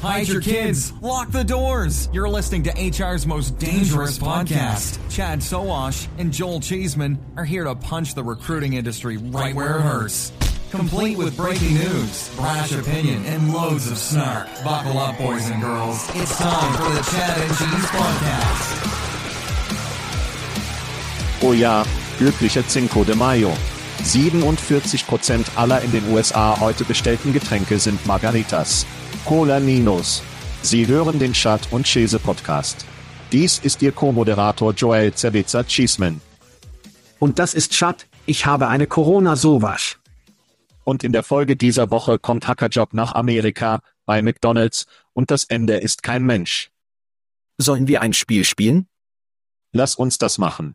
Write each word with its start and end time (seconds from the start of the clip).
Hide 0.00 0.28
your 0.28 0.40
kids. 0.40 0.92
Lock 1.02 1.30
the 1.30 1.44
doors. 1.44 2.08
You're 2.12 2.28
listening 2.28 2.62
to 2.64 2.70
HR's 2.70 3.26
most 3.26 3.58
dangerous 3.58 4.18
podcast. 4.18 4.98
Chad 5.10 5.42
Soash 5.42 6.08
and 6.16 6.32
Joel 6.32 6.60
Cheeseman 6.60 7.18
are 7.36 7.44
here 7.44 7.64
to 7.64 7.74
punch 7.74 8.14
the 8.14 8.24
recruiting 8.24 8.72
industry 8.74 9.18
right 9.18 9.54
where 9.54 9.76
it 9.76 9.82
hurts 9.82 10.32
complete 10.70 11.18
with 11.18 11.36
breaking 11.36 11.74
news, 11.74 12.30
brash 12.36 12.72
opinion, 12.72 13.24
and 13.26 13.52
loads 13.52 13.90
of 13.90 13.98
snark. 13.98 14.46
Buckle 14.64 14.98
up, 14.98 15.18
boys 15.18 15.50
and 15.50 15.60
girls. 15.60 16.08
It's 16.14 16.38
time 16.38 16.72
for 16.76 16.90
the 16.94 17.02
Chad 17.10 17.38
and 17.38 17.50
Cheese 17.58 17.90
Podcast. 17.90 18.76
Oh 21.42 21.52
ja, 21.52 21.84
glücklicher 22.18 22.66
Cinco 22.68 23.04
de 23.04 23.14
Mayo. 23.14 23.52
47% 24.02 25.56
aller 25.56 25.82
in 25.82 25.90
den 25.90 26.10
USA 26.10 26.58
heute 26.58 26.84
bestellten 26.84 27.32
Getränke 27.32 27.78
sind 27.78 28.06
Margaritas. 28.06 28.86
Cola 29.24 29.60
Ninos. 29.60 30.22
Sie 30.62 30.86
hören 30.86 31.18
den 31.18 31.32
Chat 31.32 31.72
und 31.72 31.86
Chese 31.86 32.18
Podcast. 32.18 32.84
Dies 33.30 33.58
ist 33.58 33.80
Ihr 33.82 33.92
Co-Moderator 33.92 34.72
Joel 34.72 35.12
Zerwitzer 35.14 35.64
Cheeseman. 35.64 36.20
Und 37.18 37.38
das 37.38 37.54
ist 37.54 37.72
Chat, 37.72 38.08
ich 38.26 38.46
habe 38.46 38.68
eine 38.68 38.86
Corona-Sowasch. 38.86 40.00
Und 40.84 41.04
in 41.04 41.12
der 41.12 41.22
Folge 41.22 41.54
dieser 41.54 41.90
Woche 41.90 42.18
kommt 42.18 42.48
Hackerjob 42.48 42.94
nach 42.94 43.14
Amerika, 43.14 43.80
bei 44.06 44.22
McDonald's, 44.22 44.86
und 45.12 45.30
das 45.30 45.44
Ende 45.44 45.76
ist 45.76 46.02
kein 46.02 46.24
Mensch. 46.24 46.70
Sollen 47.58 47.86
wir 47.86 48.00
ein 48.00 48.14
Spiel 48.14 48.44
spielen? 48.44 48.88
Lass 49.72 49.94
uns 49.94 50.18
das 50.18 50.38
machen. 50.38 50.74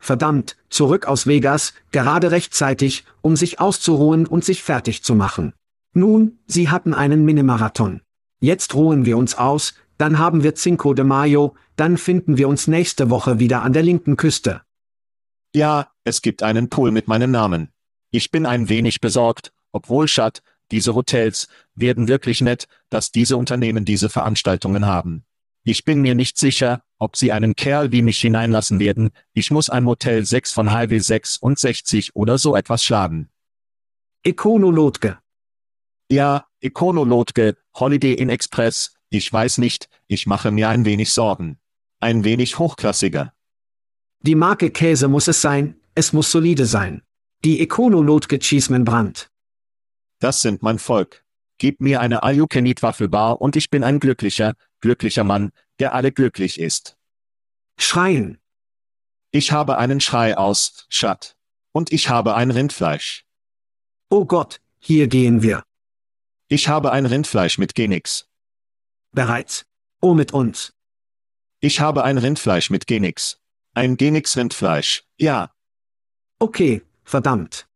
Verdammt, 0.00 0.56
zurück 0.68 1.06
aus 1.06 1.26
Vegas, 1.26 1.74
gerade 1.92 2.32
rechtzeitig, 2.32 3.04
um 3.20 3.36
sich 3.36 3.60
auszuruhen 3.60 4.26
und 4.26 4.44
sich 4.44 4.62
fertig 4.62 5.04
zu 5.04 5.14
machen. 5.14 5.52
Nun, 5.94 6.38
Sie 6.46 6.68
hatten 6.68 6.94
einen 6.94 7.24
Minimarathon. 7.24 8.00
Jetzt 8.40 8.74
ruhen 8.74 9.04
wir 9.04 9.16
uns 9.18 9.34
aus, 9.36 9.74
dann 9.98 10.18
haben 10.18 10.42
wir 10.42 10.54
Cinco 10.54 10.94
de 10.94 11.04
Mayo, 11.04 11.54
dann 11.76 11.96
finden 11.96 12.38
wir 12.38 12.48
uns 12.48 12.66
nächste 12.66 13.10
Woche 13.10 13.38
wieder 13.38 13.62
an 13.62 13.72
der 13.72 13.82
linken 13.82 14.16
Küste. 14.16 14.62
Ja, 15.54 15.88
es 16.04 16.22
gibt 16.22 16.42
einen 16.42 16.70
Pool 16.70 16.90
mit 16.90 17.08
meinem 17.08 17.30
Namen. 17.30 17.68
Ich 18.10 18.30
bin 18.30 18.46
ein 18.46 18.68
wenig 18.68 19.00
besorgt, 19.00 19.52
obwohl 19.70 20.08
Schad, 20.08 20.42
diese 20.70 20.94
Hotels, 20.94 21.48
werden 21.74 22.08
wirklich 22.08 22.40
nett, 22.40 22.66
dass 22.88 23.12
diese 23.12 23.36
Unternehmen 23.36 23.84
diese 23.84 24.08
Veranstaltungen 24.08 24.86
haben. 24.86 25.24
Ich 25.64 25.84
bin 25.84 26.00
mir 26.00 26.14
nicht 26.14 26.38
sicher, 26.38 26.82
ob 26.98 27.16
sie 27.16 27.30
einen 27.30 27.54
Kerl 27.54 27.92
wie 27.92 28.02
mich 28.02 28.20
hineinlassen 28.20 28.80
werden, 28.80 29.10
ich 29.34 29.50
muss 29.50 29.70
ein 29.70 29.84
Motel 29.84 30.24
6 30.24 30.52
von 30.52 30.72
Highway 30.72 30.98
66 30.98 32.16
oder 32.16 32.38
so 32.38 32.56
etwas 32.56 32.82
schlagen. 32.82 33.28
Econolotge. 34.24 35.21
Ja, 36.12 36.46
Econolotge, 36.60 37.56
Holiday 37.74 38.12
Inn 38.12 38.28
Express, 38.28 38.92
ich 39.08 39.32
weiß 39.32 39.56
nicht, 39.56 39.88
ich 40.08 40.26
mache 40.26 40.50
mir 40.50 40.68
ein 40.68 40.84
wenig 40.84 41.10
Sorgen. 41.10 41.58
Ein 42.00 42.22
wenig 42.22 42.58
hochklassiger. 42.58 43.32
Die 44.20 44.34
Marke 44.34 44.70
Käse 44.70 45.08
muss 45.08 45.26
es 45.26 45.40
sein, 45.40 45.80
es 45.94 46.12
muss 46.12 46.30
solide 46.30 46.66
sein. 46.66 47.00
Die 47.46 47.60
Econolotge 47.60 48.38
Cheeseman 48.40 48.84
Das 50.18 50.42
sind 50.42 50.62
mein 50.62 50.78
Volk. 50.78 51.24
Gib 51.56 51.80
mir 51.80 52.02
eine 52.02 52.22
All-You-Can-Eat-Waffelbar 52.22 53.40
und 53.40 53.56
ich 53.56 53.70
bin 53.70 53.82
ein 53.82 53.98
glücklicher, 53.98 54.52
glücklicher 54.82 55.24
Mann, 55.24 55.50
der 55.78 55.94
alle 55.94 56.12
glücklich 56.12 56.60
ist. 56.60 56.98
Schreien. 57.78 58.38
Ich 59.30 59.50
habe 59.50 59.78
einen 59.78 60.02
Schrei 60.02 60.36
aus, 60.36 60.84
Schat. 60.90 61.38
Und 61.72 61.90
ich 61.90 62.10
habe 62.10 62.34
ein 62.34 62.50
Rindfleisch. 62.50 63.24
Oh 64.10 64.26
Gott, 64.26 64.60
hier 64.78 65.06
gehen 65.06 65.40
wir. 65.40 65.62
Ich 66.52 66.68
habe 66.68 66.92
ein 66.92 67.06
Rindfleisch 67.06 67.56
mit 67.56 67.74
Genix. 67.74 68.28
Bereits. 69.12 69.64
Oh 70.02 70.12
mit 70.12 70.34
uns. 70.34 70.74
Ich 71.60 71.80
habe 71.80 72.04
ein 72.04 72.18
Rindfleisch 72.18 72.68
mit 72.68 72.86
Genix. 72.86 73.40
Ein 73.72 73.96
Genix-Rindfleisch, 73.96 75.02
ja. 75.16 75.54
Okay, 76.38 76.82
Verdammt. 77.04 77.66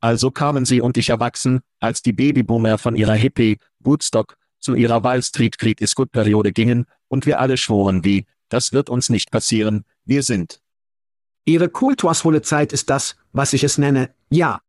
Also 0.00 0.32
kamen 0.32 0.64
sie 0.64 0.80
und 0.80 0.96
ich 0.96 1.10
erwachsen, 1.10 1.60
als 1.78 2.02
die 2.02 2.12
Babyboomer 2.12 2.76
von 2.76 2.96
ihrer 2.96 3.14
Hippie, 3.14 3.58
Woodstock, 3.78 4.36
zu 4.58 4.74
ihrer 4.74 5.04
Wall 5.04 5.22
Street 5.22 5.56
Creed 5.56 5.80
is 5.80 5.94
Good 5.94 6.10
Periode 6.10 6.50
gingen, 6.50 6.86
und 7.06 7.24
wir 7.24 7.38
alle 7.38 7.56
schworen 7.56 8.02
wie, 8.02 8.26
das 8.48 8.72
wird 8.72 8.90
uns 8.90 9.10
nicht 9.10 9.30
passieren, 9.30 9.84
wir 10.04 10.24
sind. 10.24 10.60
Ihre 11.44 11.68
kultursvolle 11.68 12.42
Zeit 12.42 12.72
ist 12.72 12.90
das, 12.90 13.14
was 13.30 13.52
ich 13.52 13.62
es 13.62 13.78
nenne, 13.78 14.12
ja. 14.28 14.60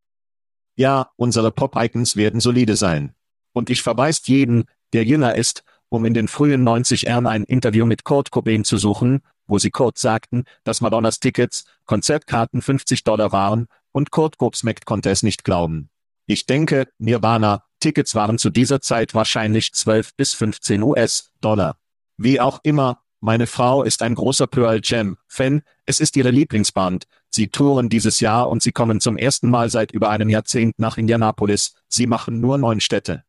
Ja, 0.76 1.12
unsere 1.16 1.50
Pop-Icons 1.50 2.16
werden 2.16 2.40
solide 2.40 2.76
sein. 2.76 3.16
Und 3.54 3.70
ich 3.70 3.82
verweist 3.82 4.28
jeden, 4.28 4.66
der 4.94 5.06
jünger 5.06 5.36
ist, 5.36 5.64
um 5.90 6.06
in 6.06 6.14
den 6.14 6.28
frühen 6.28 6.64
90 6.64 7.08
ern 7.08 7.28
ein 7.28 7.44
Interview 7.44 7.86
mit 7.86 8.04
Kurt 8.04 8.32
Cobain 8.32 8.64
zu 8.64 8.78
suchen, 8.78 9.22
wo 9.48 9.60
sie 9.60 9.70
Kurt 9.70 9.98
sagten, 9.98 10.46
dass 10.64 10.82
Madonnas 10.82 11.20
Tickets, 11.20 11.66
Konzertkarten 11.86 12.62
50 12.62 13.04
Dollar 13.04 13.32
waren, 13.32 13.68
und 13.92 14.10
Kurt 14.10 14.38
Gobsmack 14.40 14.86
konnte 14.86 15.12
es 15.12 15.22
nicht 15.22 15.44
glauben. 15.44 15.90
Ich 16.26 16.46
denke, 16.46 16.88
Nirvana, 16.98 17.64
Tickets 17.80 18.16
waren 18.16 18.38
zu 18.38 18.50
dieser 18.50 18.82
Zeit 18.82 19.14
wahrscheinlich 19.14 19.74
12 19.74 20.16
bis 20.16 20.34
15 20.34 20.82
US-Dollar. 20.82 21.78
Wie 22.18 22.40
auch 22.40 22.60
immer, 22.64 23.02
meine 23.20 23.46
Frau 23.46 23.84
ist 23.84 24.02
ein 24.02 24.16
großer 24.16 24.48
Pearl 24.48 24.82
Jam 24.84 25.18
Fan, 25.28 25.62
es 25.86 26.00
ist 26.00 26.16
ihre 26.18 26.32
Lieblingsband. 26.32 27.06
Sie 27.30 27.50
touren 27.50 27.90
dieses 27.90 28.20
Jahr 28.20 28.50
und 28.50 28.64
sie 28.64 28.72
kommen 28.72 29.00
zum 29.00 29.18
ersten 29.18 29.50
Mal 29.50 29.70
seit 29.70 29.92
über 29.92 30.10
einem 30.10 30.30
Jahrzehnt 30.30 30.80
nach 30.80 30.98
Indianapolis. 30.98 31.74
Sie 31.88 32.08
machen 32.08 32.40
nur 32.42 32.58
neun 32.58 32.80
Städte. 32.80 33.24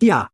Ja, 0.00 0.30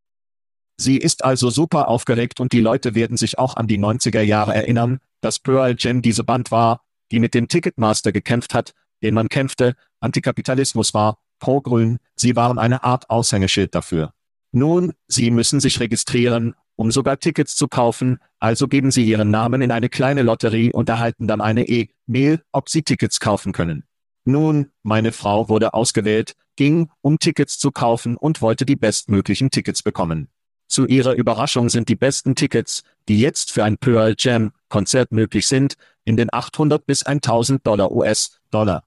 Sie 0.78 0.98
ist 0.98 1.24
also 1.24 1.48
super 1.48 1.88
aufgeregt 1.88 2.38
und 2.38 2.52
die 2.52 2.60
Leute 2.60 2.94
werden 2.94 3.16
sich 3.16 3.38
auch 3.38 3.56
an 3.56 3.66
die 3.66 3.78
90er 3.78 4.20
Jahre 4.20 4.54
erinnern, 4.54 5.00
dass 5.22 5.38
Pearl 5.38 5.74
Jam 5.78 6.02
diese 6.02 6.22
Band 6.22 6.50
war, 6.50 6.82
die 7.10 7.18
mit 7.18 7.32
dem 7.32 7.48
Ticketmaster 7.48 8.12
gekämpft 8.12 8.52
hat, 8.52 8.74
den 9.02 9.14
man 9.14 9.28
kämpfte, 9.28 9.74
Antikapitalismus 10.00 10.92
war, 10.92 11.18
pro-grün, 11.38 11.98
sie 12.14 12.36
waren 12.36 12.58
eine 12.58 12.84
Art 12.84 13.08
Aushängeschild 13.08 13.74
dafür. 13.74 14.12
Nun, 14.52 14.92
Sie 15.06 15.30
müssen 15.30 15.60
sich 15.60 15.80
registrieren, 15.80 16.54
um 16.76 16.90
sogar 16.90 17.18
Tickets 17.18 17.56
zu 17.56 17.68
kaufen, 17.68 18.18
also 18.38 18.68
geben 18.68 18.90
Sie 18.90 19.04
Ihren 19.04 19.30
Namen 19.30 19.60
in 19.60 19.70
eine 19.70 19.88
kleine 19.88 20.22
Lotterie 20.22 20.72
und 20.72 20.88
erhalten 20.88 21.26
dann 21.26 21.40
eine 21.40 21.68
E-Mail, 21.68 22.42
ob 22.52 22.70
Sie 22.70 22.82
Tickets 22.82 23.20
kaufen 23.20 23.52
können. 23.52 23.84
Nun, 24.24 24.70
meine 24.82 25.12
Frau 25.12 25.48
wurde 25.48 25.74
ausgewählt, 25.74 26.34
ging, 26.56 26.90
um 27.00 27.18
Tickets 27.18 27.58
zu 27.58 27.70
kaufen 27.70 28.16
und 28.16 28.42
wollte 28.42 28.66
die 28.66 28.76
bestmöglichen 28.76 29.50
Tickets 29.50 29.82
bekommen. 29.82 30.28
Zu 30.68 30.86
ihrer 30.86 31.14
Überraschung 31.14 31.68
sind 31.68 31.88
die 31.88 31.96
besten 31.96 32.34
Tickets, 32.34 32.82
die 33.08 33.20
jetzt 33.20 33.52
für 33.52 33.62
ein 33.64 33.78
Pearl 33.78 34.14
Jam 34.18 34.52
Konzert 34.68 35.12
möglich 35.12 35.46
sind, 35.46 35.76
in 36.04 36.16
den 36.16 36.32
800 36.32 36.84
bis 36.84 37.04
1000 37.04 37.64
Dollar 37.66 37.92
US-Dollar. 37.92 38.84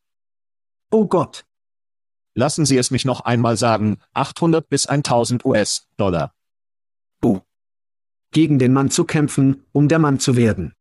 Oh 0.91 1.05
Gott. 1.05 1.45
Lassen 2.35 2.65
Sie 2.65 2.77
es 2.77 2.91
mich 2.91 3.05
noch 3.05 3.21
einmal 3.21 3.57
sagen, 3.57 3.97
800 4.13 4.67
bis 4.69 4.87
1000 4.87 5.45
US-Dollar. 5.45 6.33
Buh. 7.21 7.41
Gegen 8.31 8.59
den 8.59 8.73
Mann 8.73 8.91
zu 8.91 9.05
kämpfen, 9.05 9.65
um 9.71 9.87
der 9.87 9.99
Mann 9.99 10.19
zu 10.19 10.35
werden. 10.35 10.73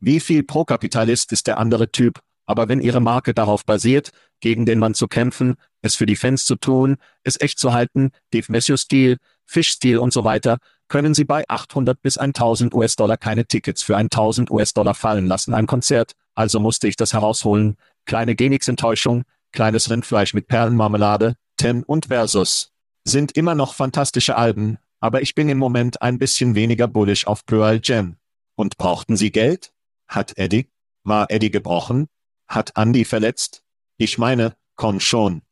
Wie 0.00 0.20
viel 0.20 0.42
Pro-Kapitalist 0.42 1.32
ist 1.32 1.46
der 1.46 1.58
andere 1.58 1.92
Typ, 1.92 2.20
aber 2.46 2.68
wenn 2.68 2.80
Ihre 2.80 3.00
Marke 3.00 3.34
darauf 3.34 3.64
basiert, 3.64 4.12
gegen 4.42 4.66
den 4.66 4.78
Mann 4.78 4.92
zu 4.92 5.08
kämpfen, 5.08 5.54
es 5.80 5.94
für 5.94 6.04
die 6.04 6.16
Fans 6.16 6.44
zu 6.44 6.56
tun, 6.56 6.98
es 7.22 7.40
echt 7.40 7.58
zu 7.58 7.72
halten, 7.72 8.10
Dave 8.32 8.52
Matthews-Stil, 8.52 9.16
Fish-Stil 9.46 9.96
und 9.96 10.12
so 10.12 10.24
weiter, 10.24 10.58
können 10.88 11.14
Sie 11.14 11.24
bei 11.24 11.44
800 11.48 12.02
bis 12.02 12.18
1000 12.18 12.74
US-Dollar 12.74 13.16
keine 13.16 13.46
Tickets 13.46 13.82
für 13.82 13.96
1000 13.96 14.50
US-Dollar 14.50 14.94
fallen 14.94 15.26
lassen 15.26 15.54
ein 15.54 15.66
Konzert, 15.66 16.12
also 16.34 16.60
musste 16.60 16.88
ich 16.88 16.96
das 16.96 17.14
herausholen, 17.14 17.76
kleine 18.04 18.34
Genix-Enttäuschung, 18.34 19.22
kleines 19.52 19.88
Rindfleisch 19.88 20.34
mit 20.34 20.48
Perlenmarmelade, 20.48 21.36
Tim 21.56 21.82
und 21.84 22.06
Versus. 22.06 22.72
Sind 23.04 23.32
immer 23.32 23.54
noch 23.54 23.74
fantastische 23.74 24.36
Alben, 24.36 24.78
aber 25.00 25.22
ich 25.22 25.34
bin 25.34 25.48
im 25.48 25.58
Moment 25.58 26.02
ein 26.02 26.18
bisschen 26.18 26.54
weniger 26.54 26.88
bullish 26.88 27.26
auf 27.26 27.46
Pearl 27.46 27.80
Jam. 27.82 28.16
Und 28.54 28.76
brauchten 28.76 29.16
Sie 29.16 29.30
Geld? 29.30 29.72
Hat 30.08 30.36
Eddie? 30.36 30.68
War 31.04 31.30
Eddie 31.30 31.50
gebrochen? 31.50 32.06
Hat 32.48 32.72
Andy 32.76 33.04
verletzt? 33.04 33.62
Ich 33.98 34.18
meine, 34.18 34.54
komm 34.76 35.00
schon. 35.00 35.42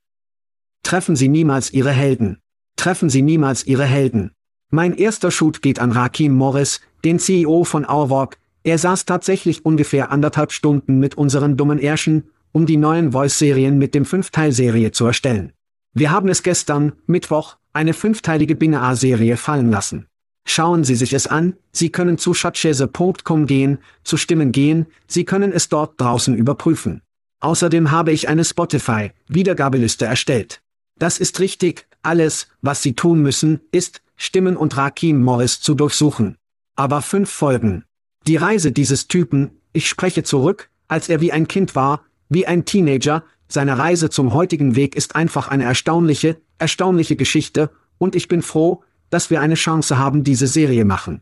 Treffen 0.82 1.16
Sie 1.16 1.28
niemals 1.28 1.72
Ihre 1.72 1.92
Helden. 1.92 2.38
Treffen 2.76 3.10
Sie 3.10 3.22
niemals 3.22 3.66
Ihre 3.66 3.84
Helden. 3.84 4.32
Mein 4.70 4.94
erster 4.94 5.30
Shoot 5.30 5.62
geht 5.62 5.78
an 5.78 5.92
Rakim 5.92 6.34
Morris, 6.34 6.80
den 7.04 7.18
CEO 7.18 7.64
von 7.64 7.84
Our 7.84 8.30
Er 8.62 8.78
saß 8.78 9.04
tatsächlich 9.04 9.64
ungefähr 9.64 10.10
anderthalb 10.10 10.52
Stunden 10.52 10.98
mit 10.98 11.16
unseren 11.16 11.56
dummen 11.56 11.78
Ärschen, 11.78 12.30
um 12.52 12.66
die 12.66 12.76
neuen 12.76 13.12
Voice-Serien 13.12 13.78
mit 13.78 13.94
dem 13.94 14.04
Fünfteil-Serie 14.04 14.92
zu 14.92 15.06
erstellen. 15.06 15.52
Wir 15.92 16.10
haben 16.10 16.28
es 16.28 16.42
gestern, 16.42 16.92
Mittwoch, 17.06 17.56
eine 17.72 17.94
fünfteilige 17.94 18.54
Binge-A-Serie 18.54 19.36
fallen 19.36 19.70
lassen. 19.70 20.06
Schauen 20.46 20.84
Sie 20.84 20.94
sich 20.94 21.12
es 21.12 21.26
an, 21.26 21.54
Sie 21.72 21.90
können 21.90 22.18
zu 22.18 22.34
schatzschäse.com 22.34 23.46
gehen, 23.46 23.78
zu 24.02 24.16
Stimmen 24.16 24.52
gehen, 24.52 24.86
Sie 25.06 25.24
können 25.24 25.52
es 25.52 25.68
dort 25.68 26.00
draußen 26.00 26.34
überprüfen. 26.34 27.02
Außerdem 27.40 27.90
habe 27.90 28.12
ich 28.12 28.28
eine 28.28 28.44
Spotify-Wiedergabeliste 28.44 30.04
erstellt. 30.04 30.62
Das 30.98 31.18
ist 31.18 31.40
richtig, 31.40 31.86
alles, 32.02 32.48
was 32.60 32.82
Sie 32.82 32.94
tun 32.94 33.22
müssen, 33.22 33.60
ist, 33.72 34.02
Stimmen 34.16 34.56
und 34.56 34.76
Rakim 34.76 35.22
Morris 35.22 35.60
zu 35.60 35.74
durchsuchen. 35.74 36.36
Aber 36.76 37.00
fünf 37.00 37.30
Folgen. 37.30 37.84
Die 38.26 38.36
Reise 38.36 38.72
dieses 38.72 39.08
Typen, 39.08 39.62
ich 39.72 39.88
spreche 39.88 40.22
zurück, 40.22 40.70
als 40.88 41.08
er 41.08 41.20
wie 41.20 41.32
ein 41.32 41.48
Kind 41.48 41.74
war, 41.74 42.04
wie 42.28 42.46
ein 42.46 42.64
Teenager, 42.64 43.24
seine 43.48 43.78
Reise 43.78 44.10
zum 44.10 44.34
heutigen 44.34 44.76
Weg 44.76 44.94
ist 44.94 45.16
einfach 45.16 45.48
eine 45.48 45.64
erstaunliche, 45.64 46.40
erstaunliche 46.58 47.16
Geschichte, 47.16 47.70
und 47.98 48.14
ich 48.14 48.28
bin 48.28 48.42
froh, 48.42 48.82
dass 49.10 49.30
wir 49.30 49.40
eine 49.40 49.56
Chance 49.56 49.98
haben, 49.98 50.24
diese 50.24 50.46
Serie 50.46 50.84
machen. 50.84 51.20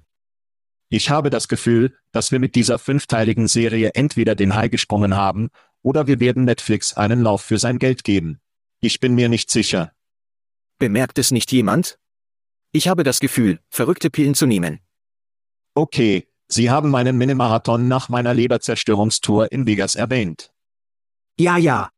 Ich 0.90 1.10
habe 1.10 1.28
das 1.28 1.48
Gefühl, 1.48 1.94
dass 2.12 2.32
wir 2.32 2.38
mit 2.38 2.54
dieser 2.54 2.78
fünfteiligen 2.78 3.48
Serie 3.48 3.90
entweder 3.94 4.34
den 4.34 4.54
Hai 4.54 4.68
gesprungen 4.68 5.16
haben, 5.16 5.50
oder 5.82 6.06
wir 6.06 6.20
werden 6.20 6.44
Netflix 6.44 6.94
einen 6.94 7.22
Lauf 7.22 7.42
für 7.42 7.58
sein 7.58 7.78
Geld 7.78 8.04
geben. 8.04 8.40
Ich 8.80 9.00
bin 9.00 9.14
mir 9.14 9.28
nicht 9.28 9.50
sicher. 9.50 9.92
Bemerkt 10.78 11.18
es 11.18 11.30
nicht 11.30 11.50
jemand? 11.52 11.98
Ich 12.72 12.88
habe 12.88 13.02
das 13.02 13.20
Gefühl, 13.20 13.60
verrückte 13.68 14.10
Pillen 14.10 14.34
zu 14.34 14.46
nehmen. 14.46 14.80
Okay, 15.74 16.28
Sie 16.48 16.70
haben 16.70 16.90
meinen 16.90 17.18
Minimarathon 17.18 17.88
nach 17.88 18.08
meiner 18.08 18.32
Leberzerstörungstour 18.32 19.52
in 19.52 19.66
Vegas 19.66 19.94
erwähnt. 19.94 20.50
Ja, 21.38 21.58
ja. 21.58 21.90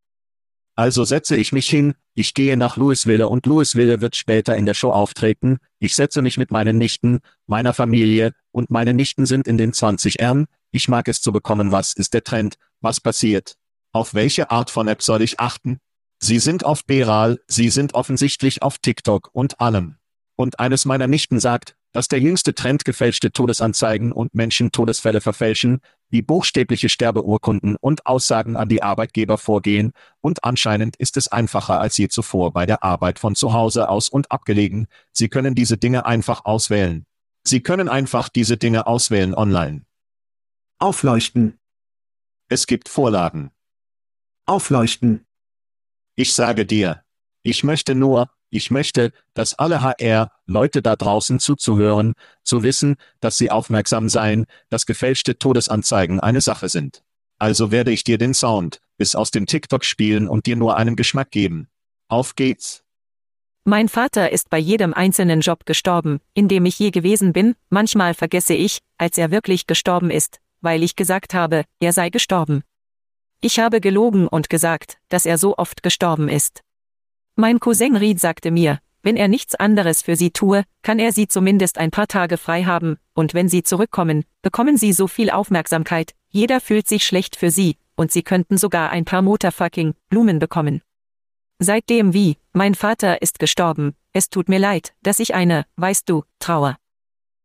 Also 0.75 1.05
setze 1.05 1.37
ich 1.37 1.53
mich 1.53 1.69
hin, 1.69 1.95
ich 2.15 2.35
gehe 2.35 2.57
nach 2.57 2.77
Louisville 2.77 3.29
und 3.29 3.47
Louisville 3.47 4.01
wird 4.01 4.17
später 4.17 4.57
in 4.57 4.67
der 4.67 4.75
Show 4.75 4.91
auftreten, 4.91 5.59
ich 5.79 5.95
setze 5.95 6.23
mich 6.23 6.37
mit 6.37 6.51
meinen 6.51 6.79
Nichten, 6.79 7.21
meiner 7.47 7.75
Familie, 7.75 8.33
und 8.51 8.71
meine 8.71 8.95
Nichten 8.95 9.27
sind 9.27 9.47
in 9.47 9.59
den 9.59 9.73
20 9.73 10.21
Ern, 10.21 10.47
ich 10.73 10.89
mag 10.89 11.07
es 11.09 11.21
zu 11.21 11.33
bekommen, 11.33 11.71
was 11.71 11.93
ist 11.93 12.15
der 12.15 12.25
Trend, 12.25 12.57
was 12.81 13.01
passiert. 13.01 13.57
Auf 13.93 14.15
welche 14.15 14.51
Art 14.51 14.71
von 14.71 14.87
App 14.87 15.03
soll 15.03 15.21
ich 15.23 15.41
achten? 15.41 15.79
Sie 16.23 16.39
sind 16.39 16.65
auf 16.65 16.85
Beral, 16.85 17.41
Sie 17.49 17.71
sind 17.71 17.95
offensichtlich 17.95 18.63
auf 18.63 18.79
TikTok 18.79 19.31
und 19.33 19.61
allem. 19.61 19.97
Und 20.37 20.61
eines 20.61 20.85
meiner 20.85 21.09
Nichten 21.09 21.41
sagt, 21.41 21.75
dass 21.93 22.07
der 22.07 22.21
jüngste 22.21 22.55
Trend 22.55 22.85
gefälschte 22.85 23.33
Todesanzeigen 23.33 24.13
und 24.13 24.33
Menschen 24.35 24.71
Todesfälle 24.71 25.21
verfälschen, 25.21 25.81
wie 26.09 26.23
buchstäbliche 26.23 26.89
Sterbeurkunden 26.89 27.77
und 27.81 28.07
Aussagen 28.07 28.57
an 28.57 28.69
die 28.69 28.83
Arbeitgeber 28.83 29.39
vorgehen, 29.39 29.93
und 30.21 30.45
anscheinend 30.45 30.97
ist 30.97 31.17
es 31.17 31.29
einfacher 31.29 31.81
als 31.81 31.97
je 31.99 32.09
zuvor 32.09 32.53
bei 32.53 32.65
der 32.67 32.85
Arbeit 32.85 33.19
von 33.19 33.35
zu 33.35 33.53
Hause 33.53 33.89
aus 33.89 34.09
und 34.09 34.31
abgelegen, 34.31 34.87
Sie 35.13 35.29
können 35.29 35.57
diese 35.57 35.79
Dinge 35.79 36.07
einfach 36.07 36.45
auswählen. 36.45 37.07
Sie 37.43 37.61
können 37.61 37.89
einfach 37.89 38.29
diese 38.29 38.57
Dinge 38.57 38.87
auswählen 38.87 39.35
online. 39.35 39.83
Aufleuchten. 40.79 41.59
Es 42.49 42.67
gibt 42.67 42.89
Vorlagen. 42.89 43.51
Aufleuchten. 44.47 45.27
Ich 46.17 46.35
sage 46.35 46.67
dir, 46.67 47.03
ich 47.43 47.65
möchte 47.65 47.95
nur, 47.95 48.31
ich 48.51 48.71
möchte, 48.71 49.13
dass 49.35 49.55
alle 49.55 49.81
HR-Leute 49.81 50.83
da 50.83 50.97
draußen 50.97 51.39
zuzuhören, 51.39 52.15
zu 52.43 52.63
wissen, 52.63 52.97
dass 53.21 53.39
sie 53.39 53.51
aufmerksam 53.51 54.09
seien, 54.09 54.47
dass 54.69 54.87
gefälschte 54.87 55.39
Todesanzeigen 55.39 56.21
eine 56.21 56.41
Sache 56.41 56.69
sind. 56.69 57.03
Also 57.39 57.71
werde 57.71 57.93
ich 57.93 58.05
dir 58.05 58.19
den 58.19 58.35
Sound 58.35 58.81
bis 58.99 59.15
aus 59.15 59.31
dem 59.31 59.47
TikTok 59.47 59.85
spielen 59.85 60.29
und 60.29 60.45
dir 60.45 60.57
nur 60.57 60.77
einen 60.77 60.95
Geschmack 60.95 61.31
geben. 61.31 61.69
Auf 62.09 62.37
geht's. 62.37 62.85
Mein 63.65 63.89
Vater 63.89 64.31
ist 64.31 64.51
bei 64.51 64.59
jedem 64.59 64.93
einzelnen 64.93 65.41
Job 65.41 65.65
gestorben, 65.65 66.21
in 66.35 66.49
dem 66.49 66.67
ich 66.67 66.79
je 66.79 66.91
gewesen 66.91 67.33
bin, 67.33 67.55
manchmal 67.71 68.13
vergesse 68.13 68.53
ich, 68.53 68.81
als 68.99 69.17
er 69.17 69.31
wirklich 69.31 69.67
gestorben 69.67 70.11
ist, 70.11 70.41
weil 70.61 70.83
ich 70.83 70.97
gesagt 70.97 71.33
habe, 71.33 71.65
er 71.79 71.95
sei 71.95 72.11
gestorben. 72.11 72.63
Ich 73.43 73.59
habe 73.59 73.81
gelogen 73.81 74.29
und 74.29 74.51
gesagt, 74.51 74.99
dass 75.09 75.25
er 75.25 75.39
so 75.39 75.57
oft 75.57 75.83
gestorben 75.83 76.29
ist. 76.29 76.63
Mein 77.37 77.59
Cousin 77.59 77.97
Reed 77.97 78.21
sagte 78.21 78.51
mir, 78.51 78.81
wenn 79.03 79.17
er 79.17 79.29
nichts 79.29 79.55
anderes 79.55 80.03
für 80.03 80.15
sie 80.15 80.31
tue, 80.31 80.65
kann 80.83 80.99
er 80.99 81.13
sie 81.13 81.27
zumindest 81.27 81.79
ein 81.79 81.91
paar 81.91 82.07
Tage 82.07 82.37
frei 82.37 82.65
haben, 82.65 82.99
und 83.15 83.33
wenn 83.33 83.49
sie 83.49 83.63
zurückkommen, 83.63 84.25
bekommen 84.43 84.77
sie 84.77 84.93
so 84.93 85.07
viel 85.07 85.31
Aufmerksamkeit, 85.31 86.13
jeder 86.29 86.61
fühlt 86.61 86.87
sich 86.87 87.07
schlecht 87.07 87.35
für 87.35 87.51
sie, 87.51 87.77
und 87.97 88.13
sie 88.13 88.23
könnten 88.23 88.59
sogar 88.59 88.91
ein 88.91 89.07
paar 89.07 89.23
Motorfucking 89.23 89.95
Blumen 90.11 90.39
bekommen. 90.39 90.83
Seitdem 91.59 92.13
wie, 92.13 92.37
mein 92.53 92.75
Vater 92.75 93.23
ist 93.23 93.39
gestorben, 93.39 93.95
es 94.13 94.29
tut 94.29 94.51
mir 94.51 94.59
leid, 94.59 94.93
dass 95.03 95.19
ich 95.19 95.35
eine, 95.35 95.65
weißt 95.77 96.09
du, 96.11 96.25
Trauer. 96.41 96.77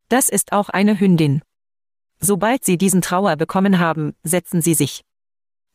Das 0.09 0.27
ist 0.27 0.51
auch 0.51 0.67
eine 0.67 0.99
Hündin. 0.99 1.41
Sobald 2.19 2.65
sie 2.65 2.77
diesen 2.77 3.01
Trauer 3.01 3.37
bekommen 3.37 3.79
haben, 3.79 4.13
setzen 4.23 4.61
sie 4.61 4.73
sich. 4.73 5.03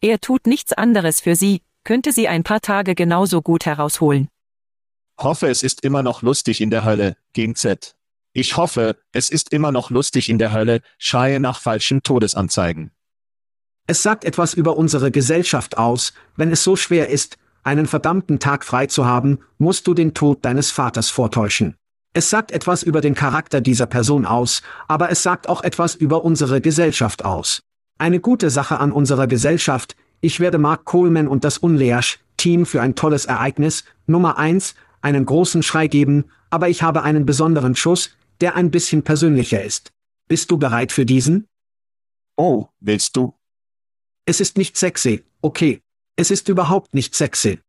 Er 0.03 0.19
tut 0.19 0.47
nichts 0.47 0.73
anderes 0.73 1.21
für 1.21 1.37
sie, 1.37 1.61
könnte 1.85 2.13
sie 2.13 2.27
ein 2.27 2.43
paar 2.43 2.63
Tage 2.63 2.95
genauso 2.95 3.43
gut 3.43 3.67
herausholen. 3.67 4.29
Hoffe, 5.19 5.49
es 5.49 5.63
ist 5.63 5.85
immer 5.85 6.03
noch 6.03 6.23
lustig 6.23 6.63
in 6.63 6.71
der 6.71 6.85
Hölle, 6.85 7.17
ging 7.35 7.55
Z. 7.55 7.95
Ich 8.33 8.57
hoffe, 8.57 8.97
es 9.13 9.29
ist 9.29 9.53
immer 9.53 9.73
noch 9.73 9.91
lustig 9.91 10.31
in 10.31 10.39
der 10.39 10.53
Hölle, 10.53 10.81
schreie 10.97 11.39
nach 11.39 11.61
falschen 11.61 12.03
Todesanzeigen. 12.03 12.93
Es 13.87 14.03
sagt 14.03 14.25
etwas 14.25 14.55
über 14.55 14.79
unsere 14.79 15.11
Gesellschaft 15.11 15.77
aus, 15.77 16.15
wenn 16.37 16.51
es 16.51 16.65
so 16.65 16.77
schwer 16.77 17.09
ist, 17.09 17.37
einen 17.63 17.87
verdammten 17.87 18.39
Tag 18.39 18.65
frei 18.65 18.87
zu 18.87 19.05
haben, 19.05 19.41
musst 19.59 19.87
du 19.87 19.93
den 19.93 20.15
Tod 20.15 20.45
deines 20.47 20.71
Vaters 20.71 21.11
vortäuschen. 21.11 21.77
Es 22.15 22.31
sagt 22.31 22.53
etwas 22.53 22.83
über 22.83 23.03
den 23.03 23.15
Charakter 23.15 23.61
dieser 23.61 23.87
Person 23.87 24.25
aus, 24.25 24.63
aber 24.89 25.11
es 25.11 25.23
sagt 25.23 25.49
auch 25.49 25.63
etwas 25.63 25.95
über 25.95 26.25
unsere 26.25 26.63
Gesellschaft 26.63 27.25
aus. 27.25 27.61
Eine 28.01 28.19
gute 28.19 28.49
Sache 28.49 28.81
an 28.81 28.93
unserer 28.93 29.27
Gesellschaft, 29.27 29.95
ich 30.23 30.41
werde 30.41 30.57
Mark 30.57 30.87
Coleman 30.87 31.29
und 31.29 31.45
das 31.45 31.59
Unleash-Team 31.59 32.65
für 32.65 32.81
ein 32.81 32.95
tolles 32.95 33.27
Ereignis, 33.27 33.85
Nummer 34.07 34.39
eins, 34.39 34.75
einen 35.03 35.27
großen 35.27 35.63
Schrei 35.63 35.87
geben, 35.87 36.25
aber 36.49 36.71
ich 36.71 36.83
habe 36.83 37.03
einen 37.03 37.27
besonderen 37.27 37.77
Schuss, 37.77 38.17
der 38.41 38.57
ein 38.57 38.71
bisschen 38.71 39.03
persönlicher 39.03 39.63
ist. 39.63 39.93
Bist 40.29 40.51
du 40.51 40.57
bereit 40.57 40.93
für 40.93 41.05
diesen? 41.05 41.47
Oh, 42.39 42.69
willst 42.81 43.17
du? 43.17 43.35
Es 44.25 44.41
ist 44.41 44.57
nicht 44.57 44.79
sexy, 44.79 45.23
okay. 45.43 45.83
Es 46.17 46.31
ist 46.31 46.49
überhaupt 46.49 46.95
nicht 46.95 47.15
sexy. 47.15 47.61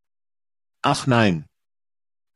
Ach 0.81 1.07
nein. 1.07 1.43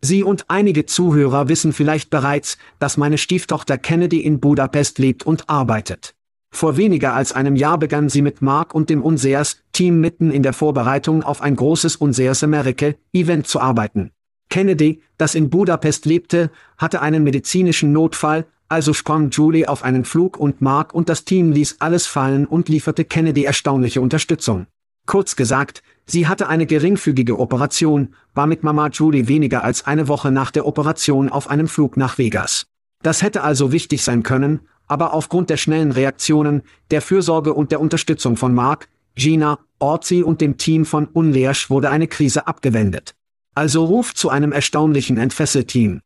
Sie 0.01 0.21
und 0.21 0.49
einige 0.49 0.85
Zuhörer 0.85 1.47
wissen 1.47 1.71
vielleicht 1.71 2.09
bereits, 2.09 2.57
dass 2.77 2.97
meine 2.97 3.17
Stieftochter 3.17 3.77
Kennedy 3.77 4.19
in 4.19 4.41
Budapest 4.41 4.99
lebt 4.99 5.25
und 5.25 5.49
arbeitet. 5.49 6.13
Vor 6.55 6.77
weniger 6.77 7.13
als 7.13 7.33
einem 7.33 7.57
Jahr 7.57 7.77
begann 7.77 8.07
sie 8.07 8.21
mit 8.21 8.41
Mark 8.41 8.73
und 8.73 8.89
dem 8.89 9.03
Unseers-Team 9.03 9.99
mitten 9.99 10.31
in 10.31 10.41
der 10.41 10.53
Vorbereitung 10.53 11.21
auf 11.21 11.41
ein 11.41 11.57
großes 11.57 11.97
Unseers 11.97 12.45
America-Event 12.45 13.45
zu 13.45 13.59
arbeiten. 13.59 14.11
Kennedy, 14.49 15.01
das 15.17 15.35
in 15.35 15.49
Budapest 15.49 16.05
lebte, 16.05 16.49
hatte 16.77 17.01
einen 17.01 17.25
medizinischen 17.25 17.91
Notfall, 17.91 18.45
also 18.69 18.93
sprang 18.93 19.31
Julie 19.31 19.67
auf 19.67 19.83
einen 19.83 20.05
Flug 20.05 20.37
und 20.37 20.61
Mark 20.61 20.93
und 20.93 21.09
das 21.09 21.25
Team 21.25 21.51
ließ 21.51 21.75
alles 21.79 22.07
fallen 22.07 22.45
und 22.45 22.69
lieferte 22.69 23.03
Kennedy 23.03 23.43
erstaunliche 23.43 23.99
Unterstützung. 23.99 24.65
Kurz 25.07 25.35
gesagt, 25.35 25.83
sie 26.05 26.25
hatte 26.25 26.47
eine 26.47 26.67
geringfügige 26.67 27.37
Operation, 27.37 28.15
war 28.33 28.47
mit 28.47 28.63
Mama 28.63 28.87
Julie 28.87 29.27
weniger 29.27 29.65
als 29.65 29.85
eine 29.85 30.07
Woche 30.07 30.31
nach 30.31 30.51
der 30.51 30.65
Operation 30.65 31.27
auf 31.27 31.49
einem 31.49 31.67
Flug 31.67 31.97
nach 31.97 32.17
Vegas. 32.17 32.67
Das 33.03 33.21
hätte 33.21 33.43
also 33.43 33.73
wichtig 33.73 34.03
sein 34.03 34.23
können, 34.23 34.61
aber 34.87 35.13
aufgrund 35.13 35.49
der 35.49 35.57
schnellen 35.57 35.91
Reaktionen, 35.91 36.61
der 36.91 37.01
Fürsorge 37.01 37.53
und 37.53 37.71
der 37.71 37.81
Unterstützung 37.81 38.37
von 38.37 38.53
Mark, 38.53 38.87
Gina, 39.15 39.59
Orzi 39.79 40.23
und 40.23 40.41
dem 40.41 40.57
Team 40.57 40.85
von 40.85 41.07
Unleash 41.07 41.69
wurde 41.69 41.89
eine 41.89 42.07
Krise 42.07 42.47
abgewendet. 42.47 43.15
Also 43.53 43.85
ruf 43.85 44.13
zu 44.13 44.29
einem 44.29 44.51
erstaunlichen 44.51 45.17
Entfesselteam. 45.17 46.01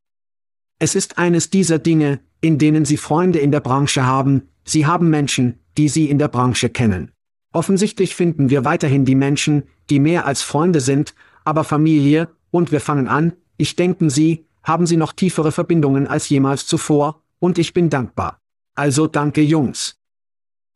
Es 0.77 0.95
ist 0.95 1.17
eines 1.17 1.49
dieser 1.49 1.79
Dinge, 1.79 2.19
in 2.41 2.57
denen 2.57 2.85
Sie 2.85 2.97
Freunde 2.97 3.39
in 3.39 3.51
der 3.51 3.59
Branche 3.59 4.05
haben, 4.05 4.43
Sie 4.63 4.85
haben 4.85 5.09
Menschen, 5.09 5.59
die 5.77 5.89
Sie 5.89 6.09
in 6.09 6.19
der 6.19 6.27
Branche 6.27 6.69
kennen. 6.69 7.11
Offensichtlich 7.51 8.15
finden 8.15 8.49
wir 8.49 8.63
weiterhin 8.63 9.05
die 9.05 9.15
Menschen, 9.15 9.63
die 9.89 9.99
mehr 9.99 10.25
als 10.25 10.43
Freunde 10.43 10.79
sind, 10.79 11.15
aber 11.43 11.63
Familie, 11.63 12.29
und 12.51 12.71
wir 12.71 12.79
fangen 12.79 13.07
an, 13.07 13.33
ich 13.57 13.75
denken 13.75 14.09
Sie, 14.09 14.45
haben 14.63 14.85
Sie 14.85 14.97
noch 14.97 15.13
tiefere 15.13 15.51
Verbindungen 15.51 16.07
als 16.07 16.29
jemals 16.29 16.67
zuvor, 16.67 17.23
und 17.39 17.57
ich 17.57 17.73
bin 17.73 17.89
dankbar. 17.89 18.39
Also 18.75 19.07
danke 19.07 19.41
Jungs. 19.41 19.97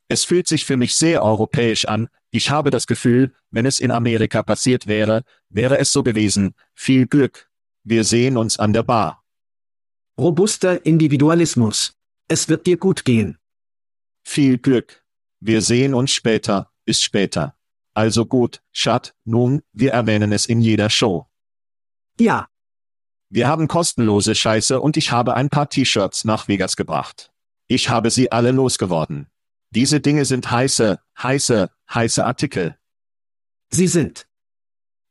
Es 0.07 0.25
fühlt 0.25 0.47
sich 0.47 0.65
für 0.65 0.77
mich 0.77 0.95
sehr 0.95 1.23
europäisch 1.23 1.85
an, 1.85 2.09
ich 2.35 2.49
habe 2.49 2.71
das 2.71 2.87
Gefühl, 2.87 3.31
wenn 3.51 3.67
es 3.67 3.79
in 3.79 3.91
Amerika 3.91 4.41
passiert 4.41 4.87
wäre, 4.87 5.23
wäre 5.49 5.77
es 5.77 5.91
so 5.91 6.01
gewesen, 6.01 6.55
viel 6.73 7.05
Glück. 7.05 7.47
Wir 7.83 8.03
sehen 8.03 8.37
uns 8.37 8.57
an 8.57 8.73
der 8.73 8.81
Bar. 8.81 9.23
Robuster 10.17 10.83
Individualismus. 10.83 11.93
Es 12.27 12.49
wird 12.49 12.65
dir 12.65 12.77
gut 12.77 13.05
gehen. 13.05 13.37
Viel 14.23 14.57
Glück. 14.57 15.05
Wir 15.41 15.61
sehen 15.61 15.93
uns 15.93 16.11
später, 16.11 16.71
bis 16.85 17.03
später. 17.03 17.55
Also 17.93 18.25
gut, 18.25 18.63
Schat, 18.71 19.13
nun, 19.25 19.61
wir 19.71 19.91
erwähnen 19.91 20.31
es 20.31 20.47
in 20.47 20.59
jeder 20.61 20.89
Show. 20.89 21.27
Ja. 22.19 22.47
Wir 23.29 23.47
haben 23.47 23.67
kostenlose 23.67 24.33
Scheiße 24.33 24.79
und 24.79 24.97
ich 24.97 25.11
habe 25.11 25.35
ein 25.35 25.49
paar 25.49 25.69
T-Shirts 25.69 26.25
nach 26.25 26.47
Vegas 26.47 26.75
gebracht. 26.75 27.32
Ich 27.67 27.89
habe 27.89 28.09
sie 28.09 28.31
alle 28.31 28.51
losgeworden. 28.51 29.27
Diese 29.71 29.99
Dinge 29.99 30.25
sind 30.25 30.51
heiße, 30.51 30.99
heiße, 31.21 31.69
heiße 31.93 32.25
Artikel. 32.25 32.77
Sie 33.69 33.87
sind. 33.87 34.27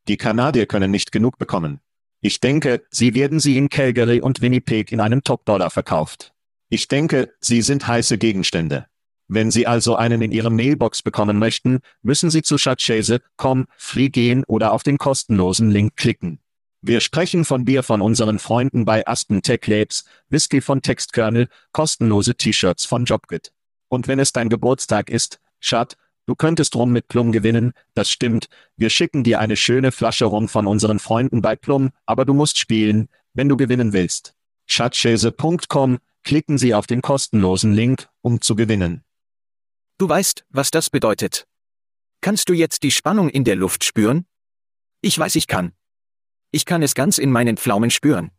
Die 0.08 0.16
Kanadier 0.16 0.66
können 0.66 0.90
nicht 0.90 1.12
genug 1.12 1.38
bekommen. 1.38 1.80
Ich 2.20 2.40
denke, 2.40 2.84
sie 2.90 3.14
werden 3.14 3.40
sie 3.40 3.56
in 3.56 3.68
Calgary 3.68 4.20
und 4.20 4.40
Winnipeg 4.40 4.92
in 4.92 5.00
einem 5.00 5.24
Top-Dollar 5.24 5.70
verkauft. 5.70 6.32
Ich 6.68 6.88
denke, 6.88 7.34
sie 7.40 7.62
sind 7.62 7.86
heiße 7.86 8.18
Gegenstände. 8.18 8.86
Wenn 9.28 9.50
Sie 9.50 9.66
also 9.66 9.96
einen 9.96 10.20
in 10.20 10.30
Ihrem 10.30 10.56
Mailbox 10.56 11.02
bekommen 11.02 11.38
möchten, 11.38 11.80
müssen 12.02 12.30
Sie 12.30 12.42
zu 12.42 12.58
Schatzchase.com, 12.58 13.66
free 13.78 14.10
gehen 14.10 14.44
oder 14.44 14.72
auf 14.72 14.82
den 14.82 14.98
kostenlosen 14.98 15.70
Link 15.70 15.96
klicken. 15.96 16.38
Wir 16.84 17.00
sprechen 17.00 17.44
von 17.44 17.64
Bier 17.64 17.84
von 17.84 18.02
unseren 18.02 18.40
Freunden 18.40 18.84
bei 18.84 19.06
Aspen 19.06 19.40
Tech 19.40 19.64
Labs, 19.68 20.04
Whisky 20.30 20.60
von 20.60 20.82
Textkernel, 20.82 21.48
kostenlose 21.70 22.34
T-Shirts 22.34 22.86
von 22.86 23.04
Jobkit. 23.04 23.52
Und 23.88 24.08
wenn 24.08 24.18
es 24.18 24.32
dein 24.32 24.48
Geburtstag 24.48 25.08
ist, 25.08 25.38
Schat, 25.60 25.96
du 26.26 26.34
könntest 26.34 26.74
Rum 26.74 26.90
mit 26.90 27.06
Plum 27.06 27.30
gewinnen, 27.30 27.72
das 27.94 28.10
stimmt, 28.10 28.48
wir 28.76 28.90
schicken 28.90 29.22
dir 29.22 29.38
eine 29.38 29.56
schöne 29.56 29.92
Flasche 29.92 30.24
Rum 30.24 30.48
von 30.48 30.66
unseren 30.66 30.98
Freunden 30.98 31.40
bei 31.40 31.54
Plum, 31.54 31.90
aber 32.04 32.24
du 32.24 32.34
musst 32.34 32.58
spielen, 32.58 33.08
wenn 33.32 33.48
du 33.48 33.56
gewinnen 33.56 33.92
willst. 33.92 34.34
Schatzchase.com, 34.66 36.00
klicken 36.24 36.58
Sie 36.58 36.74
auf 36.74 36.88
den 36.88 37.00
kostenlosen 37.00 37.74
Link, 37.74 38.08
um 38.22 38.40
zu 38.40 38.56
gewinnen. 38.56 39.04
Du 39.98 40.08
weißt, 40.08 40.46
was 40.50 40.72
das 40.72 40.90
bedeutet. 40.90 41.46
Kannst 42.20 42.48
du 42.48 42.54
jetzt 42.54 42.82
die 42.82 42.90
Spannung 42.90 43.28
in 43.28 43.44
der 43.44 43.54
Luft 43.54 43.84
spüren? 43.84 44.26
Ich 45.00 45.16
weiß, 45.16 45.36
ich 45.36 45.46
kann. 45.46 45.74
Ich 46.52 46.66
kann 46.66 46.82
es 46.82 46.94
ganz 46.94 47.18
in 47.18 47.30
meinen 47.30 47.56
Pflaumen 47.56 47.90
spüren. 47.90 48.30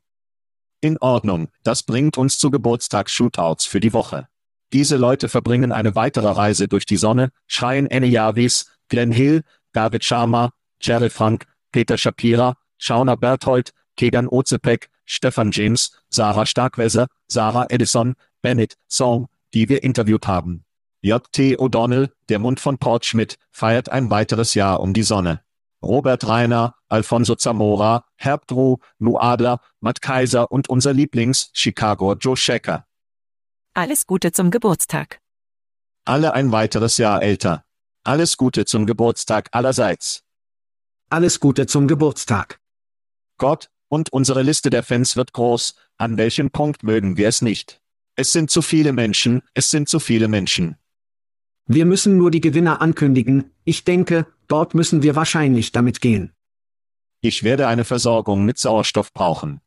In 0.81 0.97
Ordnung, 0.99 1.49
das 1.63 1.81
bringt 1.81 2.17
uns 2.17 2.37
zu 2.37 2.51
Geburtstags-Shootouts 2.51 3.65
für 3.65 3.79
die 3.79 3.91
Woche. 3.91 4.27
Diese 4.71 4.97
Leute 4.97 5.29
verbringen 5.29 5.71
eine 5.71 5.95
weitere 5.95 6.29
Reise 6.29 6.67
durch 6.67 6.85
die 6.85 6.97
Sonne, 6.97 7.31
schreien 7.47 7.87
Annie 7.91 8.09
Jarvis, 8.09 8.71
Glenn 8.87 9.11
Hill, 9.11 9.43
David 9.71 10.03
Sharma, 10.03 10.51
Jerry 10.79 11.09
Frank, 11.09 11.47
Peter 11.71 11.97
Shapira, 11.97 12.55
Shauna 12.77 13.15
Berthold, 13.15 13.71
Kegan 13.95 14.27
Ozepek, 14.27 14.89
Stefan 15.05 15.51
James, 15.51 15.91
Sarah 16.09 16.45
Starkweser, 16.45 17.07
Sarah 17.27 17.65
Edison, 17.69 18.15
Bennett, 18.41 18.75
Song, 18.87 19.27
die 19.53 19.69
wir 19.69 19.83
interviewt 19.83 20.27
haben. 20.27 20.65
J.T. 21.01 21.57
O'Donnell, 21.57 22.11
der 22.29 22.39
Mund 22.39 22.59
von 22.59 22.77
Port 22.77 23.05
Schmidt, 23.05 23.37
feiert 23.51 23.89
ein 23.89 24.09
weiteres 24.09 24.53
Jahr 24.53 24.79
um 24.79 24.93
die 24.93 25.03
Sonne. 25.03 25.41
Robert 25.83 26.25
Reiner, 26.27 26.75
Alfonso 26.87 27.35
Zamora, 27.35 28.05
Herb 28.15 28.47
Drew, 28.47 28.77
Lou 28.99 29.17
Adler, 29.17 29.59
Matt 29.81 30.01
Kaiser 30.01 30.49
und 30.51 30.69
unser 30.69 30.93
Lieblings-Chicago 30.93 32.13
Joe 32.13 32.37
Schecker. 32.37 32.87
Alles 33.73 34.07
Gute 34.07 34.31
zum 34.31 34.49
Geburtstag. 34.49 35.19
Alle 36.05 36.33
ein 36.33 36.51
weiteres 36.51 36.97
Jahr 36.97 37.21
älter. 37.21 37.65
Alles 38.03 38.37
Gute 38.37 38.65
zum 38.65 38.85
Geburtstag 38.85 39.49
allerseits. 39.51 40.23
Alles 41.09 41.39
Gute 41.39 41.67
zum 41.67 41.87
Geburtstag. 41.87 42.59
Gott, 43.37 43.69
und 43.89 44.11
unsere 44.11 44.41
Liste 44.41 44.69
der 44.69 44.83
Fans 44.83 45.15
wird 45.15 45.33
groß, 45.33 45.75
an 45.97 46.17
welchem 46.17 46.49
Punkt 46.49 46.83
mögen 46.83 47.17
wir 47.17 47.27
es 47.27 47.41
nicht? 47.41 47.81
Es 48.15 48.31
sind 48.31 48.49
zu 48.49 48.61
viele 48.61 48.93
Menschen, 48.93 49.41
es 49.53 49.69
sind 49.69 49.89
zu 49.89 49.99
viele 49.99 50.27
Menschen. 50.27 50.77
Wir 51.65 51.85
müssen 51.85 52.17
nur 52.17 52.31
die 52.31 52.41
Gewinner 52.41 52.81
ankündigen, 52.81 53.51
ich 53.63 53.83
denke, 53.83 54.27
dort 54.47 54.73
müssen 54.73 55.03
wir 55.03 55.15
wahrscheinlich 55.15 55.71
damit 55.71 56.01
gehen. 56.01 56.31
Ich 57.21 57.43
werde 57.43 57.67
eine 57.67 57.85
Versorgung 57.85 58.43
mit 58.45 58.57
Sauerstoff 58.57 59.13
brauchen. 59.13 59.61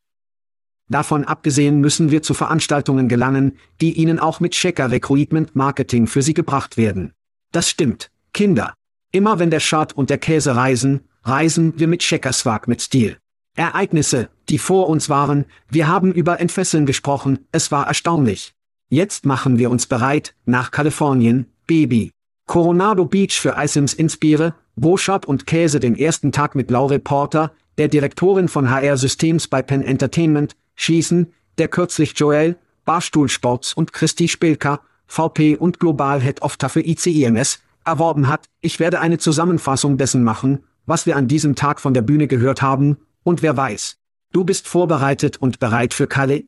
Davon 0.89 1.25
abgesehen 1.25 1.81
müssen 1.81 2.11
wir 2.11 2.21
zu 2.21 2.33
Veranstaltungen 2.33 3.09
gelangen, 3.09 3.57
die 3.81 3.93
Ihnen 3.93 4.19
auch 4.19 4.39
mit 4.39 4.53
Checker 4.53 4.89
Recruitment 4.89 5.55
Marketing 5.55 6.07
für 6.07 6.21
Sie 6.21 6.33
gebracht 6.33 6.77
werden. 6.77 7.13
Das 7.51 7.69
stimmt, 7.69 8.09
Kinder. 8.33 8.73
Immer 9.11 9.39
wenn 9.39 9.51
der 9.51 9.59
Schad 9.59 9.93
und 9.93 10.09
der 10.09 10.17
Käse 10.17 10.55
reisen, 10.55 11.01
reisen 11.23 11.79
wir 11.79 11.87
mit 11.87 12.01
Checkerswag 12.01 12.67
mit 12.67 12.81
Stil. 12.81 13.17
Ereignisse, 13.55 14.29
die 14.49 14.59
vor 14.59 14.87
uns 14.87 15.09
waren, 15.09 15.45
wir 15.67 15.87
haben 15.87 16.13
über 16.13 16.39
Entfesseln 16.39 16.85
gesprochen, 16.85 17.47
es 17.51 17.71
war 17.71 17.87
erstaunlich. 17.87 18.53
Jetzt 18.89 19.25
machen 19.25 19.57
wir 19.57 19.69
uns 19.69 19.87
bereit, 19.87 20.35
nach 20.45 20.71
Kalifornien, 20.71 21.47
Baby. 21.65 22.11
Coronado 22.45 23.05
Beach 23.05 23.37
für 23.41 23.55
Isims 23.57 23.93
Inspire, 23.93 24.55
Boschab 24.77 25.27
und 25.27 25.47
Käse 25.47 25.79
den 25.79 25.97
ersten 25.97 26.31
Tag 26.31 26.53
mit 26.53 26.69
Laure 26.69 26.99
Porter, 26.99 27.51
der 27.79 27.87
Direktorin 27.87 28.47
von 28.47 28.69
HR 28.69 28.95
Systems 28.97 29.47
bei 29.47 29.63
Penn 29.63 29.81
Entertainment, 29.81 30.55
schließen, 30.75 31.33
der 31.57 31.67
kürzlich 31.67 32.13
Joel, 32.15 32.57
Barstuhlsports 32.85 33.73
und 33.73 33.91
Christi 33.91 34.27
Spilka, 34.27 34.81
VP 35.07 35.55
und 35.55 35.79
Global 35.79 36.21
Head 36.21 36.43
of 36.43 36.57
TAFE 36.57 36.81
ICIMS, 36.81 37.59
erworben 37.85 38.27
hat, 38.27 38.49
ich 38.61 38.79
werde 38.79 38.99
eine 38.99 39.17
Zusammenfassung 39.17 39.97
dessen 39.97 40.23
machen, 40.23 40.63
was 40.85 41.07
wir 41.07 41.15
an 41.15 41.27
diesem 41.27 41.55
Tag 41.55 41.79
von 41.81 41.95
der 41.95 42.03
Bühne 42.03 42.27
gehört 42.27 42.61
haben, 42.61 42.97
und 43.23 43.41
wer 43.41 43.57
weiß. 43.57 43.97
Du 44.31 44.43
bist 44.43 44.67
vorbereitet 44.67 45.37
und 45.37 45.59
bereit 45.59 45.93
für 45.93 46.07
Kalle? 46.07 46.43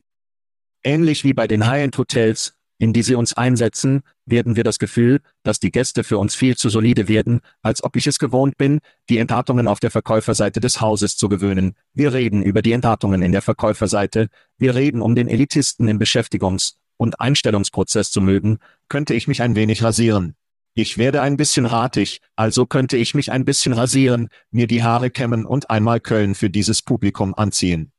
Ähnlich 0.84 1.24
wie 1.24 1.34
bei 1.34 1.48
den 1.48 1.66
High-End-Hotels, 1.66 2.54
in 2.80 2.94
die 2.94 3.02
sie 3.02 3.14
uns 3.14 3.34
einsetzen, 3.34 4.00
werden 4.24 4.56
wir 4.56 4.64
das 4.64 4.78
Gefühl, 4.78 5.20
dass 5.42 5.60
die 5.60 5.70
Gäste 5.70 6.02
für 6.02 6.16
uns 6.16 6.34
viel 6.34 6.56
zu 6.56 6.70
solide 6.70 7.08
werden, 7.08 7.40
als 7.62 7.84
ob 7.84 7.94
ich 7.94 8.06
es 8.06 8.18
gewohnt 8.18 8.56
bin, 8.56 8.80
die 9.10 9.18
Entartungen 9.18 9.68
auf 9.68 9.80
der 9.80 9.90
Verkäuferseite 9.90 10.60
des 10.60 10.80
Hauses 10.80 11.18
zu 11.18 11.28
gewöhnen. 11.28 11.74
Wir 11.92 12.14
reden 12.14 12.42
über 12.42 12.62
die 12.62 12.72
Entartungen 12.72 13.20
in 13.20 13.32
der 13.32 13.42
Verkäuferseite, 13.42 14.28
wir 14.56 14.74
reden 14.74 15.02
um 15.02 15.14
den 15.14 15.28
Elitisten 15.28 15.88
im 15.88 16.00
Beschäftigungs- 16.00 16.76
und 16.96 17.20
Einstellungsprozess 17.20 18.10
zu 18.10 18.22
mögen, 18.22 18.58
könnte 18.88 19.12
ich 19.12 19.28
mich 19.28 19.42
ein 19.42 19.54
wenig 19.56 19.82
rasieren. 19.82 20.34
Ich 20.72 20.96
werde 20.96 21.20
ein 21.20 21.36
bisschen 21.36 21.66
ratig, 21.66 22.22
also 22.34 22.64
könnte 22.64 22.96
ich 22.96 23.14
mich 23.14 23.30
ein 23.30 23.44
bisschen 23.44 23.74
rasieren, 23.74 24.28
mir 24.50 24.66
die 24.66 24.82
Haare 24.82 25.10
kämmen 25.10 25.44
und 25.44 25.68
einmal 25.68 26.00
Köln 26.00 26.34
für 26.34 26.48
dieses 26.48 26.80
Publikum 26.80 27.34
anziehen. 27.34 27.92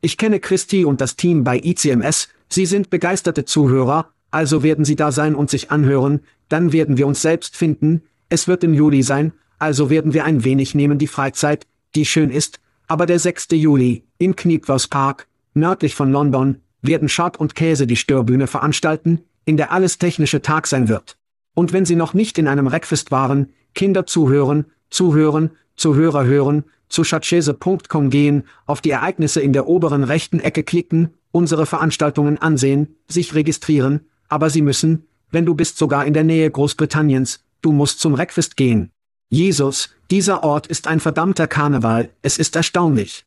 Ich 0.00 0.16
kenne 0.16 0.38
Christi 0.38 0.84
und 0.84 1.00
das 1.00 1.16
Team 1.16 1.42
bei 1.42 1.58
ICMS, 1.58 2.28
sie 2.48 2.66
sind 2.66 2.90
begeisterte 2.90 3.44
Zuhörer, 3.44 4.10
also 4.30 4.62
werden 4.62 4.84
sie 4.84 4.96
da 4.96 5.12
sein 5.12 5.34
und 5.34 5.50
sich 5.50 5.70
anhören, 5.70 6.20
dann 6.48 6.72
werden 6.72 6.96
wir 6.96 7.06
uns 7.06 7.22
selbst 7.22 7.56
finden, 7.56 8.02
es 8.28 8.48
wird 8.48 8.64
im 8.64 8.74
Juli 8.74 9.02
sein, 9.02 9.32
also 9.58 9.90
werden 9.90 10.12
wir 10.12 10.24
ein 10.24 10.44
wenig 10.44 10.74
nehmen 10.74 10.98
die 10.98 11.06
Freizeit, 11.06 11.66
die 11.94 12.04
schön 12.04 12.30
ist, 12.30 12.60
Aber 12.90 13.04
der 13.04 13.18
6. 13.18 13.48
Juli, 13.52 14.04
im 14.16 14.34
Knipworth 14.34 14.88
Park, 14.88 15.28
nördlich 15.52 15.94
von 15.94 16.10
London, 16.10 16.62
werden 16.80 17.10
Schad 17.10 17.36
und 17.36 17.54
Käse 17.54 17.86
die 17.86 17.96
Störbühne 17.96 18.46
veranstalten, 18.46 19.20
in 19.44 19.58
der 19.58 19.72
alles 19.72 19.98
technische 19.98 20.40
Tag 20.40 20.66
sein 20.66 20.88
wird. 20.88 21.18
Und 21.54 21.74
wenn 21.74 21.84
Sie 21.84 21.96
noch 21.96 22.14
nicht 22.14 22.38
in 22.38 22.48
einem 22.48 22.66
Reckfest 22.66 23.10
waren, 23.10 23.52
Kinder 23.74 24.06
zuhören, 24.06 24.64
zuhören, 24.88 25.50
Zuhörer 25.76 26.24
hören, 26.24 26.64
zu 26.88 27.02
chatchese.com 27.02 28.10
gehen, 28.10 28.44
auf 28.66 28.80
die 28.80 28.90
Ereignisse 28.90 29.40
in 29.40 29.52
der 29.52 29.66
oberen 29.66 30.04
rechten 30.04 30.40
Ecke 30.40 30.62
klicken, 30.62 31.14
unsere 31.30 31.66
Veranstaltungen 31.66 32.38
ansehen, 32.38 32.96
sich 33.08 33.34
registrieren, 33.34 34.06
aber 34.28 34.50
Sie 34.50 34.62
müssen, 34.62 35.06
wenn 35.30 35.46
du 35.46 35.54
bist 35.54 35.78
sogar 35.78 36.06
in 36.06 36.14
der 36.14 36.24
Nähe 36.24 36.50
Großbritanniens, 36.50 37.44
du 37.60 37.72
musst 37.72 38.00
zum 38.00 38.14
Reckfest 38.14 38.56
gehen. 38.56 38.90
Jesus, 39.28 39.90
dieser 40.10 40.42
Ort 40.42 40.66
ist 40.66 40.86
ein 40.86 41.00
verdammter 41.00 41.46
Karneval, 41.46 42.10
es 42.22 42.38
ist 42.38 42.56
erstaunlich. 42.56 43.26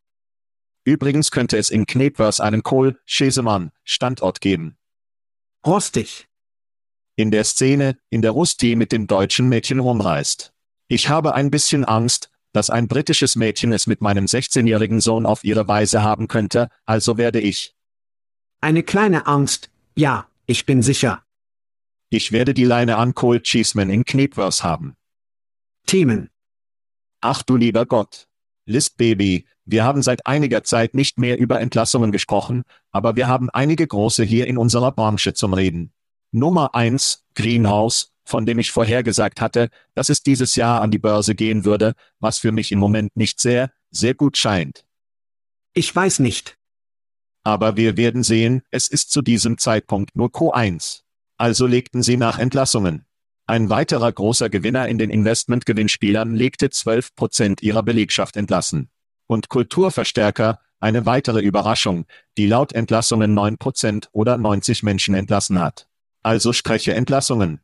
Übrigens 0.83 1.29
könnte 1.29 1.57
es 1.57 1.69
in 1.69 1.85
Knepwers 1.85 2.39
einen 2.39 2.63
Kohl, 2.63 2.99
Schesemann, 3.05 3.71
Standort 3.83 4.41
geben. 4.41 4.77
Rostig. 5.65 6.27
In 7.15 7.29
der 7.29 7.43
Szene, 7.43 7.97
in 8.09 8.23
der 8.23 8.31
Rusty 8.31 8.75
mit 8.75 8.91
dem 8.91 9.05
deutschen 9.05 9.47
Mädchen 9.47 9.79
rumreist. 9.79 10.53
Ich 10.87 11.07
habe 11.07 11.35
ein 11.35 11.51
bisschen 11.51 11.85
Angst, 11.85 12.30
dass 12.53 12.70
ein 12.70 12.88
britisches 12.88 13.36
Mädchen 13.36 13.74
es 13.74 13.88
mit 13.88 14.01
meinem 14.01 14.25
16-jährigen 14.25 15.00
Sohn 15.00 15.25
auf 15.25 15.43
ihre 15.43 15.67
Weise 15.67 16.03
haben 16.03 16.27
könnte, 16.27 16.70
also 16.86 17.17
werde 17.17 17.39
ich. 17.39 17.75
Eine 18.60 18.84
kleine 18.84 19.27
Angst, 19.27 19.70
ja, 19.96 20.27
ich 20.46 20.65
bin 20.65 20.81
sicher. 20.81 21.24
Ich 22.10 22.31
werde 22.31 22.53
die 22.53 22.65
Leine 22.65 22.98
an 22.98 23.15
Cole 23.15 23.41
Cheeseman 23.41 23.89
in 23.89 24.03
Knepwers 24.03 24.63
haben. 24.63 24.96
Themen. 25.86 26.29
Ach 27.22 27.41
du 27.43 27.55
lieber 27.55 27.86
Gott. 27.86 28.27
List 28.65 28.98
Baby, 28.98 29.48
wir 29.65 29.84
haben 29.84 30.01
seit 30.01 30.25
einiger 30.25 30.63
Zeit 30.63 30.93
nicht 30.93 31.17
mehr 31.17 31.38
über 31.39 31.60
Entlassungen 31.62 32.12
gesprochen, 32.12 32.63
aber 32.91 33.15
wir 33.15 33.27
haben 33.27 33.50
einige 33.50 33.88
große 33.88 34.24
hier 34.24 34.48
in 34.48 34.58
unserer 34.58 34.91
Branche 34.91 35.34
zum 35.34 35.53
Reden. 35.53 35.93
Nummer 36.31 36.75
eins, 36.75 37.25
Greenhouse, 37.36 38.10
von 38.31 38.45
dem 38.45 38.57
ich 38.57 38.71
vorhergesagt 38.71 39.41
hatte, 39.41 39.69
dass 39.93 40.09
es 40.09 40.23
dieses 40.23 40.55
Jahr 40.55 40.81
an 40.81 40.89
die 40.89 40.97
Börse 40.97 41.35
gehen 41.35 41.65
würde, 41.65 41.93
was 42.19 42.39
für 42.39 42.51
mich 42.51 42.71
im 42.71 42.79
Moment 42.79 43.15
nicht 43.15 43.39
sehr, 43.39 43.71
sehr 43.91 44.15
gut 44.15 44.38
scheint. 44.38 44.85
Ich 45.73 45.93
weiß 45.93 46.19
nicht. 46.19 46.57
Aber 47.43 47.75
wir 47.75 47.97
werden 47.97 48.23
sehen, 48.23 48.61
es 48.71 48.88
ist 48.88 49.11
zu 49.11 49.21
diesem 49.21 49.57
Zeitpunkt 49.57 50.15
nur 50.15 50.29
Q1. 50.29 51.01
Also 51.38 51.67
legten 51.67 52.03
sie 52.03 52.17
nach 52.17 52.39
Entlassungen. 52.39 53.05
Ein 53.47 53.69
weiterer 53.69 54.11
großer 54.11 54.50
Gewinner 54.50 54.88
in 54.88 54.97
den 54.97 55.09
Investmentgewinnspielern 55.09 56.33
legte 56.33 56.69
12 56.69 57.15
Prozent 57.15 57.61
ihrer 57.61 57.83
Belegschaft 57.83 58.38
entlassen. 58.38 58.89
Und 59.27 59.50
Kulturverstärker, 59.50 60.59
eine 60.79 61.05
weitere 61.05 61.41
Überraschung, 61.41 62.05
die 62.38 62.47
laut 62.47 62.71
Entlassungen 62.71 63.33
9 63.33 63.57
Prozent 63.57 64.09
oder 64.13 64.38
90 64.38 64.83
Menschen 64.83 65.15
entlassen 65.15 65.59
hat. 65.59 65.88
Also 66.23 66.53
spreche 66.53 66.93
Entlassungen. 66.93 67.59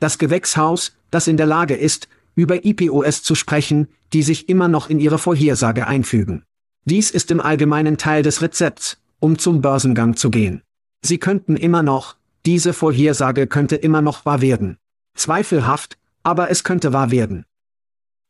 Das 0.00 0.18
Gewächshaus, 0.18 0.92
das 1.10 1.26
in 1.26 1.36
der 1.36 1.46
Lage 1.46 1.74
ist, 1.74 2.08
über 2.34 2.64
IPOS 2.64 3.22
zu 3.22 3.34
sprechen, 3.34 3.88
die 4.12 4.22
sich 4.22 4.48
immer 4.48 4.68
noch 4.68 4.88
in 4.88 5.00
ihre 5.00 5.18
Vorhersage 5.18 5.86
einfügen. 5.86 6.44
Dies 6.84 7.10
ist 7.10 7.30
im 7.30 7.40
Allgemeinen 7.40 7.98
Teil 7.98 8.22
des 8.22 8.40
Rezepts, 8.40 8.98
um 9.20 9.38
zum 9.38 9.60
Börsengang 9.60 10.16
zu 10.16 10.30
gehen. 10.30 10.62
Sie 11.02 11.18
könnten 11.18 11.56
immer 11.56 11.82
noch, 11.82 12.16
diese 12.46 12.72
Vorhersage 12.72 13.46
könnte 13.46 13.76
immer 13.76 14.00
noch 14.00 14.24
wahr 14.24 14.40
werden. 14.40 14.78
Zweifelhaft, 15.14 15.98
aber 16.22 16.50
es 16.50 16.64
könnte 16.64 16.92
wahr 16.92 17.10
werden. 17.10 17.44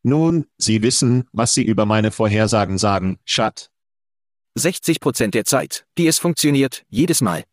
Nun, 0.03 0.47
Sie 0.57 0.83
wissen, 0.83 1.29
was 1.33 1.53
Sie 1.53 1.63
über 1.63 1.85
meine 1.85 2.11
Vorhersagen 2.11 2.79
sagen, 2.79 3.19
Schat. 3.25 3.71
60 4.55 5.01
Prozent 5.01 5.35
der 5.35 5.45
Zeit, 5.45 5.87
die 5.99 6.07
es 6.07 6.19
funktioniert, 6.19 6.85
jedes 6.89 7.21
Mal. 7.21 7.45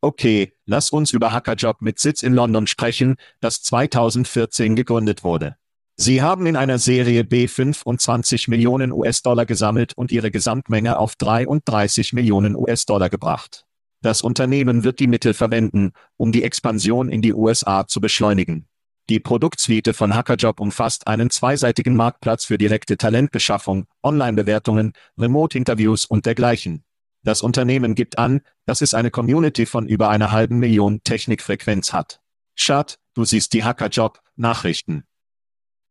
Okay, 0.00 0.52
lass 0.64 0.90
uns 0.90 1.12
über 1.12 1.32
Hackerjob 1.32 1.82
mit 1.82 1.98
Sitz 1.98 2.22
in 2.22 2.32
London 2.32 2.68
sprechen, 2.68 3.16
das 3.40 3.62
2014 3.62 4.76
gegründet 4.76 5.24
wurde. 5.24 5.56
Sie 5.96 6.22
haben 6.22 6.46
in 6.46 6.54
einer 6.54 6.78
Serie 6.78 7.24
B 7.24 7.48
25 7.48 8.46
Millionen 8.46 8.92
US-Dollar 8.92 9.46
gesammelt 9.46 9.94
und 9.94 10.12
ihre 10.12 10.30
Gesamtmenge 10.30 10.96
auf 11.00 11.16
33 11.16 12.12
Millionen 12.12 12.54
US-Dollar 12.54 13.10
gebracht. 13.10 13.64
Das 14.00 14.22
Unternehmen 14.22 14.84
wird 14.84 15.00
die 15.00 15.08
Mittel 15.08 15.34
verwenden, 15.34 15.90
um 16.16 16.30
die 16.30 16.44
Expansion 16.44 17.08
in 17.08 17.20
die 17.20 17.34
USA 17.34 17.88
zu 17.88 18.00
beschleunigen. 18.00 18.68
Die 19.08 19.18
Produktsuite 19.18 19.92
von 19.92 20.14
Hackerjob 20.14 20.60
umfasst 20.60 21.08
einen 21.08 21.30
zweiseitigen 21.30 21.96
Marktplatz 21.96 22.44
für 22.44 22.58
direkte 22.58 22.96
Talentbeschaffung, 22.96 23.86
Online-Bewertungen, 24.04 24.92
Remote-Interviews 25.18 26.04
und 26.04 26.26
dergleichen. 26.26 26.84
Das 27.28 27.42
Unternehmen 27.42 27.94
gibt 27.94 28.16
an, 28.18 28.40
dass 28.64 28.80
es 28.80 28.94
eine 28.94 29.10
Community 29.10 29.66
von 29.66 29.86
über 29.86 30.08
einer 30.08 30.32
halben 30.32 30.58
Million 30.58 31.02
Technikfrequenz 31.04 31.92
hat. 31.92 32.22
Schad, 32.54 32.98
du 33.12 33.26
siehst 33.26 33.52
die 33.52 33.64
Hackerjob-Nachrichten. 33.64 35.04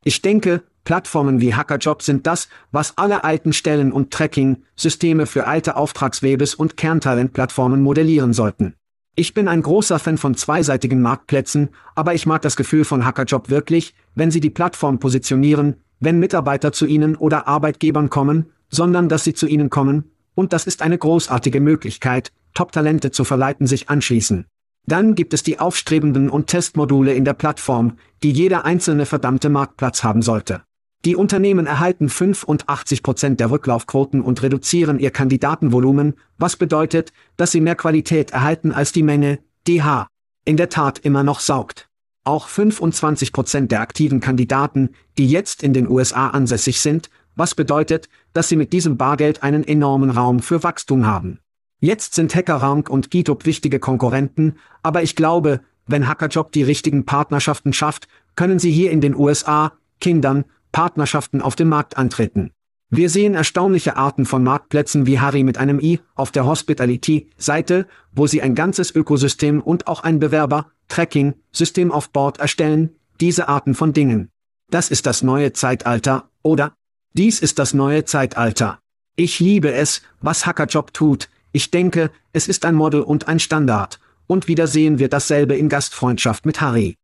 Ich 0.04 0.24
denke, 0.24 0.64
Plattformen 0.84 1.40
wie 1.40 1.54
Hackerjob 1.54 2.02
sind 2.02 2.26
das, 2.26 2.50
was 2.72 2.98
alle 2.98 3.24
alten 3.24 3.54
Stellen- 3.54 3.92
und 3.92 4.10
Tracking-Systeme 4.10 5.28
für 5.28 5.46
alte 5.46 5.76
Auftragswebes 5.76 6.56
und 6.56 6.76
Kerntalentplattformen 6.76 7.84
modellieren 7.84 8.34
sollten. 8.34 8.74
Ich 9.14 9.36
bin 9.36 9.48
ein 9.48 9.62
großer 9.62 10.00
Fan 10.00 10.18
von 10.18 10.34
zweiseitigen 10.34 11.04
Marktplätzen, 11.04 11.70
aber 11.94 12.16
ich 12.16 12.26
mag 12.26 12.42
das 12.42 12.56
Gefühl 12.56 12.84
von 12.84 13.06
Hackerjob 13.06 13.52
wirklich, 13.52 13.94
wenn 14.16 14.32
sie 14.32 14.40
die 14.40 14.50
Plattform 14.50 14.98
positionieren, 14.98 15.84
wenn 16.00 16.18
Mitarbeiter 16.18 16.72
zu 16.72 16.88
ihnen 16.88 17.16
oder 17.16 17.48
Arbeitgebern 17.48 18.10
kommen, 18.10 18.48
sondern 18.70 19.08
dass 19.08 19.24
sie 19.24 19.36
zu 19.36 19.46
ihnen 19.46 19.70
kommen, 19.70 20.12
und 20.38 20.54
das 20.54 20.68
ist 20.68 20.84
eine 20.84 21.00
großartige 21.00 21.60
Möglichkeit, 21.60 22.32
Top-Talente 22.54 23.10
zu 23.10 23.24
verleiten 23.24 23.66
sich 23.66 23.90
anschließen. 23.90 24.46
Dann 24.86 25.16
gibt 25.16 25.34
es 25.34 25.42
die 25.42 25.60
aufstrebenden 25.60 26.30
und 26.30 26.48
Testmodule 26.48 27.14
in 27.14 27.26
der 27.26 27.34
Plattform, 27.34 27.98
die 28.22 28.32
jeder 28.32 28.64
einzelne 28.64 29.08
verdammte 29.08 29.50
Marktplatz 29.50 30.04
haben 30.04 30.22
sollte. 30.22 30.62
Die 31.06 31.16
Unternehmen 31.16 31.66
erhalten 31.66 32.08
85 32.08 33.02
Prozent 33.02 33.40
der 33.40 33.50
Rücklaufquoten 33.50 34.22
und 34.22 34.44
reduzieren 34.44 35.00
ihr 35.00 35.12
Kandidatenvolumen, 35.12 36.14
was 36.38 36.56
bedeutet, 36.56 37.14
dass 37.36 37.52
sie 37.52 37.62
mehr 37.62 37.76
Qualität 37.76 38.32
erhalten 38.32 38.72
als 38.72 38.92
die 38.92 39.04
Menge, 39.04 39.40
DH, 39.68 40.08
in 40.46 40.58
der 40.58 40.70
Tat 40.70 41.00
immer 41.00 41.24
noch 41.24 41.40
saugt. 41.40 41.90
Auch 42.24 42.48
25 42.48 43.34
Prozent 43.34 43.72
der 43.72 43.82
aktiven 43.82 44.20
Kandidaten, 44.20 44.90
die 45.18 45.28
jetzt 45.28 45.64
in 45.64 45.74
den 45.74 45.90
USA 45.90 46.28
ansässig 46.28 46.80
sind, 46.80 47.10
was 47.38 47.56
bedeutet, 47.56 48.10
dass 48.34 48.50
sie 48.50 48.58
mit 48.58 48.74
diesem 48.74 48.98
Bargeld 48.98 49.44
einen 49.44 49.64
enormen 49.64 50.10
Raum 50.10 50.42
für 50.42 50.64
Wachstum 50.64 51.06
haben. 51.06 51.40
Jetzt 51.80 52.16
sind 52.16 52.36
HackerRank 52.36 52.90
und 52.90 53.12
GitHub 53.12 53.46
wichtige 53.46 53.80
Konkurrenten, 53.80 54.56
aber 54.84 55.04
ich 55.04 55.16
glaube, 55.16 55.62
wenn 55.86 56.08
Hackerjob 56.08 56.52
die 56.52 56.64
richtigen 56.64 57.06
Partnerschaften 57.06 57.72
schafft, 57.72 58.08
können 58.36 58.60
sie 58.60 58.72
hier 58.72 58.92
in 58.92 59.00
den 59.00 59.16
USA, 59.16 59.74
Kindern, 60.02 60.46
Partnerschaften 60.72 61.42
auf 61.42 61.56
dem 61.56 61.70
Markt 61.70 61.98
antreten. 61.98 62.52
Wir 62.90 63.10
sehen 63.10 63.36
erstaunliche 63.36 63.98
Arten 63.98 64.26
von 64.26 64.44
Marktplätzen 64.44 65.06
wie 65.06 65.20
Harry 65.20 65.44
mit 65.44 65.58
einem 65.58 65.80
i 65.80 66.00
auf 66.16 66.32
der 66.32 66.46
Hospitality-Seite, 66.46 67.86
wo 68.14 68.28
sie 68.28 68.42
ein 68.42 68.56
ganzes 68.56 68.96
Ökosystem 68.96 69.62
und 69.62 69.88
auch 69.88 70.04
ein 70.04 70.20
Bewerber-Tracking-System 70.20 71.92
auf 71.92 72.12
Bord 72.12 72.40
erstellen, 72.40 72.96
diese 73.20 73.50
Arten 73.50 73.76
von 73.76 73.92
Dingen. 73.92 74.30
Das 74.70 74.90
ist 74.90 75.06
das 75.06 75.22
neue 75.22 75.52
Zeitalter, 75.52 76.30
oder? 76.44 76.74
Dies 77.14 77.40
ist 77.40 77.60
das 77.60 77.74
neue 77.74 78.06
Zeitalter. 78.06 78.80
Ich 79.16 79.40
liebe 79.40 79.74
es, 79.74 80.02
was 80.22 80.46
Hackerjob 80.46 80.94
tut, 80.94 81.30
ich 81.52 81.72
denke, 81.72 82.12
es 82.34 82.48
ist 82.48 82.66
ein 82.66 82.76
Model 82.76 83.02
und 83.02 83.28
ein 83.28 83.40
Standard, 83.40 84.00
und 84.28 84.48
wieder 84.48 84.68
sehen 84.68 85.00
wir 85.00 85.10
dasselbe 85.10 85.56
in 85.56 85.70
Gastfreundschaft 85.70 86.46
mit 86.46 86.62
Harry. 86.62 86.98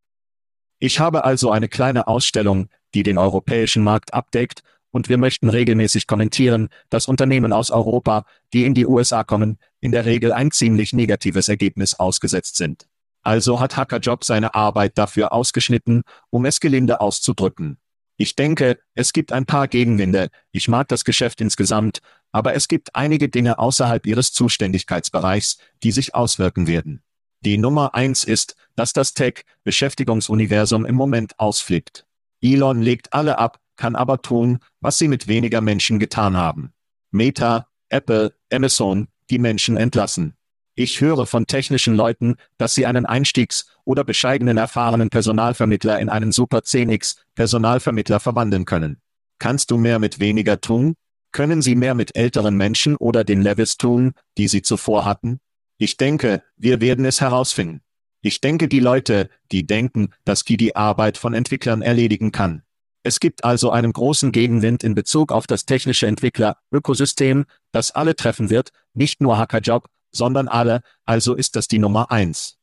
Ich 0.79 0.99
habe 0.99 1.23
also 1.23 1.49
eine 1.49 1.69
kleine 1.69 2.07
Ausstellung, 2.07 2.69
die 2.93 3.03
den 3.03 3.17
europäischen 3.17 3.83
Markt 3.83 4.13
abdeckt, 4.13 4.61
und 4.91 5.09
wir 5.09 5.17
möchten 5.17 5.49
regelmäßig 5.49 6.05
kommentieren, 6.05 6.69
dass 6.91 7.07
Unternehmen 7.07 7.51
aus 7.51 7.71
Europa, 7.71 8.25
die 8.53 8.65
in 8.65 8.75
die 8.75 8.85
USA 8.85 9.23
kommen, 9.23 9.57
in 9.79 9.91
der 9.91 10.05
Regel 10.05 10.31
ein 10.31 10.51
ziemlich 10.51 10.93
negatives 10.93 11.47
Ergebnis 11.47 11.95
ausgesetzt 11.95 12.57
sind. 12.57 12.85
Also 13.23 13.59
hat 13.59 13.75
Hackerjob 13.75 14.23
seine 14.23 14.53
Arbeit 14.53 14.97
dafür 14.97 15.33
ausgeschnitten, 15.33 16.03
um 16.29 16.45
es 16.45 16.59
gelinde 16.59 17.01
auszudrücken. 17.01 17.79
Ich 18.17 18.35
denke, 18.35 18.79
es 18.93 19.11
gibt 19.13 19.31
ein 19.31 19.45
paar 19.45 19.67
Gegenwinde, 19.67 20.29
ich 20.51 20.67
mag 20.67 20.87
das 20.87 21.03
Geschäft 21.03 21.41
insgesamt, 21.41 21.99
aber 22.31 22.53
es 22.53 22.67
gibt 22.67 22.95
einige 22.95 23.29
Dinge 23.29 23.59
außerhalb 23.59 24.05
ihres 24.05 24.33
Zuständigkeitsbereichs, 24.33 25.57
die 25.83 25.91
sich 25.91 26.15
auswirken 26.15 26.67
werden. 26.67 27.03
Die 27.41 27.57
Nummer 27.57 27.93
eins 27.93 28.23
ist, 28.23 28.55
dass 28.75 28.93
das 28.93 29.13
Tech-Beschäftigungsuniversum 29.13 30.85
im 30.85 30.95
Moment 30.95 31.39
ausflippt. 31.39 32.05
Elon 32.41 32.81
legt 32.81 33.13
alle 33.13 33.37
ab, 33.37 33.59
kann 33.75 33.95
aber 33.95 34.21
tun, 34.21 34.59
was 34.79 34.97
sie 34.97 35.07
mit 35.07 35.27
weniger 35.27 35.61
Menschen 35.61 35.99
getan 35.99 36.37
haben. 36.37 36.73
Meta, 37.11 37.67
Apple, 37.89 38.33
Amazon, 38.51 39.07
die 39.29 39.39
Menschen 39.39 39.77
entlassen. 39.77 40.35
Ich 40.75 41.01
höre 41.01 41.27
von 41.27 41.45
technischen 41.45 41.95
Leuten, 41.95 42.35
dass 42.57 42.73
sie 42.73 42.87
einen 42.87 43.05
Einstiegs- 43.05 43.67
oder 43.85 44.03
bescheidenen 44.03 44.57
erfahrenen 44.57 45.09
Personalvermittler 45.09 45.99
in 45.99 46.09
einen 46.09 46.31
Super 46.31 46.59
10x 46.59 47.17
Personalvermittler 47.35 48.19
verwandeln 48.19 48.65
können. 48.65 48.99
Kannst 49.37 49.69
du 49.69 49.77
mehr 49.77 49.99
mit 49.99 50.19
weniger 50.19 50.61
tun? 50.61 50.95
Können 51.31 51.61
Sie 51.61 51.75
mehr 51.75 51.95
mit 51.95 52.15
älteren 52.15 52.55
Menschen 52.55 52.95
oder 52.95 53.23
den 53.23 53.41
Levels 53.41 53.77
tun, 53.77 54.13
die 54.37 54.47
Sie 54.47 54.61
zuvor 54.61 55.05
hatten? 55.05 55.39
Ich 55.77 55.97
denke, 55.97 56.43
wir 56.57 56.79
werden 56.79 57.05
es 57.05 57.21
herausfinden. 57.21 57.81
Ich 58.21 58.39
denke 58.39 58.67
die 58.67 58.79
Leute, 58.79 59.29
die 59.51 59.67
denken, 59.67 60.09
dass 60.25 60.45
Key 60.45 60.57
die 60.57 60.75
Arbeit 60.75 61.17
von 61.17 61.33
Entwicklern 61.33 61.81
erledigen 61.81 62.31
kann. 62.31 62.63
Es 63.03 63.19
gibt 63.19 63.43
also 63.43 63.69
einen 63.69 63.91
großen 63.91 64.31
Gegenwind 64.31 64.83
in 64.83 64.95
Bezug 64.95 65.31
auf 65.31 65.45
das 65.45 65.65
technische 65.65 66.07
Entwickler-Ökosystem, 66.07 67.45
das 67.71 67.91
alle 67.91 68.15
treffen 68.15 68.49
wird, 68.49 68.69
nicht 68.93 69.19
nur 69.19 69.37
Hackerjob, 69.37 69.89
sondern 70.13 70.47
alle, 70.47 70.81
also 71.05 71.33
ist 71.33 71.55
das 71.55 71.67
die 71.67 71.79
Nummer 71.79 72.11
eins. 72.11 72.57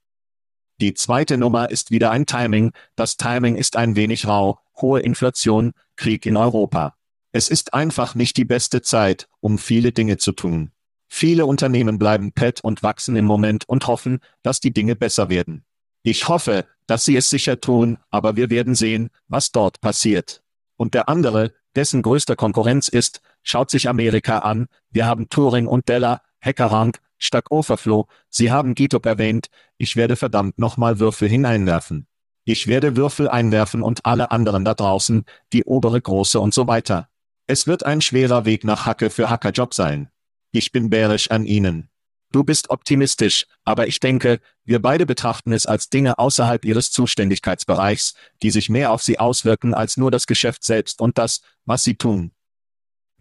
Die 0.80 0.94
zweite 0.94 1.36
Nummer 1.36 1.70
ist 1.70 1.90
wieder 1.90 2.10
ein 2.10 2.24
Timing, 2.24 2.72
das 2.96 3.18
Timing 3.18 3.56
ist 3.56 3.76
ein 3.76 3.96
wenig 3.96 4.26
rau, 4.26 4.60
hohe 4.80 5.00
Inflation, 5.00 5.72
Krieg 5.96 6.24
in 6.24 6.38
Europa. 6.38 6.94
Es 7.32 7.50
ist 7.50 7.74
einfach 7.74 8.14
nicht 8.14 8.38
die 8.38 8.46
beste 8.46 8.80
Zeit, 8.80 9.28
um 9.40 9.58
viele 9.58 9.92
Dinge 9.92 10.16
zu 10.16 10.32
tun. 10.32 10.72
Viele 11.06 11.44
Unternehmen 11.44 11.98
bleiben 11.98 12.32
pet 12.32 12.62
und 12.62 12.82
wachsen 12.82 13.16
im 13.16 13.24
Moment 13.24 13.68
und 13.68 13.88
hoffen, 13.88 14.20
dass 14.42 14.60
die 14.60 14.72
Dinge 14.72 14.96
besser 14.96 15.28
werden. 15.28 15.64
Ich 16.02 16.28
hoffe, 16.28 16.66
dass 16.86 17.04
sie 17.04 17.16
es 17.16 17.28
sicher 17.28 17.60
tun, 17.60 17.98
aber 18.10 18.36
wir 18.36 18.48
werden 18.48 18.74
sehen, 18.74 19.10
was 19.28 19.52
dort 19.52 19.80
passiert. 19.80 20.42
Und 20.76 20.94
der 20.94 21.08
andere, 21.08 21.52
dessen 21.76 22.02
größter 22.02 22.36
Konkurrenz 22.36 22.88
ist, 22.88 23.20
schaut 23.42 23.70
sich 23.70 23.88
Amerika 23.88 24.38
an. 24.38 24.66
Wir 24.90 25.06
haben 25.06 25.28
Turing 25.28 25.66
und 25.66 25.88
Della, 25.88 26.22
Hackerrank, 26.40 27.00
Stack 27.20 27.52
Overflow. 27.52 28.08
Sie 28.28 28.50
haben 28.50 28.74
GitHub 28.74 29.06
erwähnt. 29.06 29.46
Ich 29.78 29.94
werde 29.94 30.16
verdammt 30.16 30.58
nochmal 30.58 30.98
Würfel 30.98 31.28
hineinwerfen. 31.28 32.08
Ich 32.44 32.66
werde 32.66 32.96
Würfel 32.96 33.28
einwerfen 33.28 33.82
und 33.82 34.04
alle 34.06 34.32
anderen 34.32 34.64
da 34.64 34.74
draußen, 34.74 35.24
die 35.52 35.64
obere 35.64 36.00
Große 36.00 36.40
und 36.40 36.52
so 36.52 36.66
weiter. 36.66 37.08
Es 37.46 37.66
wird 37.66 37.84
ein 37.84 38.00
schwerer 38.00 38.44
Weg 38.44 38.64
nach 38.64 38.86
Hacke 38.86 39.10
für 39.10 39.30
Hackerjob 39.30 39.74
sein. 39.74 40.10
Ich 40.50 40.72
bin 40.72 40.90
bärisch 40.90 41.30
an 41.30 41.44
Ihnen. 41.44 41.90
Du 42.32 42.44
bist 42.44 42.70
optimistisch, 42.70 43.46
aber 43.64 43.88
ich 43.88 43.98
denke, 43.98 44.40
wir 44.64 44.80
beide 44.80 45.04
betrachten 45.04 45.52
es 45.52 45.66
als 45.66 45.90
Dinge 45.90 46.18
außerhalb 46.18 46.64
ihres 46.64 46.92
Zuständigkeitsbereichs, 46.92 48.14
die 48.42 48.50
sich 48.50 48.68
mehr 48.68 48.92
auf 48.92 49.02
sie 49.02 49.18
auswirken 49.18 49.74
als 49.74 49.96
nur 49.96 50.12
das 50.12 50.26
Geschäft 50.26 50.62
selbst 50.62 51.00
und 51.00 51.18
das, 51.18 51.40
was 51.64 51.82
sie 51.82 51.96
tun. 51.96 52.30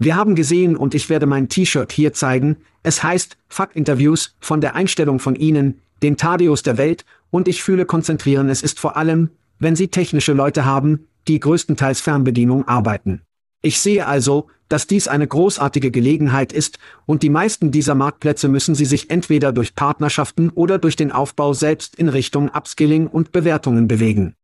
Wir 0.01 0.15
haben 0.15 0.35
gesehen 0.35 0.77
und 0.77 0.95
ich 0.95 1.09
werde 1.09 1.25
mein 1.25 1.49
T-Shirt 1.49 1.91
hier 1.91 2.13
zeigen, 2.13 2.55
es 2.83 3.03
heißt 3.03 3.37
Fuck-Interviews 3.49 4.35
von 4.39 4.61
der 4.61 4.73
Einstellung 4.73 5.19
von 5.19 5.35
Ihnen, 5.35 5.81
den 6.01 6.15
Tadeus 6.15 6.63
der 6.63 6.77
Welt, 6.77 7.03
und 7.31 7.49
ich 7.49 7.61
fühle 7.61 7.85
konzentrieren 7.85 8.47
es 8.47 8.63
ist 8.63 8.79
vor 8.79 8.95
allem, 8.95 9.29
wenn 9.59 9.75
Sie 9.75 9.89
technische 9.89 10.31
Leute 10.31 10.63
haben, 10.63 11.07
die 11.27 11.41
größtenteils 11.41 11.99
Fernbedienung 11.99 12.65
arbeiten. 12.65 13.21
Ich 13.61 13.81
sehe 13.81 14.07
also, 14.07 14.47
dass 14.69 14.87
dies 14.87 15.09
eine 15.09 15.27
großartige 15.27 15.91
Gelegenheit 15.91 16.53
ist, 16.53 16.79
und 17.05 17.21
die 17.21 17.29
meisten 17.29 17.71
dieser 17.71 17.93
Marktplätze 17.93 18.47
müssen 18.47 18.75
sie 18.75 18.85
sich 18.85 19.09
entweder 19.09 19.51
durch 19.51 19.75
Partnerschaften 19.75 20.49
oder 20.49 20.77
durch 20.77 20.95
den 20.95 21.11
Aufbau 21.11 21.53
selbst 21.53 21.95
in 21.95 22.07
Richtung 22.07 22.49
Upskilling 22.49 23.07
und 23.07 23.33
Bewertungen 23.33 23.89
bewegen. 23.89 24.35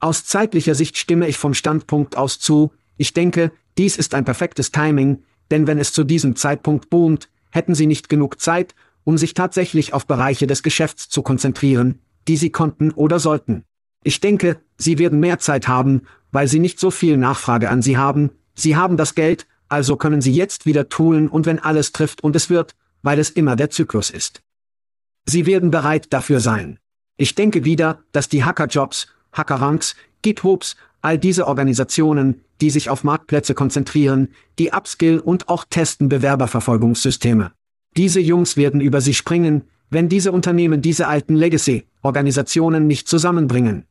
Aus 0.00 0.26
zeitlicher 0.26 0.74
Sicht 0.74 0.98
stimme 0.98 1.28
ich 1.28 1.38
vom 1.38 1.54
Standpunkt 1.54 2.16
aus 2.18 2.38
zu, 2.38 2.72
ich 2.98 3.14
denke, 3.14 3.52
dies 3.78 3.96
ist 3.96 4.14
ein 4.14 4.24
perfektes 4.24 4.70
Timing, 4.70 5.22
denn 5.50 5.66
wenn 5.66 5.78
es 5.78 5.92
zu 5.92 6.04
diesem 6.04 6.36
Zeitpunkt 6.36 6.90
boomt, 6.90 7.28
hätten 7.50 7.74
sie 7.74 7.86
nicht 7.86 8.08
genug 8.08 8.40
Zeit, 8.40 8.74
um 9.04 9.18
sich 9.18 9.34
tatsächlich 9.34 9.92
auf 9.92 10.06
Bereiche 10.06 10.46
des 10.46 10.62
Geschäfts 10.62 11.08
zu 11.08 11.22
konzentrieren, 11.22 12.00
die 12.26 12.36
sie 12.36 12.50
konnten 12.50 12.90
oder 12.90 13.18
sollten. 13.18 13.64
Ich 14.02 14.20
denke, 14.20 14.60
sie 14.78 14.98
werden 14.98 15.20
mehr 15.20 15.38
Zeit 15.38 15.68
haben, 15.68 16.02
weil 16.32 16.48
sie 16.48 16.58
nicht 16.58 16.80
so 16.80 16.90
viel 16.90 17.16
Nachfrage 17.16 17.70
an 17.70 17.82
sie 17.82 17.96
haben, 17.96 18.30
sie 18.54 18.76
haben 18.76 18.96
das 18.96 19.14
Geld, 19.14 19.46
also 19.68 19.96
können 19.96 20.20
sie 20.20 20.32
jetzt 20.32 20.66
wieder 20.66 20.88
tun 20.88 21.28
und 21.28 21.46
wenn 21.46 21.58
alles 21.58 21.92
trifft 21.92 22.22
und 22.22 22.36
es 22.36 22.50
wird, 22.50 22.74
weil 23.02 23.18
es 23.18 23.30
immer 23.30 23.56
der 23.56 23.70
Zyklus 23.70 24.10
ist. 24.10 24.42
Sie 25.26 25.46
werden 25.46 25.70
bereit 25.70 26.12
dafür 26.12 26.40
sein. 26.40 26.78
Ich 27.16 27.34
denke 27.34 27.64
wieder, 27.64 28.02
dass 28.12 28.28
die 28.28 28.44
Hackerjobs, 28.44 29.08
Hackerranks, 29.32 29.96
GitHubs, 30.22 30.76
all 31.02 31.18
diese 31.18 31.46
Organisationen, 31.46 32.42
die 32.60 32.70
sich 32.70 32.90
auf 32.90 33.04
Marktplätze 33.04 33.54
konzentrieren, 33.54 34.28
die 34.58 34.72
Upskill 34.72 35.18
und 35.18 35.48
auch 35.48 35.64
testen 35.68 36.08
Bewerberverfolgungssysteme. 36.08 37.52
Diese 37.96 38.20
Jungs 38.20 38.56
werden 38.56 38.80
über 38.80 39.00
sie 39.00 39.14
springen, 39.14 39.62
wenn 39.90 40.08
diese 40.08 40.32
Unternehmen 40.32 40.82
diese 40.82 41.06
alten 41.08 41.34
Legacy-Organisationen 41.34 42.86
nicht 42.86 43.08
zusammenbringen. 43.08 43.86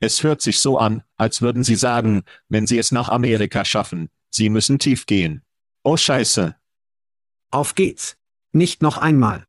Es 0.00 0.22
hört 0.22 0.42
sich 0.42 0.60
so 0.60 0.78
an, 0.78 1.02
als 1.16 1.40
würden 1.40 1.64
Sie 1.64 1.76
sagen, 1.76 2.22
wenn 2.48 2.66
Sie 2.66 2.78
es 2.78 2.92
nach 2.92 3.08
Amerika 3.08 3.64
schaffen, 3.64 4.10
Sie 4.30 4.50
müssen 4.50 4.78
tief 4.78 5.06
gehen. 5.06 5.42
Oh 5.82 5.96
Scheiße. 5.96 6.54
Auf 7.50 7.74
geht's. 7.74 8.16
Nicht 8.52 8.82
noch 8.82 8.98
einmal. 8.98 9.46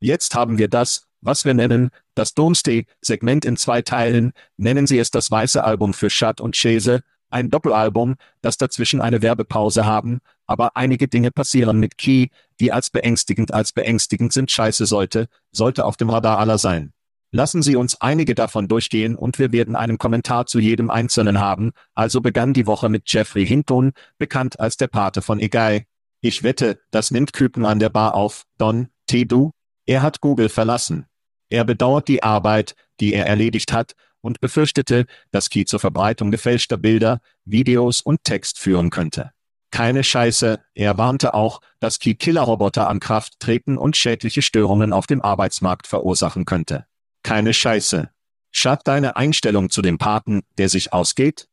Jetzt 0.00 0.34
haben 0.34 0.58
wir 0.58 0.68
das, 0.68 1.06
was 1.24 1.44
wir 1.44 1.54
nennen, 1.54 1.90
das 2.14 2.34
Domesday-Segment 2.34 3.44
in 3.44 3.56
zwei 3.56 3.82
Teilen, 3.82 4.32
nennen 4.56 4.86
Sie 4.86 4.98
es 4.98 5.10
das 5.10 5.30
weiße 5.30 5.64
Album 5.64 5.94
für 5.94 6.10
Schad 6.10 6.40
und 6.40 6.56
Chase, 6.56 7.02
ein 7.30 7.50
Doppelalbum, 7.50 8.14
das 8.42 8.58
dazwischen 8.58 9.00
eine 9.00 9.22
Werbepause 9.22 9.84
haben, 9.84 10.20
aber 10.46 10.76
einige 10.76 11.08
Dinge 11.08 11.30
passieren 11.30 11.80
mit 11.80 11.98
Key, 11.98 12.28
die 12.60 12.72
als 12.72 12.90
beängstigend 12.90 13.52
als 13.52 13.72
beängstigend 13.72 14.32
sind 14.32 14.50
scheiße 14.50 14.86
sollte, 14.86 15.26
sollte 15.50 15.84
auf 15.84 15.96
dem 15.96 16.10
Radar 16.10 16.38
aller 16.38 16.58
sein. 16.58 16.92
Lassen 17.32 17.62
Sie 17.62 17.74
uns 17.74 18.00
einige 18.00 18.36
davon 18.36 18.68
durchgehen 18.68 19.16
und 19.16 19.40
wir 19.40 19.50
werden 19.50 19.74
einen 19.74 19.98
Kommentar 19.98 20.46
zu 20.46 20.60
jedem 20.60 20.88
einzelnen 20.88 21.40
haben. 21.40 21.72
Also 21.92 22.20
begann 22.20 22.52
die 22.52 22.68
Woche 22.68 22.88
mit 22.88 23.12
Jeffrey 23.12 23.44
Hinton, 23.44 23.90
bekannt 24.18 24.60
als 24.60 24.76
der 24.76 24.86
Pate 24.86 25.20
von 25.20 25.40
Egai. 25.40 25.86
Ich 26.20 26.44
wette, 26.44 26.78
das 26.92 27.10
nimmt 27.10 27.32
Küken 27.32 27.66
an 27.66 27.80
der 27.80 27.88
Bar 27.88 28.14
auf. 28.14 28.44
Don, 28.56 28.86
T. 29.08 29.24
Du? 29.24 29.50
Er 29.84 30.02
hat 30.02 30.20
Google 30.20 30.48
verlassen. 30.48 31.06
Er 31.54 31.64
bedauert 31.64 32.08
die 32.08 32.20
Arbeit, 32.20 32.74
die 32.98 33.14
er 33.14 33.26
erledigt 33.26 33.72
hat, 33.72 33.94
und 34.20 34.40
befürchtete, 34.40 35.06
dass 35.30 35.50
Key 35.50 35.64
zur 35.64 35.78
Verbreitung 35.78 36.32
gefälschter 36.32 36.76
Bilder, 36.76 37.20
Videos 37.44 38.00
und 38.00 38.24
Text 38.24 38.58
führen 38.58 38.90
könnte. 38.90 39.30
Keine 39.70 40.02
Scheiße, 40.02 40.58
er 40.74 40.98
warnte 40.98 41.32
auch, 41.32 41.60
dass 41.78 42.00
Key 42.00 42.14
Killerroboter 42.16 42.88
an 42.88 42.98
Kraft 42.98 43.38
treten 43.38 43.78
und 43.78 43.96
schädliche 43.96 44.42
Störungen 44.42 44.92
auf 44.92 45.06
dem 45.06 45.22
Arbeitsmarkt 45.22 45.86
verursachen 45.86 46.44
könnte. 46.44 46.86
Keine 47.22 47.54
Scheiße. 47.54 48.10
Schaut 48.50 48.80
deine 48.82 49.14
Einstellung 49.14 49.70
zu 49.70 49.80
dem 49.80 49.96
Paten, 49.96 50.42
der 50.58 50.68
sich 50.68 50.92
ausgeht? 50.92 51.46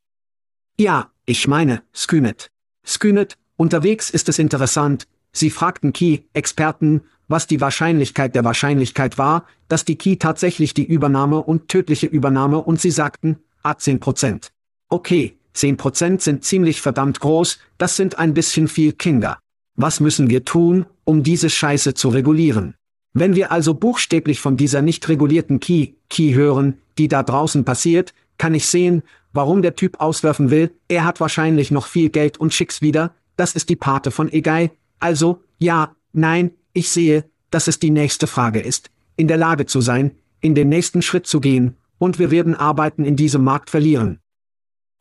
Ja, 0.80 1.12
ich 1.26 1.46
meine, 1.46 1.84
Skynet. 1.94 2.50
Skynet, 2.84 3.38
unterwegs 3.54 4.10
ist 4.10 4.28
es 4.28 4.40
interessant, 4.40 5.06
sie 5.30 5.50
fragten 5.50 5.92
Key-Experten, 5.92 7.02
was 7.32 7.46
die 7.46 7.60
Wahrscheinlichkeit 7.60 8.34
der 8.34 8.44
Wahrscheinlichkeit 8.44 9.18
war, 9.18 9.46
dass 9.66 9.84
die 9.84 9.96
Key 9.96 10.16
tatsächlich 10.16 10.74
die 10.74 10.84
Übernahme 10.84 11.42
und 11.42 11.68
tödliche 11.68 12.06
Übernahme 12.06 12.58
und 12.58 12.80
sie 12.80 12.90
sagten, 12.90 13.38
ah 13.62 13.72
10%. 13.72 14.50
Okay, 14.90 15.36
10% 15.56 16.20
sind 16.20 16.44
ziemlich 16.44 16.80
verdammt 16.80 17.20
groß, 17.20 17.58
das 17.78 17.96
sind 17.96 18.18
ein 18.18 18.34
bisschen 18.34 18.68
viel 18.68 18.92
Kinder. 18.92 19.38
Was 19.74 19.98
müssen 19.98 20.28
wir 20.28 20.44
tun, 20.44 20.86
um 21.04 21.22
diese 21.22 21.48
Scheiße 21.48 21.94
zu 21.94 22.10
regulieren? 22.10 22.74
Wenn 23.14 23.34
wir 23.34 23.50
also 23.50 23.74
buchstäblich 23.74 24.38
von 24.40 24.56
dieser 24.56 24.82
nicht 24.82 25.08
regulierten 25.08 25.58
Key, 25.58 25.94
Key 26.10 26.34
hören, 26.34 26.78
die 26.98 27.08
da 27.08 27.22
draußen 27.22 27.64
passiert, 27.64 28.12
kann 28.36 28.54
ich 28.54 28.66
sehen, 28.66 29.02
warum 29.32 29.62
der 29.62 29.74
Typ 29.74 30.00
auswerfen 30.00 30.50
will, 30.50 30.70
er 30.88 31.04
hat 31.04 31.18
wahrscheinlich 31.20 31.70
noch 31.70 31.86
viel 31.86 32.10
Geld 32.10 32.38
und 32.38 32.52
schick's 32.52 32.82
wieder, 32.82 33.14
das 33.36 33.54
ist 33.54 33.70
die 33.70 33.76
Pate 33.76 34.10
von 34.10 34.30
Egei, 34.30 34.70
also, 35.00 35.42
ja, 35.58 35.96
nein, 36.12 36.52
ich 36.72 36.90
sehe, 36.90 37.24
dass 37.50 37.68
es 37.68 37.78
die 37.78 37.90
nächste 37.90 38.26
Frage 38.26 38.60
ist, 38.60 38.90
in 39.16 39.28
der 39.28 39.36
Lage 39.36 39.66
zu 39.66 39.80
sein, 39.80 40.16
in 40.40 40.54
den 40.54 40.68
nächsten 40.68 41.02
Schritt 41.02 41.26
zu 41.26 41.40
gehen, 41.40 41.76
und 41.98 42.18
wir 42.18 42.30
werden 42.30 42.56
Arbeiten 42.56 43.04
in 43.04 43.14
diesem 43.14 43.44
Markt 43.44 43.70
verlieren. 43.70 44.18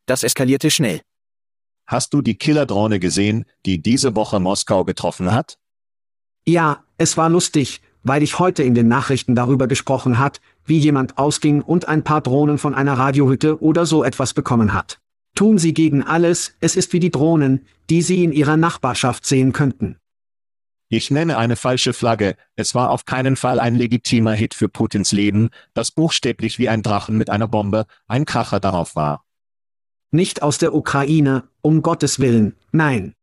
Das 0.06 0.24
eskalierte 0.24 0.70
schnell. 0.70 1.02
Hast 1.88 2.14
du 2.14 2.22
die 2.22 2.36
Killerdrohne 2.36 3.00
gesehen, 3.00 3.46
die 3.66 3.82
diese 3.82 4.16
Woche 4.16 4.40
Moskau 4.40 4.86
getroffen 4.86 5.32
hat? 5.32 5.58
Ja, 6.46 6.84
es 6.98 7.18
war 7.18 7.30
lustig, 7.30 7.82
weil 8.04 8.24
ich 8.24 8.40
heute 8.40 8.64
in 8.64 8.76
den 8.76 8.88
Nachrichten 8.88 9.36
darüber 9.36 9.68
gesprochen 9.68 10.20
hat, 10.20 10.42
wie 10.66 10.78
jemand 10.78 11.18
ausging 11.18 11.62
und 11.62 11.88
ein 11.88 12.04
paar 12.04 12.22
Drohnen 12.22 12.58
von 12.58 12.74
einer 12.74 12.94
Radiohütte 12.94 13.62
oder 13.62 13.86
so 13.86 14.04
etwas 14.04 14.34
bekommen 14.34 14.74
hat. 14.74 15.00
Tun 15.36 15.58
Sie 15.58 15.74
gegen 15.74 16.04
alles, 16.04 16.56
es 16.60 16.76
ist 16.76 16.94
wie 16.94 17.00
die 17.00 17.12
Drohnen, 17.12 17.66
die 17.90 18.02
Sie 18.02 18.24
in 18.24 18.32
Ihrer 18.32 18.58
Nachbarschaft 18.58 19.26
sehen 19.26 19.54
könnten. 19.54 19.98
Ich 20.94 21.10
nenne 21.10 21.38
eine 21.38 21.56
falsche 21.56 21.94
Flagge, 21.94 22.36
es 22.58 22.76
war 22.76 22.90
auf 22.90 23.06
keinen 23.06 23.38
Fall 23.38 23.62
ein 23.62 23.76
legitimer 23.76 24.34
Hit 24.34 24.54
für 24.54 24.68
Putins 24.68 25.14
Leben, 25.14 25.50
das 25.74 25.90
buchstäblich 25.92 26.60
wie 26.60 26.68
ein 26.68 26.84
Drachen 26.84 27.18
mit 27.18 27.30
einer 27.30 27.48
Bombe, 27.48 27.86
ein 28.10 28.26
Kracher 28.26 28.60
darauf 28.60 28.98
war. 28.98 29.24
Nicht 30.12 30.44
aus 30.44 30.58
der 30.58 30.76
Ukraine, 30.76 31.48
um 31.62 31.82
Gottes 31.82 32.20
Willen, 32.20 32.58
nein. 32.74 33.16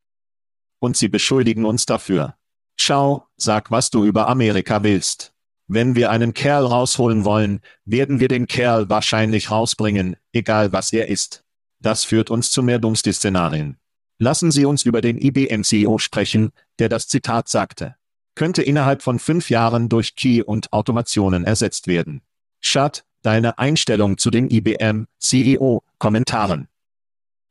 Und 0.78 0.96
Sie 0.96 1.08
beschuldigen 1.08 1.66
uns 1.66 1.84
dafür. 1.84 2.36
Schau, 2.80 3.26
sag, 3.36 3.70
was 3.70 3.90
du 3.90 4.02
über 4.02 4.28
Amerika 4.28 4.82
willst. 4.82 5.34
Wenn 5.66 5.94
wir 5.94 6.10
einen 6.10 6.32
Kerl 6.32 6.64
rausholen 6.64 7.26
wollen, 7.26 7.60
werden 7.84 8.18
wir 8.18 8.28
den 8.28 8.46
Kerl 8.46 8.88
wahrscheinlich 8.88 9.50
rausbringen, 9.50 10.16
egal 10.32 10.72
was 10.72 10.90
er 10.94 11.08
ist. 11.08 11.44
Das 11.80 12.04
führt 12.04 12.30
uns 12.30 12.50
zu 12.50 12.62
mehr 12.62 12.78
Dummste-Szenarien. 12.78 13.76
Lassen 14.20 14.50
Sie 14.50 14.64
uns 14.64 14.84
über 14.84 15.00
den 15.00 15.16
IBM-CEO 15.16 15.98
sprechen, 15.98 16.50
der 16.80 16.88
das 16.88 17.06
Zitat 17.06 17.48
sagte. 17.48 17.94
Könnte 18.34 18.62
innerhalb 18.62 19.02
von 19.02 19.20
fünf 19.20 19.48
Jahren 19.48 19.88
durch 19.88 20.16
Key 20.16 20.42
und 20.42 20.72
Automationen 20.72 21.44
ersetzt 21.44 21.86
werden. 21.86 22.22
Schad, 22.60 23.04
deine 23.22 23.60
Einstellung 23.60 24.18
zu 24.18 24.30
den 24.30 24.50
IBM-CEO-Kommentaren. 24.50 26.66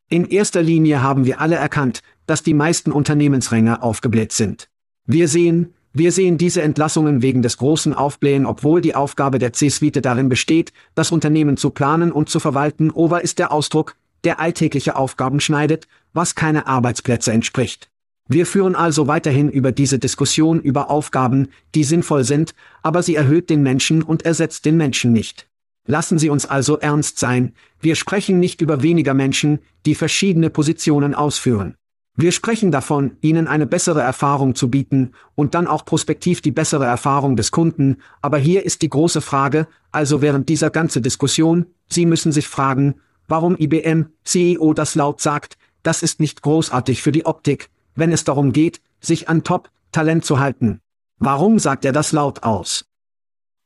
In 0.10 0.26
erster 0.26 0.62
Linie 0.62 1.02
haben 1.02 1.26
wir 1.26 1.40
alle 1.40 1.56
erkannt, 1.56 2.02
dass 2.26 2.44
die 2.44 2.54
meisten 2.54 2.92
Unternehmensränge 2.92 3.82
aufgebläht 3.82 4.34
sind. 4.34 4.68
Wir 5.06 5.30
sehen, 5.30 5.74
wir 5.94 6.12
sehen 6.12 6.38
diese 6.38 6.64
Entlassungen 6.64 7.22
wegen 7.22 7.42
des 7.42 7.56
großen 7.58 7.94
Aufblähen, 7.94 8.46
obwohl 8.46 8.82
die 8.82 8.94
Aufgabe 8.94 9.40
der 9.40 9.54
C-Suite 9.54 10.04
darin 10.04 10.28
besteht, 10.28 10.74
das 10.96 11.14
Unternehmen 11.14 11.56
zu 11.56 11.70
planen 11.70 12.12
und 12.12 12.28
zu 12.28 12.42
verwalten. 12.42 12.92
Over 12.92 13.22
ist 13.22 13.40
der 13.40 13.54
Ausdruck, 13.54 13.96
der 14.24 14.40
alltägliche 14.40 14.96
Aufgaben 14.96 15.40
schneidet, 15.40 15.88
was 16.14 16.36
keine 16.36 16.68
Arbeitsplätze 16.68 17.32
entspricht. 17.32 17.90
Wir 18.28 18.46
führen 18.46 18.76
also 18.76 19.08
weiterhin 19.08 19.50
über 19.50 19.72
diese 19.72 20.00
Diskussion 20.00 20.60
über 20.60 20.90
Aufgaben, 20.90 21.48
die 21.76 21.84
sinnvoll 21.84 22.24
sind, 22.26 22.54
aber 22.84 23.02
sie 23.02 23.16
erhöht 23.16 23.50
den 23.50 23.64
Menschen 23.64 24.04
und 24.04 24.26
ersetzt 24.26 24.66
den 24.66 24.76
Menschen 24.76 25.14
nicht. 25.14 25.48
Lassen 25.86 26.20
Sie 26.20 26.30
uns 26.30 26.46
also 26.46 26.78
ernst 26.78 27.18
sein, 27.18 27.54
wir 27.80 27.96
sprechen 27.96 28.40
nicht 28.40 28.60
über 28.60 28.84
weniger 28.84 29.14
Menschen, 29.14 29.60
die 29.86 29.96
verschiedene 29.96 30.50
Positionen 30.50 31.16
ausführen. 31.16 31.76
Wir 32.20 32.34
sprechen 32.34 32.72
davon, 32.72 33.16
ihnen 33.22 33.48
eine 33.48 33.68
bessere 33.68 34.02
Erfahrung 34.02 34.56
zu 34.56 34.70
bieten 34.70 35.12
und 35.36 35.54
dann 35.54 35.68
auch 35.68 35.86
prospektiv 35.86 36.42
die 36.42 36.52
bessere 36.52 36.86
Erfahrung 36.86 37.38
des 37.38 37.52
Kunden, 37.52 37.98
aber 38.22 38.38
hier 38.38 38.66
ist 38.66 38.82
die 38.82 38.90
große 38.90 39.22
Frage, 39.22 39.68
also 39.92 40.22
während 40.22 40.50
dieser 40.50 40.70
ganzen 40.70 41.04
Diskussion, 41.04 41.68
Sie 41.88 42.06
müssen 42.06 42.34
sich 42.34 42.48
fragen, 42.48 42.96
warum 43.28 43.56
IBM 43.58 44.08
CEO 44.24 44.74
das 44.74 44.96
laut 44.96 45.22
sagt, 45.22 45.58
das 45.84 46.04
ist 46.04 46.20
nicht 46.20 46.42
großartig 46.42 47.02
für 47.02 47.12
die 47.12 47.26
Optik, 47.26 47.70
wenn 47.96 48.12
es 48.12 48.24
darum 48.24 48.52
geht, 48.54 48.82
sich 49.00 49.30
an 49.30 49.44
Top-Talent 49.44 50.26
zu 50.26 50.40
halten. 50.40 50.82
Warum 51.20 51.60
sagt 51.60 51.86
er 51.86 51.92
das 51.92 52.12
laut 52.12 52.44
aus? 52.44 52.86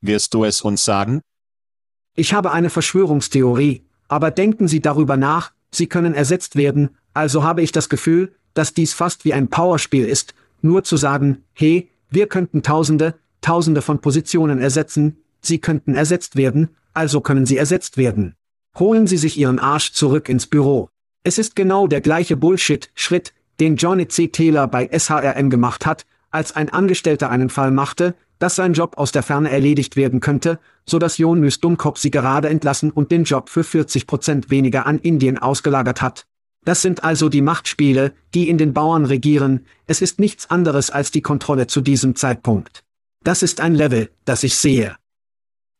Wirst 0.02 0.34
du 0.34 0.45
es 0.45 0.62
uns 0.62 0.86
sagen? 0.86 1.21
Ich 2.15 2.34
habe 2.34 2.52
eine 2.52 2.69
Verschwörungstheorie, 2.69 3.86
aber 4.08 4.32
denken 4.32 4.67
Sie 4.67 4.82
darüber 4.82 5.17
nach, 5.17 5.52
Sie 5.71 5.88
können 5.88 6.13
ersetzt 6.13 6.56
werden, 6.56 6.97
also 7.13 7.43
habe 7.43 7.62
ich 7.62 7.71
das 7.71 7.89
Gefühl, 7.89 8.36
dass 8.54 8.74
dies 8.74 8.93
fast 8.93 9.26
wie 9.26 9.34
ein 9.34 9.50
Powerspiel 9.50 10.06
ist, 10.06 10.34
nur 10.62 10.84
zu 10.84 10.97
sagen, 10.97 11.43
hey, 11.54 11.89
wir 12.10 12.28
könnten 12.28 12.63
Tausende, 12.63 13.15
Tausende 13.41 13.82
von 13.82 14.02
Positionen 14.02 14.60
ersetzen, 14.60 15.17
sie 15.41 15.60
könnten 15.60 15.95
ersetzt 15.95 16.36
werden, 16.36 16.69
also 16.93 17.21
können 17.21 17.45
sie 17.45 17.58
ersetzt 17.58 17.97
werden. 17.97 18.36
Holen 18.79 19.05
Sie 19.05 19.17
sich 19.17 19.38
Ihren 19.38 19.60
Arsch 19.60 19.91
zurück 19.91 20.29
ins 20.29 20.47
Büro. 20.47 20.89
Es 21.23 21.38
ist 21.38 21.55
genau 21.55 21.88
der 21.88 22.01
gleiche 22.01 22.38
Bullshit-Schritt, 22.38 23.34
den 23.60 23.75
Johnny 23.75 24.07
C. 24.07 24.29
Taylor 24.29 24.67
bei 24.67 24.89
SHRM 24.91 25.49
gemacht 25.49 25.86
hat, 25.86 26.05
als 26.31 26.55
ein 26.55 26.69
Angestellter 26.69 27.29
einen 27.29 27.49
Fall 27.49 27.71
machte, 27.71 28.15
dass 28.39 28.55
sein 28.55 28.73
Job 28.73 28.97
aus 28.97 29.12
der 29.12 29.21
Ferne 29.21 29.51
erledigt 29.51 29.95
werden 29.95 30.19
könnte, 30.19 30.60
so 30.86 30.97
dass 30.97 31.19
Jon 31.19 31.47
Dummkopf 31.47 31.99
sie 31.99 32.10
gerade 32.10 32.49
entlassen 32.49 32.89
und 32.89 33.12
den 33.12 33.23
Job 33.23 33.49
für 33.49 33.63
40 33.63 34.07
Prozent 34.07 34.49
weniger 34.49 34.88
an 34.88 34.97
Indien 34.97 35.38
ausgelagert 35.38 36.01
hat. 36.01 36.25
Das 36.65 36.81
sind 36.81 37.03
also 37.03 37.29
die 37.29 37.41
Machtspiele, 37.41 38.13
die 38.34 38.49
in 38.49 38.57
den 38.57 38.73
Bauern 38.73 39.05
regieren, 39.05 39.65
es 39.86 40.01
ist 40.01 40.19
nichts 40.19 40.49
anderes 40.49 40.89
als 40.89 41.12
die 41.12 41.21
Kontrolle 41.21 41.67
zu 41.67 41.81
diesem 41.81 42.15
Zeitpunkt. 42.15 42.84
Das 43.23 43.43
ist 43.43 43.62
ein 43.62 43.75
Level, 43.75 44.10
das 44.25 44.43
ich 44.43 44.55
sehe. 44.55 44.95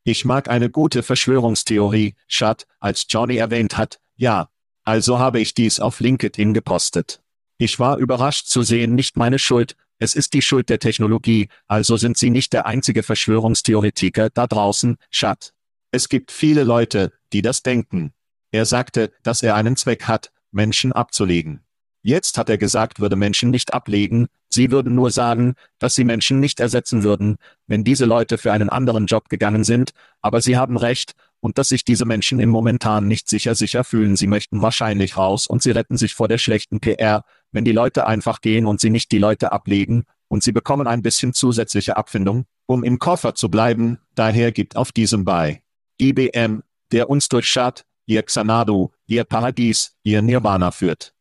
Ich 0.04 0.26
mag 0.26 0.50
eine 0.50 0.70
gute 0.70 1.04
Verschwörungstheorie, 1.04 2.16
Schad, 2.28 2.66
als 2.80 3.06
Johnny 3.10 3.38
erwähnt 3.38 3.78
hat, 3.78 4.00
ja. 4.16 4.50
Also 4.84 5.20
habe 5.20 5.40
ich 5.40 5.54
dies 5.54 5.80
auf 5.80 6.00
LinkedIn 6.00 6.54
gepostet. 6.54 7.22
Ich 7.58 7.80
war 7.80 7.98
überrascht 7.98 8.48
zu 8.48 8.64
sehen, 8.64 8.96
nicht 8.96 9.16
meine 9.16 9.38
Schuld, 9.38 9.76
es 10.00 10.16
ist 10.16 10.34
die 10.34 10.42
Schuld 10.42 10.70
der 10.70 10.80
Technologie, 10.80 11.48
also 11.68 11.96
sind 11.96 12.18
Sie 12.18 12.32
nicht 12.32 12.54
der 12.54 12.66
einzige 12.66 13.04
Verschwörungstheoretiker 13.04 14.32
da 14.32 14.48
draußen, 14.48 14.98
Schad. 15.12 15.54
Es 15.92 16.10
gibt 16.10 16.32
viele 16.32 16.64
Leute, 16.64 17.14
die 17.34 17.44
das 17.44 17.62
denken. 17.62 18.12
Er 18.50 18.66
sagte, 18.66 19.12
dass 19.22 19.44
er 19.44 19.54
einen 19.54 19.76
Zweck 19.76 20.06
hat, 20.08 20.32
Menschen 20.50 20.92
abzulegen. 20.92 21.64
Jetzt 22.02 22.40
hat 22.40 22.50
er 22.50 22.58
gesagt, 22.58 23.00
würde 23.00 23.16
Menschen 23.16 23.52
nicht 23.52 23.76
ablegen, 23.76 24.28
sie 24.54 24.72
würden 24.72 24.96
nur 24.96 25.12
sagen, 25.12 25.56
dass 25.80 25.96
sie 25.96 26.04
Menschen 26.04 26.40
nicht 26.40 26.60
ersetzen 26.60 27.04
würden, 27.04 27.38
wenn 27.68 27.84
diese 27.84 28.06
Leute 28.06 28.38
für 28.38 28.52
einen 28.52 28.70
anderen 28.70 29.06
Job 29.06 29.30
gegangen 29.30 29.64
sind, 29.64 29.92
aber 30.22 30.42
sie 30.42 30.58
haben 30.58 30.78
recht, 30.78 31.14
und 31.44 31.58
dass 31.58 31.70
sich 31.70 31.84
diese 31.84 32.06
Menschen 32.06 32.40
im 32.40 32.50
Momentan 32.50 33.08
nicht 33.08 33.28
sicher 33.28 33.56
sicher 33.56 33.84
fühlen, 33.84 34.16
sie 34.16 34.28
möchten 34.28 34.62
wahrscheinlich 34.62 35.18
raus 35.18 35.48
und 35.48 35.64
sie 35.64 35.72
retten 35.72 35.98
sich 35.98 36.14
vor 36.14 36.28
der 36.28 36.38
schlechten 36.38 36.80
PR, 36.80 37.26
wenn 37.52 37.66
die 37.66 37.72
Leute 37.72 38.06
einfach 38.06 38.42
gehen 38.42 38.68
und 38.68 38.80
sie 38.80 38.92
nicht 38.92 39.12
die 39.12 39.18
Leute 39.18 39.52
ablegen, 39.52 40.04
und 40.28 40.44
sie 40.44 40.54
bekommen 40.54 40.88
ein 40.88 41.02
bisschen 41.02 41.34
zusätzliche 41.34 41.98
Abfindung, 41.98 42.46
um 42.66 42.86
im 42.86 43.00
Koffer 43.00 43.36
zu 43.36 43.50
bleiben, 43.50 43.98
daher 44.16 44.54
gibt 44.54 44.78
auf 44.78 44.94
diesem 44.94 45.26
bei. 45.26 45.62
IBM, 46.00 46.64
der 46.94 47.10
uns 47.10 47.28
durch 47.28 47.48
Schad, 47.48 47.84
ihr 48.06 48.24
Xanadu, 48.24 48.92
ihr 49.08 49.26
Paradies, 49.26 49.98
ihr 50.04 50.22
Nirvana 50.22 50.72
führt. 50.72 51.14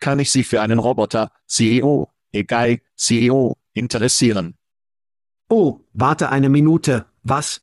Kann 0.00 0.18
ich 0.18 0.30
Sie 0.30 0.44
für 0.44 0.62
einen 0.62 0.78
Roboter, 0.78 1.30
CEO, 1.46 2.08
egal, 2.32 2.80
CEO, 2.96 3.56
interessieren? 3.72 4.56
Oh, 5.48 5.80
warte 5.92 6.30
eine 6.30 6.48
Minute, 6.48 7.06
was? 7.22 7.62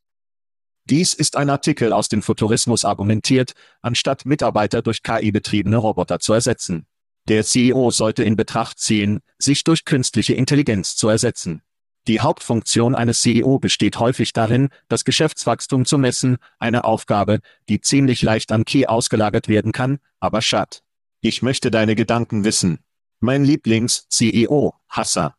Dies 0.84 1.14
ist 1.14 1.36
ein 1.36 1.50
Artikel 1.50 1.92
aus 1.92 2.08
dem 2.08 2.22
Futurismus 2.22 2.84
argumentiert, 2.84 3.52
anstatt 3.82 4.26
Mitarbeiter 4.26 4.82
durch 4.82 5.02
KI 5.02 5.30
betriebene 5.30 5.76
Roboter 5.76 6.18
zu 6.18 6.32
ersetzen. 6.32 6.86
Der 7.28 7.44
CEO 7.44 7.90
sollte 7.90 8.24
in 8.24 8.34
Betracht 8.34 8.78
ziehen, 8.78 9.20
sich 9.38 9.62
durch 9.62 9.84
künstliche 9.84 10.34
Intelligenz 10.34 10.96
zu 10.96 11.08
ersetzen. 11.08 11.62
Die 12.08 12.20
Hauptfunktion 12.20 12.94
eines 12.94 13.20
CEO 13.20 13.58
besteht 13.58 13.98
häufig 13.98 14.32
darin, 14.32 14.70
das 14.88 15.04
Geschäftswachstum 15.04 15.84
zu 15.84 15.98
messen, 15.98 16.38
eine 16.58 16.84
Aufgabe, 16.84 17.40
die 17.68 17.80
ziemlich 17.80 18.22
leicht 18.22 18.52
an 18.52 18.64
Key 18.64 18.86
ausgelagert 18.86 19.48
werden 19.48 19.72
kann, 19.72 19.98
aber 20.18 20.40
Schat. 20.40 20.82
Ich 21.20 21.42
möchte 21.42 21.70
deine 21.70 21.94
Gedanken 21.94 22.44
wissen. 22.44 22.78
Mein 23.22 23.44
Lieblings-CEO, 23.44 24.72
Hasser. 24.88 25.34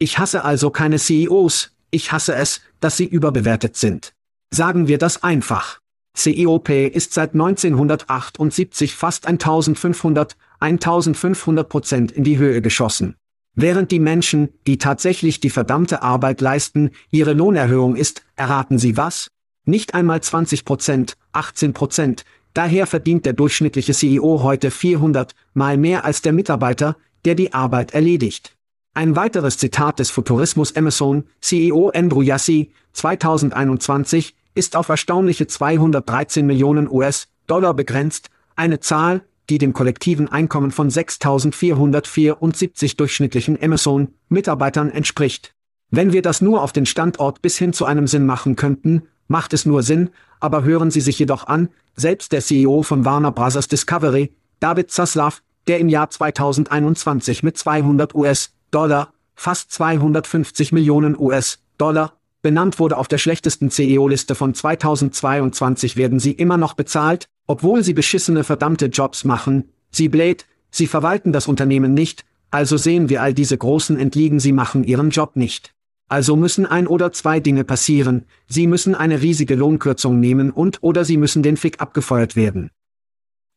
Ich 0.00 0.18
hasse 0.18 0.44
also 0.44 0.70
keine 0.70 0.98
CEOs, 0.98 1.70
ich 1.92 2.10
hasse 2.10 2.34
es, 2.34 2.62
dass 2.80 2.96
sie 2.96 3.04
überbewertet 3.04 3.76
sind. 3.76 4.12
Sagen 4.50 4.88
wir 4.88 4.98
das 4.98 5.22
einfach. 5.22 5.78
CEOP 6.16 6.68
ist 6.68 7.14
seit 7.14 7.34
1978 7.34 8.96
fast 8.96 9.28
1500, 9.28 10.36
1500 10.58 11.68
Prozent 11.68 12.10
in 12.10 12.24
die 12.24 12.38
Höhe 12.38 12.60
geschossen. 12.60 13.14
Während 13.54 13.92
die 13.92 14.00
Menschen, 14.00 14.48
die 14.66 14.78
tatsächlich 14.78 15.38
die 15.38 15.50
verdammte 15.50 16.02
Arbeit 16.02 16.40
leisten, 16.40 16.90
ihre 17.12 17.34
Lohnerhöhung 17.34 17.94
ist, 17.94 18.24
erraten 18.34 18.78
Sie 18.78 18.96
was? 18.96 19.28
Nicht 19.64 19.94
einmal 19.94 20.20
20 20.22 20.64
Prozent, 20.64 21.14
18 21.30 21.72
Prozent. 21.72 22.24
Daher 22.54 22.86
verdient 22.86 23.26
der 23.26 23.32
durchschnittliche 23.32 23.92
CEO 23.92 24.42
heute 24.42 24.70
400 24.70 25.34
mal 25.54 25.76
mehr 25.76 26.04
als 26.04 26.22
der 26.22 26.32
Mitarbeiter, 26.32 26.96
der 27.24 27.34
die 27.34 27.52
Arbeit 27.52 27.94
erledigt. 27.94 28.56
Ein 28.92 29.14
weiteres 29.14 29.58
Zitat 29.58 30.00
des 30.00 30.10
Futurismus 30.10 30.74
Amazon, 30.74 31.24
CEO 31.40 31.92
Andrew 31.94 32.22
Yassi, 32.22 32.72
2021, 32.92 34.34
ist 34.54 34.74
auf 34.74 34.88
erstaunliche 34.88 35.46
213 35.46 36.44
Millionen 36.44 36.90
US-Dollar 36.90 37.74
begrenzt, 37.74 38.30
eine 38.56 38.80
Zahl, 38.80 39.22
die 39.48 39.58
dem 39.58 39.72
kollektiven 39.72 40.26
Einkommen 40.28 40.72
von 40.72 40.90
6.474 40.90 42.96
durchschnittlichen 42.96 43.56
Amazon-Mitarbeitern 43.62 44.90
entspricht. 44.90 45.54
Wenn 45.90 46.12
wir 46.12 46.22
das 46.22 46.40
nur 46.40 46.62
auf 46.62 46.72
den 46.72 46.86
Standort 46.86 47.42
bis 47.42 47.58
hin 47.58 47.72
zu 47.72 47.84
einem 47.84 48.08
Sinn 48.08 48.26
machen 48.26 48.56
könnten, 48.56 49.02
macht 49.28 49.52
es 49.52 49.66
nur 49.66 49.82
Sinn, 49.82 50.10
aber 50.40 50.64
hören 50.64 50.90
Sie 50.90 51.00
sich 51.00 51.18
jedoch 51.18 51.46
an, 51.46 51.68
selbst 51.96 52.32
der 52.32 52.40
CEO 52.40 52.82
von 52.82 53.04
Warner 53.04 53.32
Bros. 53.32 53.68
Discovery, 53.68 54.32
David 54.58 54.90
Zaslav, 54.90 55.42
der 55.66 55.78
im 55.78 55.88
Jahr 55.88 56.10
2021 56.10 57.42
mit 57.42 57.56
200 57.56 58.14
US-Dollar, 58.14 59.12
fast 59.34 59.70
250 59.72 60.72
Millionen 60.72 61.18
US-Dollar, 61.18 62.14
benannt 62.42 62.78
wurde 62.78 62.96
auf 62.96 63.08
der 63.08 63.18
schlechtesten 63.18 63.70
CEO-Liste 63.70 64.34
von 64.34 64.54
2022 64.54 65.96
werden 65.96 66.18
sie 66.18 66.32
immer 66.32 66.56
noch 66.56 66.74
bezahlt, 66.74 67.26
obwohl 67.46 67.84
sie 67.84 67.94
beschissene 67.94 68.44
verdammte 68.44 68.86
Jobs 68.86 69.24
machen, 69.24 69.70
sie 69.90 70.08
bläht, 70.08 70.46
sie 70.70 70.86
verwalten 70.86 71.32
das 71.32 71.48
Unternehmen 71.48 71.94
nicht, 71.94 72.24
also 72.50 72.76
sehen 72.76 73.08
wir 73.08 73.22
all 73.22 73.34
diese 73.34 73.56
großen 73.56 73.98
Entliegen, 73.98 74.40
sie 74.40 74.52
machen 74.52 74.84
ihren 74.84 75.10
Job 75.10 75.36
nicht. 75.36 75.74
Also 76.10 76.34
müssen 76.34 76.66
ein 76.66 76.88
oder 76.88 77.12
zwei 77.12 77.38
Dinge 77.38 77.62
passieren, 77.62 78.26
sie 78.48 78.66
müssen 78.66 78.96
eine 78.96 79.22
riesige 79.22 79.54
Lohnkürzung 79.54 80.18
nehmen 80.18 80.50
und 80.50 80.82
oder 80.82 81.04
sie 81.04 81.16
müssen 81.16 81.44
den 81.44 81.56
Fick 81.56 81.80
abgefeuert 81.80 82.34
werden. 82.34 82.72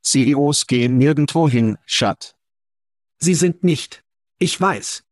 CEOs 0.03 0.67
gehen 0.67 0.99
nirgendwo 0.99 1.49
hin, 1.49 1.79
Schat. 1.87 2.35
Sie 3.17 3.33
sind 3.33 3.63
nicht. 3.63 4.03
Ich 4.37 4.61
weiß. 4.61 5.03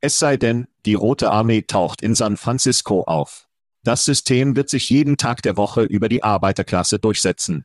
Es 0.00 0.20
sei 0.20 0.36
denn, 0.36 0.68
die 0.86 0.94
Rote 0.94 1.32
Armee 1.32 1.62
taucht 1.62 2.00
in 2.00 2.14
San 2.14 2.36
Francisco 2.36 3.02
auf. 3.02 3.48
Das 3.82 4.04
System 4.04 4.54
wird 4.54 4.70
sich 4.70 4.88
jeden 4.88 5.16
Tag 5.16 5.42
der 5.42 5.56
Woche 5.56 5.82
über 5.82 6.08
die 6.08 6.22
Arbeiterklasse 6.22 7.00
durchsetzen. 7.00 7.64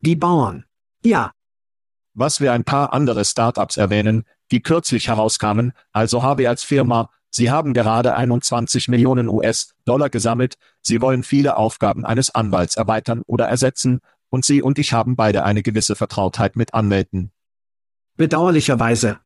Die 0.00 0.16
Bauern. 0.16 0.64
Ja. 1.04 1.32
Was 2.14 2.40
wir 2.40 2.54
ein 2.54 2.64
paar 2.64 2.94
andere 2.94 3.26
Startups 3.26 3.76
erwähnen, 3.76 4.24
die 4.50 4.62
kürzlich 4.62 5.08
herauskamen, 5.08 5.72
also 5.92 6.22
habe 6.22 6.48
als 6.48 6.64
Firma, 6.64 7.10
sie 7.30 7.50
haben 7.50 7.74
gerade 7.74 8.14
21 8.14 8.88
Millionen 8.88 9.28
US-Dollar 9.28 10.10
gesammelt, 10.10 10.56
sie 10.82 11.00
wollen 11.00 11.22
viele 11.22 11.56
Aufgaben 11.56 12.04
eines 12.04 12.34
Anwalts 12.34 12.76
erweitern 12.76 13.22
oder 13.26 13.46
ersetzen, 13.46 14.00
und 14.30 14.44
Sie 14.44 14.62
und 14.62 14.78
ich 14.78 14.92
haben 14.92 15.16
beide 15.16 15.44
eine 15.44 15.62
gewisse 15.62 15.96
Vertrautheit 15.96 16.56
mit 16.56 16.74
Anwälten. 16.74 17.32
Bedauerlicherweise. 18.16 19.20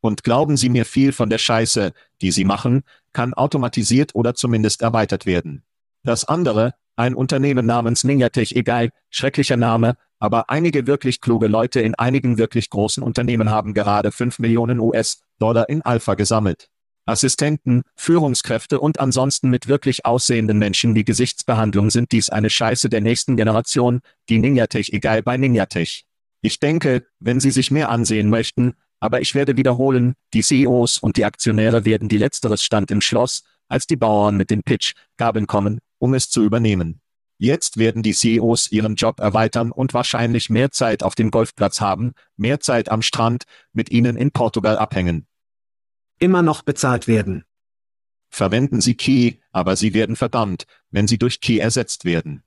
Und 0.00 0.22
glauben 0.22 0.56
Sie 0.56 0.68
mir 0.68 0.84
viel 0.84 1.12
von 1.12 1.30
der 1.30 1.38
Scheiße, 1.38 1.92
die 2.20 2.30
Sie 2.30 2.44
machen, 2.44 2.82
kann 3.12 3.34
automatisiert 3.34 4.14
oder 4.14 4.34
zumindest 4.34 4.82
erweitert 4.82 5.26
werden. 5.26 5.64
Das 6.02 6.24
andere, 6.24 6.74
ein 6.96 7.14
Unternehmen 7.14 7.66
namens 7.66 8.04
Ninjatech 8.04 8.52
egal, 8.52 8.90
schrecklicher 9.10 9.56
Name, 9.56 9.96
aber 10.18 10.50
einige 10.50 10.86
wirklich 10.86 11.20
kluge 11.20 11.48
Leute 11.48 11.80
in 11.80 11.94
einigen 11.94 12.38
wirklich 12.38 12.70
großen 12.70 13.02
Unternehmen 13.02 13.50
haben 13.50 13.74
gerade 13.74 14.12
5 14.12 14.38
Millionen 14.38 14.78
US-Dollar 14.78 15.68
in 15.68 15.82
Alpha 15.82 16.14
gesammelt. 16.14 16.68
Assistenten, 17.06 17.82
Führungskräfte 17.96 18.80
und 18.80 18.98
ansonsten 18.98 19.50
mit 19.50 19.68
wirklich 19.68 20.06
aussehenden 20.06 20.58
Menschen 20.58 20.94
wie 20.94 21.04
Gesichtsbehandlung 21.04 21.90
sind 21.90 22.12
dies 22.12 22.30
eine 22.30 22.50
Scheiße 22.50 22.88
der 22.88 23.00
nächsten 23.00 23.36
Generation, 23.36 24.00
die 24.28 24.38
Ninjatech 24.38 24.92
egal 24.92 25.22
bei 25.22 25.36
Ninjatech. 25.36 26.06
Ich 26.40 26.60
denke, 26.60 27.06
wenn 27.20 27.40
Sie 27.40 27.50
sich 27.50 27.70
mehr 27.70 27.90
ansehen 27.90 28.30
möchten, 28.30 28.74
aber 29.00 29.20
ich 29.20 29.34
werde 29.34 29.56
wiederholen, 29.56 30.14
die 30.32 30.42
CEOs 30.42 30.98
und 30.98 31.16
die 31.16 31.24
Aktionäre 31.24 31.84
werden 31.84 32.08
die 32.08 32.18
letzteres 32.18 32.62
stand 32.62 32.90
im 32.90 33.00
Schloss, 33.00 33.42
als 33.68 33.86
die 33.86 33.96
Bauern 33.96 34.36
mit 34.36 34.50
den 34.50 34.62
Pitch-Gabeln 34.62 35.46
kommen, 35.46 35.80
um 35.98 36.14
es 36.14 36.30
zu 36.30 36.42
übernehmen. 36.42 37.00
Jetzt 37.38 37.76
werden 37.76 38.02
die 38.02 38.14
CEOs 38.14 38.70
ihren 38.70 38.94
Job 38.94 39.20
erweitern 39.20 39.72
und 39.72 39.92
wahrscheinlich 39.92 40.48
mehr 40.48 40.70
Zeit 40.70 41.02
auf 41.02 41.14
dem 41.14 41.30
Golfplatz 41.30 41.80
haben, 41.80 42.12
mehr 42.36 42.60
Zeit 42.60 42.88
am 42.88 43.02
Strand, 43.02 43.44
mit 43.72 43.90
ihnen 43.90 44.16
in 44.16 44.30
Portugal 44.30 44.78
abhängen. 44.78 45.26
Immer 46.24 46.40
noch 46.40 46.62
bezahlt 46.62 47.06
werden. 47.06 47.44
Verwenden 48.30 48.80
Sie 48.80 48.94
Key, 48.94 49.32
aber 49.52 49.76
sie 49.76 49.92
werden 49.92 50.16
verdammt, 50.16 50.66
wenn 50.90 51.06
sie 51.06 51.18
durch 51.18 51.42
Key 51.42 51.58
ersetzt 51.58 52.06
werden. 52.06 52.42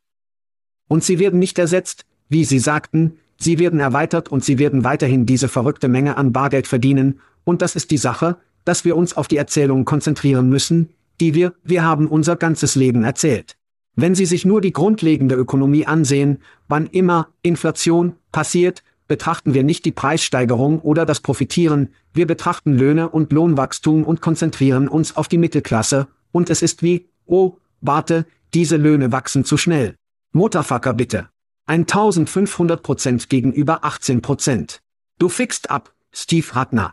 Und 0.88 1.04
sie 1.04 1.20
werden 1.20 1.38
nicht 1.38 1.60
ersetzt, 1.60 2.08
wie 2.28 2.44
Sie 2.44 2.58
sagten, 2.58 3.20
sie 3.38 3.60
werden 3.60 3.80
erweitert 3.80 4.30
und 4.30 4.44
sie 4.44 4.58
werden 4.58 4.84
weiterhin 4.84 5.28
diese 5.28 5.48
verrückte 5.48 5.90
Menge 5.90 6.18
an 6.18 6.34
Bargeld 6.34 6.66
verdienen, 6.66 7.20
und 7.44 7.62
das 7.62 7.76
ist 7.76 7.92
die 7.92 8.00
Sache, 8.00 8.38
dass 8.66 8.84
wir 8.84 8.98
uns 8.98 9.16
auf 9.16 9.28
die 9.28 9.38
Erzählung 9.38 9.86
konzentrieren 9.86 10.50
müssen, 10.50 10.90
die 11.22 11.36
wir, 11.36 11.54
wir 11.64 11.84
haben 11.84 12.08
unser 12.08 12.36
ganzes 12.36 12.74
Leben 12.74 13.04
erzählt. 13.04 13.58
Wenn 13.96 14.16
Sie 14.16 14.26
sich 14.26 14.44
nur 14.44 14.60
die 14.60 14.74
grundlegende 14.74 15.36
Ökonomie 15.36 15.86
ansehen, 15.86 16.40
wann 16.68 16.88
immer 16.88 17.30
Inflation 17.44 18.16
passiert, 18.32 18.84
betrachten 19.08 19.54
wir 19.54 19.64
nicht 19.64 19.86
die 19.86 19.92
Preissteigerung 19.92 20.80
oder 20.80 21.06
das 21.06 21.20
Profitieren, 21.22 21.94
wir 22.14 22.28
betrachten 22.28 22.74
Löhne 22.74 23.10
und 23.10 23.32
Lohnwachstum 23.32 24.04
und 24.04 24.22
konzentrieren 24.22 24.88
uns 24.88 25.16
auf 25.16 25.28
die 25.28 25.38
Mittelklasse, 25.38 26.08
und 26.32 26.50
es 26.50 26.62
ist 26.62 26.84
wie, 26.84 27.10
oh, 27.26 27.58
warte, 27.82 28.26
diese 28.54 28.78
Löhne 28.78 29.12
wachsen 29.12 29.46
zu 29.46 29.58
schnell. 29.58 29.96
Mutterfucker 30.34 30.94
bitte. 30.94 31.30
1500 31.66 32.82
Prozent 32.84 33.30
gegenüber 33.30 33.84
18 33.84 34.22
Prozent. 34.22 34.82
Du 35.20 35.30
fixt 35.30 35.70
ab, 35.70 35.94
Steve 36.14 36.56
Ratner. 36.56 36.92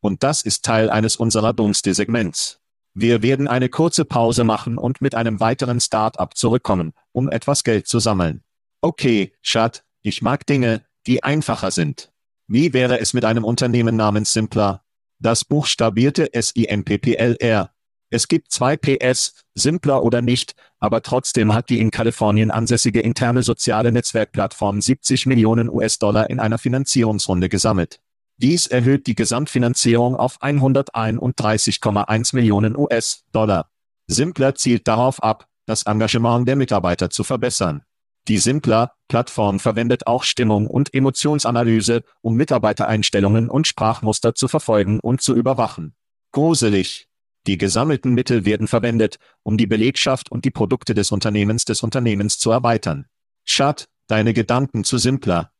Und 0.00 0.22
das 0.22 0.42
ist 0.42 0.64
Teil 0.64 0.90
eines 0.90 1.16
unserer 1.16 1.52
Dunste-Segments. 1.52 2.60
Wir 2.94 3.22
werden 3.22 3.48
eine 3.48 3.68
kurze 3.68 4.04
Pause 4.04 4.44
machen 4.44 4.78
und 4.78 5.00
mit 5.00 5.14
einem 5.14 5.40
weiteren 5.40 5.80
Start-up 5.80 6.36
zurückkommen, 6.36 6.92
um 7.12 7.28
etwas 7.28 7.64
Geld 7.64 7.88
zu 7.88 7.98
sammeln. 7.98 8.42
Okay, 8.80 9.32
Schat, 9.42 9.84
ich 10.02 10.22
mag 10.22 10.46
Dinge, 10.46 10.84
die 11.06 11.22
einfacher 11.22 11.70
sind. 11.70 12.10
Wie 12.46 12.72
wäre 12.72 13.00
es 13.00 13.14
mit 13.14 13.24
einem 13.24 13.44
Unternehmen 13.44 13.96
namens 13.96 14.32
Simpler? 14.32 14.82
Das 15.18 15.44
buchstabierte 15.44 16.34
S-I-M-P-P-L-R. 16.34 17.70
Es 18.10 18.28
gibt 18.28 18.52
zwei 18.52 18.76
PS, 18.76 19.32
Simpler 19.54 20.04
oder 20.04 20.20
nicht, 20.22 20.54
aber 20.78 21.02
trotzdem 21.02 21.54
hat 21.54 21.70
die 21.70 21.80
in 21.80 21.90
Kalifornien 21.90 22.50
ansässige 22.50 23.00
interne 23.00 23.42
soziale 23.42 23.90
Netzwerkplattform 23.90 24.80
70 24.80 25.26
Millionen 25.26 25.68
US-Dollar 25.70 26.30
in 26.30 26.38
einer 26.38 26.58
Finanzierungsrunde 26.58 27.48
gesammelt. 27.48 28.00
Dies 28.36 28.66
erhöht 28.66 29.06
die 29.06 29.14
Gesamtfinanzierung 29.14 30.16
auf 30.16 30.42
131,1 30.42 32.34
Millionen 32.34 32.76
US-Dollar. 32.76 33.70
Simpler 34.06 34.54
zielt 34.54 34.86
darauf 34.86 35.22
ab, 35.22 35.48
das 35.66 35.84
Engagement 35.84 36.46
der 36.46 36.56
Mitarbeiter 36.56 37.10
zu 37.10 37.24
verbessern. 37.24 37.82
Die 38.26 38.38
Simpler-Plattform 38.38 39.60
verwendet 39.60 40.06
auch 40.06 40.24
Stimmung 40.24 40.66
und 40.66 40.94
Emotionsanalyse, 40.94 42.02
um 42.22 42.34
Mitarbeitereinstellungen 42.36 43.50
und 43.50 43.66
Sprachmuster 43.66 44.34
zu 44.34 44.48
verfolgen 44.48 44.98
und 45.00 45.20
zu 45.20 45.34
überwachen. 45.34 45.94
Gruselig. 46.32 47.08
Die 47.46 47.58
gesammelten 47.58 48.14
Mittel 48.14 48.46
werden 48.46 48.66
verwendet, 48.66 49.18
um 49.42 49.58
die 49.58 49.66
Belegschaft 49.66 50.30
und 50.30 50.46
die 50.46 50.50
Produkte 50.50 50.94
des 50.94 51.12
Unternehmens 51.12 51.66
des 51.66 51.82
Unternehmens 51.82 52.38
zu 52.38 52.50
erweitern. 52.50 53.04
Schad, 53.44 53.88
deine 54.06 54.32
Gedanken 54.32 54.84
zu 54.84 54.96
Simpler. 54.96 55.52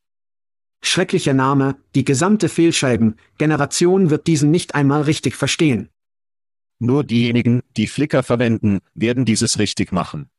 Schrecklicher 0.80 1.34
Name, 1.34 1.76
die 1.94 2.04
gesamte 2.04 2.48
Fehlscheiben-Generation 2.48 4.08
wird 4.08 4.26
diesen 4.26 4.50
nicht 4.50 4.74
einmal 4.74 5.02
richtig 5.02 5.34
verstehen. 5.34 5.90
Nur 6.78 7.04
diejenigen, 7.04 7.62
die 7.76 7.86
Flickr 7.86 8.22
verwenden, 8.22 8.80
werden 8.94 9.24
dieses 9.24 9.58
richtig 9.58 9.92
machen. 9.92 10.30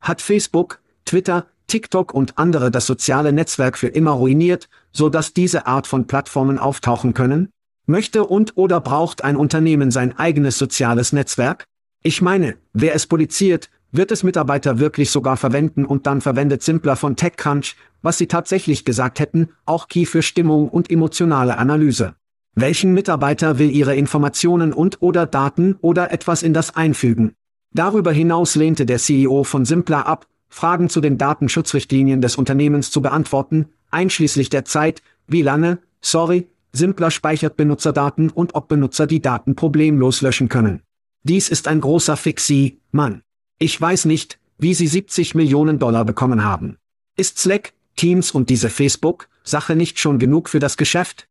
Hat 0.00 0.20
Facebook, 0.20 0.81
Twitter, 1.04 1.46
TikTok 1.66 2.12
und 2.12 2.38
andere 2.38 2.70
das 2.70 2.86
soziale 2.86 3.32
Netzwerk 3.32 3.78
für 3.78 3.88
immer 3.88 4.10
ruiniert, 4.12 4.68
so 4.92 5.08
dass 5.08 5.32
diese 5.32 5.66
Art 5.66 5.86
von 5.86 6.06
Plattformen 6.06 6.58
auftauchen 6.58 7.14
können? 7.14 7.50
Möchte 7.86 8.24
und 8.24 8.56
oder 8.56 8.80
braucht 8.80 9.24
ein 9.24 9.36
Unternehmen 9.36 9.90
sein 9.90 10.16
eigenes 10.18 10.58
soziales 10.58 11.12
Netzwerk? 11.12 11.64
Ich 12.02 12.22
meine, 12.22 12.56
wer 12.72 12.94
es 12.94 13.06
poliziert, 13.06 13.70
wird 13.90 14.10
es 14.10 14.22
Mitarbeiter 14.22 14.78
wirklich 14.78 15.10
sogar 15.10 15.36
verwenden 15.36 15.84
und 15.84 16.06
dann 16.06 16.20
verwendet 16.20 16.62
Simpler 16.62 16.96
von 16.96 17.16
TechCrunch, 17.16 17.76
was 18.00 18.18
sie 18.18 18.26
tatsächlich 18.26 18.84
gesagt 18.84 19.20
hätten, 19.20 19.50
auch 19.66 19.88
Key 19.88 20.06
für 20.06 20.22
Stimmung 20.22 20.68
und 20.68 20.90
emotionale 20.90 21.58
Analyse. 21.58 22.14
Welchen 22.54 22.92
Mitarbeiter 22.92 23.58
will 23.58 23.70
ihre 23.70 23.96
Informationen 23.96 24.72
und 24.72 25.00
oder 25.00 25.26
Daten 25.26 25.76
oder 25.80 26.12
etwas 26.12 26.42
in 26.42 26.52
das 26.52 26.76
einfügen? 26.76 27.34
Darüber 27.74 28.12
hinaus 28.12 28.54
lehnte 28.56 28.84
der 28.84 28.98
CEO 28.98 29.44
von 29.44 29.64
Simpler 29.64 30.06
ab, 30.06 30.26
Fragen 30.52 30.90
zu 30.90 31.00
den 31.00 31.16
Datenschutzrichtlinien 31.16 32.20
des 32.20 32.36
Unternehmens 32.36 32.90
zu 32.90 33.00
beantworten, 33.00 33.70
einschließlich 33.90 34.50
der 34.50 34.66
Zeit, 34.66 35.02
wie 35.26 35.40
lange, 35.40 35.78
sorry, 36.02 36.46
Simpler 36.72 37.10
speichert 37.10 37.56
Benutzerdaten 37.56 38.28
und 38.28 38.54
ob 38.54 38.68
Benutzer 38.68 39.06
die 39.06 39.22
Daten 39.22 39.56
problemlos 39.56 40.20
löschen 40.20 40.50
können. 40.50 40.82
Dies 41.22 41.48
ist 41.48 41.68
ein 41.68 41.80
großer 41.80 42.18
Fixie, 42.18 42.80
Mann. 42.90 43.22
Ich 43.58 43.80
weiß 43.80 44.04
nicht, 44.04 44.38
wie 44.58 44.74
sie 44.74 44.88
70 44.88 45.34
Millionen 45.34 45.78
Dollar 45.78 46.04
bekommen 46.04 46.44
haben. 46.44 46.76
Ist 47.16 47.38
Slack, 47.38 47.72
Teams 47.96 48.30
und 48.30 48.50
diese 48.50 48.68
Facebook-Sache 48.68 49.74
nicht 49.74 49.98
schon 49.98 50.18
genug 50.18 50.50
für 50.50 50.58
das 50.58 50.76
Geschäft? 50.76 51.28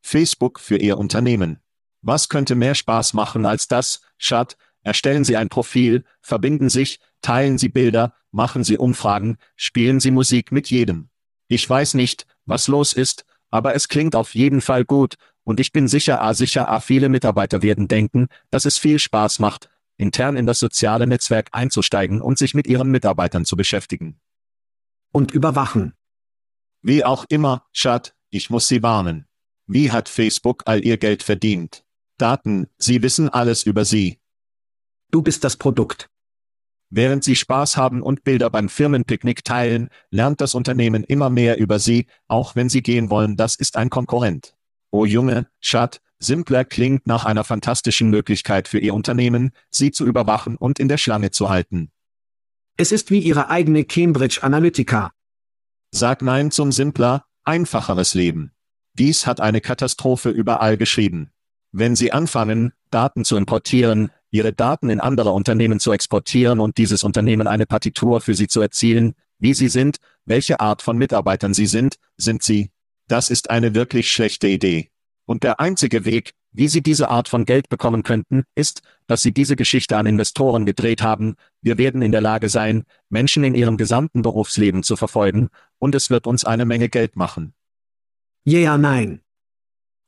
Facebook 0.00 0.60
für 0.60 0.78
Ihr 0.78 0.96
Unternehmen. 0.96 1.58
Was 2.00 2.30
könnte 2.30 2.54
mehr 2.54 2.74
Spaß 2.74 3.12
machen 3.12 3.44
als 3.44 3.68
das, 3.68 4.00
Schad, 4.16 4.56
erstellen 4.82 5.24
Sie 5.24 5.36
ein 5.36 5.48
Profil, 5.48 6.04
verbinden 6.20 6.68
sich, 6.68 7.00
teilen 7.22 7.58
Sie 7.58 7.68
Bilder, 7.68 8.14
machen 8.30 8.64
Sie 8.64 8.78
Umfragen, 8.78 9.36
spielen 9.56 10.00
Sie 10.00 10.10
Musik 10.10 10.52
mit 10.52 10.70
jedem. 10.70 11.08
Ich 11.48 11.68
weiß 11.68 11.94
nicht, 11.94 12.26
was 12.46 12.68
los 12.68 12.92
ist, 12.92 13.24
aber 13.50 13.74
es 13.74 13.88
klingt 13.88 14.14
auf 14.14 14.34
jeden 14.34 14.60
Fall 14.60 14.84
gut, 14.84 15.16
und 15.42 15.58
ich 15.58 15.72
bin 15.72 15.88
sicher, 15.88 16.22
a 16.22 16.32
sicher, 16.34 16.68
a 16.68 16.78
viele 16.78 17.08
Mitarbeiter 17.08 17.62
werden 17.62 17.88
denken, 17.88 18.28
dass 18.50 18.66
es 18.66 18.78
viel 18.78 18.98
Spaß 18.98 19.40
macht, 19.40 19.68
intern 19.96 20.36
in 20.36 20.46
das 20.46 20.58
soziale 20.58 21.06
Netzwerk 21.06 21.48
einzusteigen 21.52 22.20
und 22.20 22.38
sich 22.38 22.54
mit 22.54 22.66
ihren 22.66 22.90
Mitarbeitern 22.90 23.44
zu 23.44 23.56
beschäftigen. 23.56 24.20
Und 25.12 25.32
überwachen. 25.32 25.94
Wie 26.82 27.04
auch 27.04 27.24
immer, 27.28 27.66
Schat, 27.72 28.14
ich 28.30 28.48
muss 28.48 28.68
Sie 28.68 28.82
warnen. 28.82 29.26
Wie 29.66 29.90
hat 29.90 30.08
Facebook 30.08 30.62
all 30.66 30.84
Ihr 30.84 30.98
Geld 30.98 31.22
verdient? 31.22 31.84
Daten, 32.16 32.68
Sie 32.78 33.02
wissen 33.02 33.28
alles 33.28 33.64
über 33.64 33.84
Sie. 33.84 34.19
Du 35.10 35.22
bist 35.22 35.42
das 35.44 35.56
Produkt. 35.56 36.08
Während 36.90 37.22
Sie 37.22 37.36
Spaß 37.36 37.76
haben 37.76 38.02
und 38.02 38.24
Bilder 38.24 38.50
beim 38.50 38.68
Firmenpicknick 38.68 39.44
teilen, 39.44 39.90
lernt 40.10 40.40
das 40.40 40.54
Unternehmen 40.54 41.04
immer 41.04 41.30
mehr 41.30 41.58
über 41.58 41.78
Sie, 41.78 42.06
auch 42.28 42.56
wenn 42.56 42.68
Sie 42.68 42.82
gehen 42.82 43.10
wollen, 43.10 43.36
das 43.36 43.54
ist 43.56 43.76
ein 43.76 43.90
Konkurrent. 43.90 44.56
Oh 44.90 45.04
Junge, 45.04 45.48
Schat, 45.60 46.00
Simpler 46.18 46.64
klingt 46.64 47.06
nach 47.06 47.24
einer 47.24 47.44
fantastischen 47.44 48.10
Möglichkeit 48.10 48.68
für 48.68 48.78
Ihr 48.78 48.94
Unternehmen, 48.94 49.52
Sie 49.70 49.90
zu 49.90 50.04
überwachen 50.04 50.56
und 50.56 50.78
in 50.78 50.88
der 50.88 50.98
Schlange 50.98 51.30
zu 51.30 51.48
halten. 51.48 51.90
Es 52.76 52.92
ist 52.92 53.10
wie 53.10 53.20
Ihre 53.20 53.48
eigene 53.50 53.84
Cambridge 53.84 54.40
Analytica. 54.42 55.12
Sag 55.92 56.22
Nein 56.22 56.50
zum 56.50 56.72
Simpler, 56.72 57.24
einfacheres 57.44 58.14
Leben. 58.14 58.52
Dies 58.94 59.26
hat 59.26 59.40
eine 59.40 59.60
Katastrophe 59.60 60.30
überall 60.30 60.76
geschrieben. 60.76 61.30
Wenn 61.72 61.94
Sie 61.94 62.12
anfangen, 62.12 62.72
Daten 62.90 63.24
zu 63.24 63.36
importieren, 63.36 64.10
ihre 64.30 64.52
Daten 64.52 64.90
in 64.90 65.00
andere 65.00 65.32
Unternehmen 65.32 65.80
zu 65.80 65.92
exportieren 65.92 66.60
und 66.60 66.78
dieses 66.78 67.04
Unternehmen 67.04 67.46
eine 67.46 67.66
Partitur 67.66 68.20
für 68.20 68.34
sie 68.34 68.48
zu 68.48 68.60
erzielen, 68.60 69.14
wie 69.38 69.54
sie 69.54 69.68
sind, 69.68 69.96
welche 70.24 70.60
Art 70.60 70.82
von 70.82 70.98
Mitarbeitern 70.98 71.54
sie 71.54 71.66
sind, 71.66 71.96
sind 72.16 72.42
sie. 72.42 72.70
Das 73.08 73.30
ist 73.30 73.50
eine 73.50 73.74
wirklich 73.74 74.12
schlechte 74.12 74.46
Idee. 74.46 74.90
Und 75.26 75.42
der 75.42 75.60
einzige 75.60 76.04
Weg, 76.04 76.34
wie 76.52 76.66
Sie 76.66 76.82
diese 76.82 77.08
Art 77.08 77.28
von 77.28 77.44
Geld 77.44 77.68
bekommen 77.68 78.02
könnten, 78.02 78.42
ist, 78.56 78.82
dass 79.06 79.22
Sie 79.22 79.32
diese 79.32 79.54
Geschichte 79.54 79.96
an 79.96 80.06
Investoren 80.06 80.66
gedreht 80.66 81.02
haben. 81.02 81.36
Wir 81.62 81.78
werden 81.78 82.02
in 82.02 82.10
der 82.10 82.20
Lage 82.20 82.48
sein, 82.48 82.84
Menschen 83.08 83.44
in 83.44 83.54
ihrem 83.54 83.76
gesamten 83.76 84.22
Berufsleben 84.22 84.82
zu 84.82 84.96
verfolgen, 84.96 85.48
und 85.78 85.94
es 85.94 86.10
wird 86.10 86.26
uns 86.26 86.44
eine 86.44 86.64
Menge 86.64 86.88
Geld 86.88 87.16
machen. 87.16 87.54
Ja, 88.44 88.58
yeah, 88.58 88.78
nein. 88.78 89.20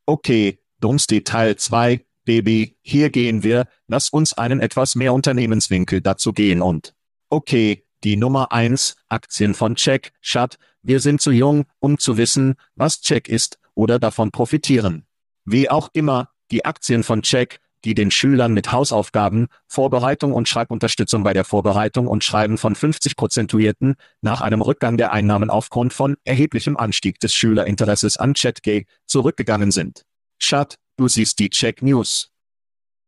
Okay, 0.06 0.58
Dummsty 0.80 1.22
Teil 1.22 1.56
2, 1.56 2.04
Baby, 2.24 2.76
hier 2.82 3.10
gehen 3.10 3.42
wir, 3.42 3.66
lass 3.88 4.08
uns 4.08 4.32
einen 4.32 4.60
etwas 4.60 4.94
mehr 4.94 5.12
Unternehmenswinkel 5.12 6.00
dazu 6.00 6.32
gehen 6.32 6.62
und. 6.62 6.94
Okay, 7.28 7.84
die 8.04 8.16
Nummer 8.16 8.52
1, 8.52 8.96
Aktien 9.08 9.54
von 9.54 9.74
Check, 9.76 10.12
Shut, 10.20 10.58
wir 10.82 11.00
sind 11.00 11.20
zu 11.20 11.30
jung, 11.30 11.64
um 11.78 11.98
zu 11.98 12.16
wissen, 12.16 12.56
was 12.74 13.00
Check 13.00 13.28
ist, 13.28 13.58
oder 13.74 13.98
davon 13.98 14.30
profitieren. 14.30 15.06
Wie 15.44 15.70
auch 15.70 15.88
immer, 15.92 16.30
die 16.50 16.64
Aktien 16.64 17.02
von 17.02 17.22
Check, 17.22 17.60
die 17.84 17.94
den 17.94 18.10
Schülern 18.10 18.52
mit 18.52 18.70
Hausaufgaben, 18.70 19.48
Vorbereitung 19.66 20.32
und 20.32 20.48
Schreibunterstützung 20.48 21.24
bei 21.24 21.32
der 21.32 21.44
Vorbereitung 21.44 22.06
und 22.06 22.22
Schreiben 22.22 22.58
von 22.58 22.74
50 22.74 23.16
prozentuierten, 23.16 23.96
nach 24.20 24.40
einem 24.40 24.62
Rückgang 24.62 24.96
der 24.96 25.12
Einnahmen 25.12 25.50
aufgrund 25.50 25.92
von 25.92 26.16
erheblichem 26.24 26.76
Anstieg 26.76 27.18
des 27.18 27.34
Schülerinteresses 27.34 28.16
an 28.16 28.34
ChatGay, 28.34 28.86
zurückgegangen 29.06 29.72
sind. 29.72 30.04
Shut, 30.38 30.76
du 31.02 31.08
siehst 31.08 31.40
die 31.40 31.50
Check 31.50 31.82
News. 31.82 32.30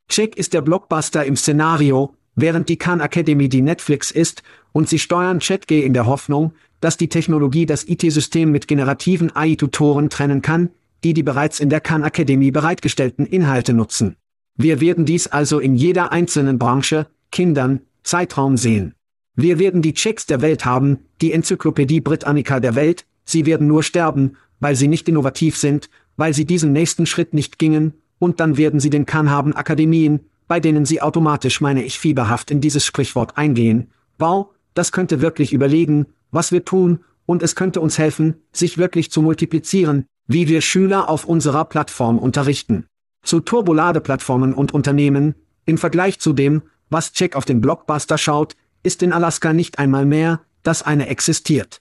Check 0.09 0.37
ist 0.37 0.53
der 0.53 0.63
Blockbuster 0.63 1.25
im 1.25 1.37
Szenario, 1.37 2.17
während 2.35 2.69
die 2.69 2.77
Khan 2.77 2.99
Academy 2.99 3.49
die 3.49 3.63
Netflix 3.63 4.11
ist, 4.11 4.43
und 4.73 4.89
sie 4.89 4.99
steuern 4.99 5.39
ChatGay 5.39 5.85
in 5.85 5.95
der 5.95 6.07
Hoffnung, 6.07 6.55
dass 6.81 6.97
die 6.97 7.09
Technologie 7.09 7.67
das 7.67 7.89
IT-System 7.89 8.51
mit 8.51 8.67
generativen 8.67 9.35
AI-Tutoren 9.35 10.11
trennen 10.11 10.43
kann, 10.43 10.71
die 11.05 11.15
die 11.15 11.23
bereits 11.23 11.61
in 11.61 11.71
der 11.71 11.81
Khan 11.81 12.03
Academy 12.03 12.51
bereitgestellten 12.51 13.27
Inhalte 13.27 13.73
nutzen. 13.73 14.17
Wir 14.57 14.81
werden 14.81 15.05
dies 15.05 15.29
also 15.29 15.61
in 15.61 15.77
jeder 15.77 16.11
einzelnen 16.11 16.59
Branche, 16.59 17.07
Kindern, 17.31 17.83
Zeitraum 18.03 18.57
sehen. 18.57 18.95
Wir 19.37 19.61
werden 19.61 19.83
die 19.83 19.95
Checks 19.95 20.27
der 20.27 20.43
Welt 20.43 20.65
haben, 20.65 20.99
die 21.21 21.33
Enzyklopädie 21.33 22.01
Britannica 22.01 22.59
der 22.59 22.75
Welt, 22.75 23.07
sie 23.25 23.47
werden 23.47 23.69
nur 23.69 23.85
sterben, 23.85 24.37
weil 24.59 24.75
sie 24.75 24.89
nicht 24.89 25.09
innovativ 25.09 25.57
sind, 25.57 25.89
weil 26.17 26.35
sie 26.35 26.45
diesen 26.45 26.73
nächsten 26.73 27.07
Schritt 27.07 27.35
nicht 27.35 27.59
gingen, 27.59 27.95
und 28.19 28.41
dann 28.41 28.57
werden 28.57 28.81
sie 28.81 28.91
den 28.91 29.07
Khan 29.07 29.31
haben 29.31 29.55
Akademien, 29.55 30.21
bei 30.47 30.61
denen 30.61 30.85
sie 30.85 31.03
automatisch 31.03 31.61
meine 31.61 31.83
ich 31.83 31.99
fieberhaft 31.99 32.51
in 32.51 32.61
dieses 32.61 32.85
Sprichwort 32.85 33.37
eingehen. 33.37 33.91
Wow, 34.19 34.49
das 34.75 34.93
könnte 34.93 35.21
wirklich 35.21 35.53
überlegen, 35.53 36.07
was 36.31 36.53
wir 36.53 36.65
tun, 36.65 37.01
und 37.27 37.43
es 37.43 37.57
könnte 37.57 37.81
uns 37.81 37.99
helfen, 37.99 38.35
sich 38.53 38.79
wirklich 38.79 39.11
zu 39.11 39.23
multiplizieren, 39.23 40.07
wie 40.27 40.49
wir 40.49 40.61
Schüler 40.61 41.09
auf 41.09 41.25
unserer 41.25 41.65
Plattform 41.65 42.19
unterrichten. 42.19 42.87
Zu 43.23 43.41
Turboladeplattformen 43.41 44.53
und 44.53 44.73
Unternehmen, 44.73 45.35
im 45.65 45.79
Vergleich 45.79 46.19
zu 46.19 46.33
dem, 46.33 46.63
was 46.91 47.13
Check 47.13 47.37
auf 47.37 47.45
den 47.45 47.61
Blockbuster 47.61 48.19
schaut, 48.19 48.57
ist 48.83 49.03
in 49.03 49.13
Alaska 49.13 49.53
nicht 49.53 49.79
einmal 49.79 50.05
mehr, 50.05 50.43
dass 50.63 50.83
eine 50.83 51.09
existiert. 51.09 51.81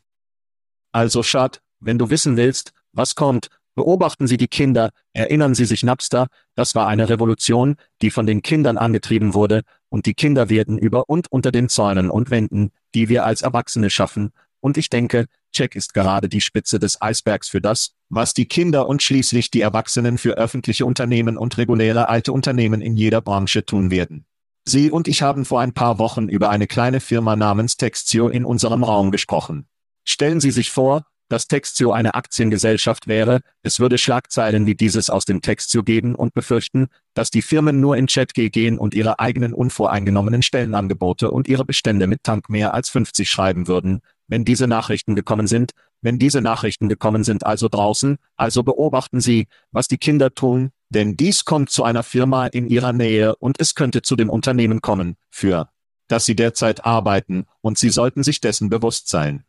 Also 0.91 1.23
Schad, 1.23 1.61
wenn 1.79 1.97
du 1.97 2.09
wissen 2.09 2.37
willst, 2.37 2.73
was 2.93 3.15
kommt, 3.15 3.49
beobachten 3.75 4.27
Sie 4.27 4.37
die 4.37 4.47
Kinder, 4.47 4.91
erinnern 5.13 5.55
Sie 5.55 5.65
sich 5.65 5.83
Napster, 5.83 6.27
das 6.55 6.75
war 6.75 6.87
eine 6.87 7.09
Revolution, 7.09 7.75
die 8.01 8.11
von 8.11 8.25
den 8.25 8.41
Kindern 8.41 8.77
angetrieben 8.77 9.33
wurde, 9.33 9.61
und 9.89 10.05
die 10.05 10.13
Kinder 10.13 10.49
werden 10.49 10.77
über 10.77 11.09
und 11.09 11.31
unter 11.31 11.51
den 11.51 11.69
Zäunen 11.69 12.09
und 12.09 12.31
Wänden, 12.31 12.71
die 12.95 13.09
wir 13.09 13.25
als 13.25 13.41
Erwachsene 13.41 13.89
schaffen, 13.89 14.31
und 14.63 14.77
ich 14.77 14.89
denke, 14.89 15.25
Check 15.51 15.75
ist 15.75 15.93
gerade 15.93 16.29
die 16.29 16.39
Spitze 16.39 16.79
des 16.79 17.01
Eisbergs 17.01 17.49
für 17.49 17.59
das, 17.59 17.91
was 18.07 18.33
die 18.33 18.45
Kinder 18.45 18.87
und 18.87 19.03
schließlich 19.03 19.51
die 19.51 19.59
Erwachsenen 19.59 20.17
für 20.17 20.37
öffentliche 20.37 20.85
Unternehmen 20.85 21.37
und 21.37 21.57
reguläre 21.57 22.07
alte 22.07 22.31
Unternehmen 22.31 22.81
in 22.81 22.95
jeder 22.95 23.19
Branche 23.19 23.65
tun 23.65 23.91
werden. 23.91 24.25
Sie 24.65 24.89
und 24.89 25.09
ich 25.09 25.21
haben 25.21 25.43
vor 25.43 25.59
ein 25.59 25.73
paar 25.73 25.99
Wochen 25.99 26.29
über 26.29 26.49
eine 26.49 26.65
kleine 26.65 27.01
Firma 27.01 27.35
namens 27.35 27.75
Textio 27.75 28.29
in 28.29 28.45
unserem 28.45 28.85
Raum 28.85 29.11
gesprochen. 29.11 29.67
Stellen 30.05 30.39
Sie 30.39 30.51
sich 30.51 30.71
vor, 30.71 31.05
dass 31.29 31.47
Textio 31.47 31.91
eine 31.91 32.13
Aktiengesellschaft 32.15 33.07
wäre, 33.07 33.41
es 33.61 33.79
würde 33.79 33.97
Schlagzeilen 33.97 34.65
wie 34.65 34.75
dieses 34.75 35.09
aus 35.09 35.25
dem 35.25 35.41
Textio 35.41 35.83
geben 35.83 36.15
und 36.15 36.33
befürchten, 36.33 36.87
dass 37.13 37.31
die 37.31 37.41
Firmen 37.41 37.79
nur 37.79 37.97
in 37.97 38.07
ChatG 38.07 38.49
gehen 38.49 38.77
und 38.77 38.93
ihre 38.93 39.19
eigenen 39.19 39.53
unvoreingenommenen 39.53 40.41
Stellenangebote 40.41 41.31
und 41.31 41.47
ihre 41.47 41.65
Bestände 41.65 42.07
mit 42.07 42.23
Tank 42.23 42.49
mehr 42.49 42.73
als 42.73 42.89
50 42.89 43.29
schreiben 43.29 43.67
würden, 43.67 44.01
wenn 44.27 44.45
diese 44.45 44.67
Nachrichten 44.67 45.15
gekommen 45.15 45.47
sind, 45.47 45.71
wenn 46.01 46.19
diese 46.19 46.41
Nachrichten 46.41 46.89
gekommen 46.89 47.23
sind 47.23 47.45
also 47.45 47.69
draußen, 47.69 48.17
also 48.35 48.63
beobachten 48.63 49.21
Sie, 49.21 49.47
was 49.71 49.87
die 49.87 49.97
Kinder 49.97 50.33
tun, 50.33 50.71
denn 50.89 51.15
dies 51.15 51.45
kommt 51.45 51.69
zu 51.69 51.83
einer 51.83 52.03
Firma 52.03 52.47
in 52.47 52.67
ihrer 52.67 52.93
Nähe 52.93 53.35
und 53.37 53.59
es 53.59 53.73
könnte 53.73 54.01
zu 54.01 54.15
dem 54.15 54.29
Unternehmen 54.29 54.81
kommen, 54.81 55.15
für 55.29 55.69
das 56.07 56.25
Sie 56.25 56.35
derzeit 56.35 56.85
arbeiten, 56.85 57.45
und 57.61 57.77
Sie 57.77 57.89
sollten 57.89 58.23
sich 58.23 58.41
dessen 58.41 58.69
bewusst 58.69 59.07
sein. 59.07 59.45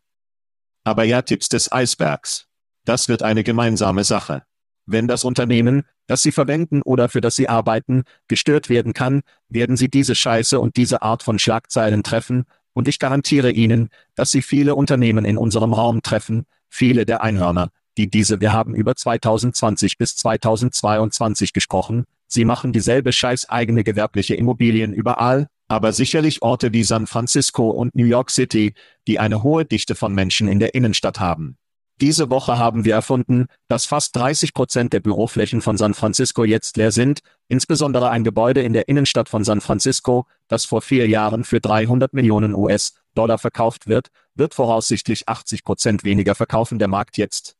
Aber 0.85 1.03
ja, 1.03 1.21
Tipps 1.21 1.49
des 1.49 1.71
Eisbergs. 1.71 2.47
Das 2.85 3.09
wird 3.09 3.23
eine 3.23 3.43
gemeinsame 3.43 4.03
Sache. 4.03 4.43
Wenn 4.85 5.07
das 5.07 5.23
Unternehmen, 5.23 5.83
das 6.05 6.21
Sie 6.21 6.31
verwenden 6.31 6.83
oder 6.83 7.09
für 7.09 7.19
das 7.19 7.35
Sie 7.35 7.49
arbeiten, 7.49 8.03
gestört 8.27 8.69
werden 8.69 8.93
kann, 8.93 9.23
werden 9.49 9.75
Sie 9.75 9.89
diese 9.89 10.15
Scheiße 10.15 10.59
und 10.59 10.77
diese 10.77 11.01
Art 11.01 11.23
von 11.23 11.39
Schlagzeilen 11.39 12.03
treffen, 12.03 12.45
und 12.73 12.89
ich 12.89 12.99
garantiere 12.99 13.51
Ihnen, 13.51 13.89
dass 14.15 14.31
Sie 14.31 14.41
viele 14.41 14.75
Unternehmen 14.75 15.25
in 15.25 15.37
unserem 15.37 15.73
Raum 15.73 16.01
treffen, 16.03 16.45
viele 16.69 17.05
der 17.05 17.23
Einhörner, 17.23 17.69
die 17.97 18.09
diese, 18.09 18.41
wir 18.41 18.53
haben 18.53 18.75
über 18.75 18.95
2020 18.95 19.97
bis 19.97 20.15
2022 20.17 21.53
gesprochen, 21.53 22.05
sie 22.27 22.45
machen 22.45 22.73
dieselbe 22.73 23.11
scheiß 23.13 23.49
eigene 23.49 23.83
gewerbliche 23.83 24.35
Immobilien 24.35 24.93
überall, 24.93 25.47
aber 25.67 25.91
sicherlich 25.93 26.41
Orte 26.41 26.73
wie 26.73 26.83
San 26.83 27.07
Francisco 27.07 27.69
und 27.69 27.95
New 27.95 28.05
York 28.05 28.29
City, 28.29 28.73
die 29.07 29.19
eine 29.19 29.43
hohe 29.43 29.65
Dichte 29.65 29.95
von 29.95 30.13
Menschen 30.13 30.47
in 30.47 30.59
der 30.59 30.75
Innenstadt 30.75 31.19
haben. 31.19 31.57
Diese 32.01 32.29
Woche 32.29 32.57
haben 32.57 32.83
wir 32.83 32.93
erfunden, 32.93 33.47
dass 33.69 33.85
fast 33.85 34.15
30 34.17 34.53
Prozent 34.53 34.91
der 34.91 34.99
Büroflächen 34.99 35.61
von 35.61 35.77
San 35.77 35.93
Francisco 35.93 36.43
jetzt 36.43 36.75
leer 36.75 36.91
sind, 36.91 37.21
insbesondere 37.47 38.09
ein 38.09 38.25
Gebäude 38.25 38.61
in 38.61 38.73
der 38.73 38.89
Innenstadt 38.89 39.29
von 39.29 39.45
San 39.45 39.61
Francisco, 39.61 40.27
das 40.49 40.65
vor 40.65 40.81
vier 40.81 41.07
Jahren 41.07 41.45
für 41.45 41.61
300 41.61 42.13
Millionen 42.13 42.53
US-Dollar 42.53 43.37
verkauft 43.37 43.87
wird, 43.87 44.09
wird 44.35 44.53
voraussichtlich 44.53 45.29
80 45.29 45.63
Prozent 45.63 46.03
weniger 46.03 46.35
verkaufen 46.35 46.79
der 46.79 46.89
Markt 46.89 47.17
jetzt. 47.17 47.55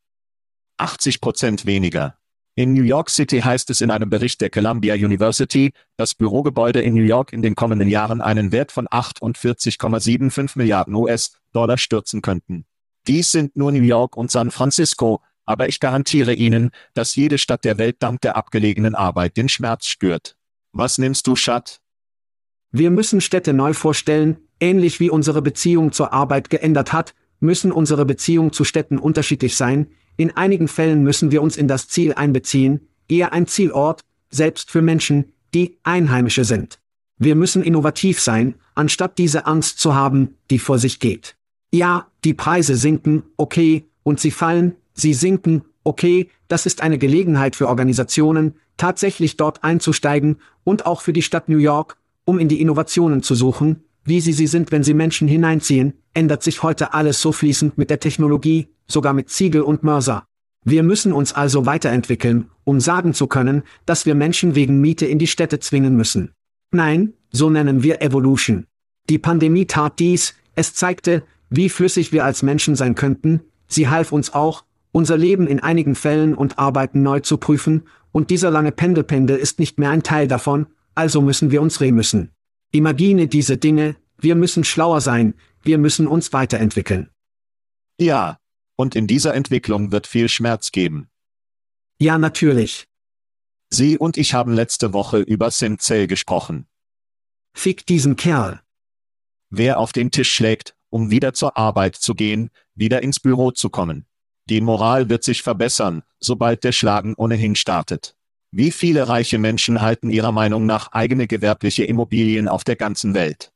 80 0.77 1.21
Prozent 1.21 1.65
weniger. 1.65 2.17
In 2.57 2.71
New 2.71 2.83
York 2.83 3.09
City 3.09 3.41
heißt 3.41 3.69
es 3.69 3.81
in 3.81 3.91
einem 3.91 4.09
Bericht 4.09 4.39
der 4.39 4.49
Columbia 4.49 4.95
University, 4.95 5.73
dass 5.97 6.15
Bürogebäude 6.15 6.81
in 6.81 6.93
New 6.93 7.03
York 7.03 7.33
in 7.33 7.41
den 7.41 7.53
kommenden 7.53 7.89
Jahren 7.89 8.21
einen 8.21 8.53
Wert 8.53 8.71
von 8.71 8.87
48,75 8.87 10.51
Milliarden 10.55 10.95
US-Dollar 10.95 11.77
stürzen 11.77 12.21
könnten. 12.21 12.65
Dies 13.07 13.31
sind 13.31 13.57
nur 13.57 13.73
New 13.73 13.83
York 13.83 14.15
und 14.15 14.31
San 14.31 14.51
Francisco, 14.51 15.21
aber 15.43 15.67
ich 15.67 15.81
garantiere 15.81 16.33
Ihnen, 16.33 16.71
dass 16.93 17.17
jede 17.17 17.39
Stadt 17.39 17.65
der 17.65 17.77
Welt 17.77 17.97
dank 17.99 18.21
der 18.21 18.37
abgelegenen 18.37 18.95
Arbeit 18.95 19.35
den 19.35 19.49
Schmerz 19.49 19.85
spürt. 19.85 20.37
Was 20.71 20.97
nimmst 20.97 21.27
du, 21.27 21.35
Schat? 21.35 21.81
Wir 22.71 22.89
müssen 22.89 23.19
Städte 23.19 23.51
neu 23.51 23.73
vorstellen, 23.73 24.37
ähnlich 24.61 25.01
wie 25.01 25.09
unsere 25.09 25.41
Beziehung 25.41 25.91
zur 25.91 26.13
Arbeit 26.13 26.49
geändert 26.49 26.93
hat, 26.93 27.15
müssen 27.41 27.73
unsere 27.73 28.05
Beziehungen 28.05 28.53
zu 28.53 28.63
Städten 28.63 28.97
unterschiedlich 28.97 29.57
sein, 29.57 29.87
in 30.17 30.35
einigen 30.35 30.67
Fällen 30.67 31.03
müssen 31.03 31.31
wir 31.31 31.41
uns 31.41 31.57
in 31.57 31.67
das 31.67 31.87
Ziel 31.87 32.13
einbeziehen, 32.13 32.87
eher 33.07 33.33
ein 33.33 33.47
Zielort, 33.47 34.01
selbst 34.29 34.71
für 34.71 34.81
Menschen, 34.81 35.33
die 35.53 35.77
Einheimische 35.83 36.43
sind. 36.43 36.79
Wir 37.17 37.35
müssen 37.35 37.63
innovativ 37.63 38.19
sein, 38.19 38.55
anstatt 38.73 39.17
diese 39.17 39.45
Angst 39.45 39.79
zu 39.79 39.95
haben, 39.95 40.35
die 40.49 40.59
vor 40.59 40.79
sich 40.79 40.99
geht. 40.99 41.35
Ja, 41.71 42.07
die 42.23 42.33
Preise 42.33 42.75
sinken, 42.75 43.23
okay, 43.37 43.85
und 44.03 44.19
sie 44.19 44.31
fallen, 44.31 44.75
sie 44.93 45.13
sinken, 45.13 45.63
okay, 45.83 46.29
das 46.47 46.65
ist 46.65 46.81
eine 46.81 46.97
Gelegenheit 46.97 47.55
für 47.55 47.67
Organisationen, 47.67 48.55
tatsächlich 48.77 49.37
dort 49.37 49.63
einzusteigen 49.63 50.37
und 50.63 50.85
auch 50.85 51.01
für 51.01 51.13
die 51.13 51.21
Stadt 51.21 51.47
New 51.47 51.57
York, 51.57 51.97
um 52.25 52.39
in 52.39 52.49
die 52.49 52.59
Innovationen 52.59 53.23
zu 53.23 53.35
suchen, 53.35 53.83
wie 54.05 54.21
sie 54.21 54.33
sie 54.33 54.47
sind, 54.47 54.71
wenn 54.71 54.83
sie 54.83 54.93
Menschen 54.93 55.27
hineinziehen, 55.27 55.93
ändert 56.13 56.43
sich 56.43 56.63
heute 56.63 56.93
alles 56.93 57.21
so 57.21 57.31
fließend 57.31 57.77
mit 57.77 57.89
der 57.89 57.99
Technologie, 57.99 58.67
sogar 58.87 59.13
mit 59.13 59.29
Ziegel 59.29 59.61
und 59.61 59.83
Mörser. 59.83 60.25
Wir 60.63 60.83
müssen 60.83 61.11
uns 61.11 61.33
also 61.33 61.65
weiterentwickeln, 61.65 62.49
um 62.63 62.79
sagen 62.79 63.13
zu 63.13 63.27
können, 63.27 63.63
dass 63.85 64.05
wir 64.05 64.15
Menschen 64.15 64.55
wegen 64.55 64.79
Miete 64.79 65.05
in 65.05 65.19
die 65.19 65.27
Städte 65.27 65.59
zwingen 65.59 65.95
müssen. 65.95 66.31
Nein, 66.71 67.13
so 67.31 67.49
nennen 67.49 67.83
wir 67.83 68.01
Evolution. 68.01 68.65
Die 69.09 69.19
Pandemie 69.19 69.65
tat 69.65 69.99
dies, 69.99 70.35
es 70.55 70.73
zeigte, 70.73 71.23
wie 71.49 71.69
flüssig 71.69 72.11
wir 72.11 72.25
als 72.25 72.41
Menschen 72.41 72.75
sein 72.75 72.95
könnten, 72.95 73.41
sie 73.67 73.87
half 73.87 74.11
uns 74.11 74.33
auch, 74.33 74.63
unser 74.91 75.17
Leben 75.17 75.45
in 75.45 75.59
einigen 75.59 75.95
Fällen 75.95 76.33
und 76.33 76.57
Arbeiten 76.57 77.03
neu 77.03 77.19
zu 77.19 77.37
prüfen, 77.37 77.83
und 78.11 78.29
dieser 78.29 78.49
lange 78.49 78.71
Pendelpendel 78.71 79.35
ist 79.35 79.59
nicht 79.59 79.77
mehr 79.77 79.89
ein 79.89 80.01
Teil 80.01 80.27
davon, 80.27 80.67
also 80.95 81.21
müssen 81.21 81.51
wir 81.51 81.61
uns 81.61 81.81
remüssen. 81.81 82.31
Imagine 82.75 83.29
diese 83.29 83.57
Dinge, 83.57 83.95
wir 84.17 84.35
müssen 84.35 84.65
schlauer 84.65 84.99
sein, 84.99 85.35
wir 85.61 85.77
müssen 85.77 86.07
uns 86.07 86.33
weiterentwickeln. 86.33 87.09
Ja, 87.97 88.37
Und 88.75 88.97
in 88.97 89.07
dieser 89.07 89.33
Entwicklung 89.33 89.93
wird 89.93 90.07
viel 90.07 90.27
Schmerz 90.27 90.73
geben. 90.73 91.07
Ja, 91.99 92.17
natürlich. 92.17 92.89
Sie 93.69 93.97
und 93.97 94.17
ich 94.17 94.33
haben 94.33 94.51
letzte 94.51 94.91
Woche 94.91 95.19
über 95.19 95.51
Simcell 95.51 96.07
gesprochen. 96.07 96.67
Fick 97.53 97.85
diesen 97.85 98.17
Kerl. 98.17 98.61
Wer 99.49 99.79
auf 99.79 99.93
den 99.93 100.11
Tisch 100.11 100.33
schlägt, 100.33 100.75
um 100.89 101.11
wieder 101.11 101.33
zur 101.33 101.55
Arbeit 101.55 101.95
zu 101.95 102.13
gehen, 102.13 102.49
wieder 102.73 103.01
ins 103.01 103.21
Büro 103.21 103.51
zu 103.51 103.69
kommen. 103.69 104.05
Die 104.49 104.59
Moral 104.59 105.07
wird 105.07 105.23
sich 105.23 105.41
verbessern, 105.43 106.03
sobald 106.19 106.65
der 106.65 106.73
Schlagen 106.73 107.15
ohnehin 107.15 107.55
startet. 107.55 108.14
Wie 108.57 108.71
viele 108.71 109.09
reiche 109.09 109.37
Menschen 109.37 109.81
halten 109.81 110.09
ihrer 110.09 110.31
Meinung 110.31 110.65
nach 110.65 110.93
eigene 110.93 111.27
gewerbliche 111.27 111.83
Immobilien 111.83 112.47
auf 112.47 112.63
der 112.63 112.77
ganzen 112.77 113.13
Welt? 113.13 113.51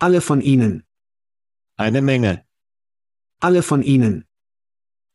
Alle 0.00 0.20
von 0.20 0.40
ihnen. 0.40 0.82
Eine 1.76 2.02
Menge. 2.02 2.44
Alle 3.38 3.62
von 3.62 3.80
ihnen. 3.80 4.24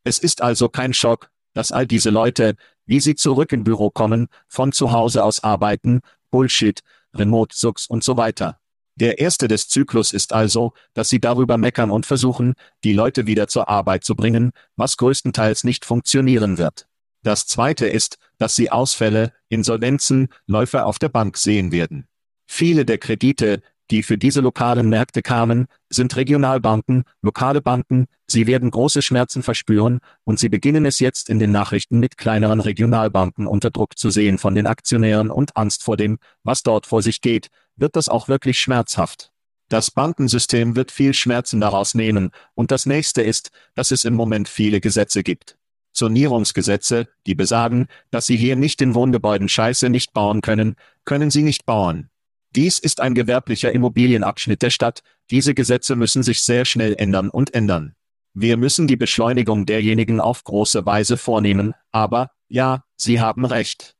Es 0.06 0.20
ist 0.20 0.42
also 0.42 0.70
kein 0.70 0.94
Schock, 0.94 1.30
dass 1.54 1.74
all 1.74 1.86
diese 1.86 2.12
Leute, 2.12 2.56
wie 2.86 3.02
sie 3.02 3.16
zurück 3.16 3.52
im 3.52 3.66
Büro 3.66 3.90
kommen, 3.90 4.30
von 4.48 4.72
zu 4.72 4.94
Hause 4.94 5.26
aus 5.26 5.44
arbeiten, 5.44 6.00
Bullshit, 6.32 6.80
Remote-Sucks 7.14 7.88
und 7.88 8.06
so 8.06 8.16
weiter. 8.16 8.62
Der 8.96 9.20
erste 9.20 9.50
des 9.50 9.68
Zyklus 9.68 10.14
ist 10.14 10.32
also, 10.32 10.72
dass 10.94 11.10
sie 11.10 11.20
darüber 11.20 11.58
meckern 11.58 11.92
und 11.92 12.06
versuchen, 12.06 12.54
die 12.86 12.94
Leute 12.94 13.28
wieder 13.28 13.50
zur 13.50 13.68
Arbeit 13.68 14.06
zu 14.06 14.16
bringen, 14.16 14.54
was 14.78 14.96
größtenteils 14.96 15.66
nicht 15.66 15.84
funktionieren 15.84 16.58
wird. 16.58 16.88
Das 17.24 17.48
zweite 17.48 17.88
ist, 17.88 18.18
dass 18.38 18.56
sie 18.56 18.70
Ausfälle, 18.70 19.32
Insolvenzen, 19.50 20.28
Läufe 20.46 20.86
auf 20.86 21.00
der 21.00 21.10
Bank 21.10 21.38
sehen 21.38 21.72
werden. 21.72 22.08
Viele 22.46 22.86
der 22.86 22.98
Kredite, 22.98 23.62
die 23.92 24.04
für 24.04 24.18
diese 24.18 24.42
lokalen 24.42 24.90
Märkte 24.90 25.22
kamen, 25.22 25.68
sind 25.90 26.16
Regionalbanken, 26.16 27.04
lokale 27.22 27.62
Banken, 27.62 28.08
sie 28.28 28.48
werden 28.48 28.72
große 28.72 29.02
Schmerzen 29.02 29.44
verspüren, 29.44 30.00
und 30.24 30.40
sie 30.40 30.50
beginnen 30.50 30.86
es 30.86 31.00
jetzt 31.00 31.30
in 31.30 31.40
den 31.40 31.52
Nachrichten 31.52 32.00
mit 32.00 32.18
kleineren 32.18 32.60
Regionalbanken 32.60 33.48
unter 33.48 33.72
Druck 33.72 33.98
zu 33.98 34.10
sehen 34.10 34.38
von 34.38 34.56
den 34.56 34.68
Aktionären 34.68 35.30
und 35.30 35.56
Angst 35.56 35.84
vor 35.84 35.98
dem, 35.98 36.18
was 36.44 36.64
dort 36.64 36.86
vor 36.86 37.02
sich 37.02 37.22
geht, 37.22 37.50
wird 37.76 37.96
das 37.96 38.10
auch 38.10 38.28
wirklich 38.28 38.60
schmerzhaft. 38.60 39.32
Das 39.70 39.92
Bankensystem 39.92 40.76
wird 40.76 40.92
viel 40.92 41.14
Schmerzen 41.14 41.62
daraus 41.62 41.96
nehmen, 41.96 42.32
und 42.54 42.72
das 42.72 42.86
nächste 42.86 43.22
ist, 43.22 43.52
dass 43.76 43.92
es 43.92 44.06
im 44.06 44.14
Moment 44.14 44.50
viele 44.50 44.82
Gesetze 44.82 45.24
gibt. 45.24 45.58
Zonierungsgesetze, 45.94 47.08
die 47.26 47.36
besagen, 47.36 47.88
dass 48.12 48.26
Sie 48.26 48.36
hier 48.36 48.56
nicht 48.56 48.82
in 48.82 48.96
Wohngebäuden 48.96 49.50
Scheiße 49.50 49.90
nicht 49.90 50.14
bauen 50.14 50.42
können, 50.42 50.76
können 51.06 51.32
Sie 51.32 51.44
nicht 51.44 51.66
bauen. 51.66 52.10
Dies 52.56 52.78
ist 52.78 53.02
ein 53.02 53.16
gewerblicher 53.16 53.72
Immobilienabschnitt 53.72 54.62
der 54.62 54.70
Stadt, 54.70 55.02
diese 55.32 55.54
Gesetze 55.54 55.96
müssen 55.96 56.22
sich 56.22 56.42
sehr 56.42 56.66
schnell 56.66 56.96
ändern 56.98 57.30
und 57.30 57.54
ändern. 57.54 57.96
Wir 58.34 58.58
müssen 58.58 58.88
die 58.88 58.96
Beschleunigung 58.96 59.66
derjenigen 59.66 60.20
auf 60.20 60.44
große 60.44 60.86
Weise 60.86 61.18
vornehmen, 61.18 61.74
aber, 61.92 62.32
ja, 62.48 62.84
Sie 62.96 63.22
haben 63.22 63.46
recht. 63.46 63.96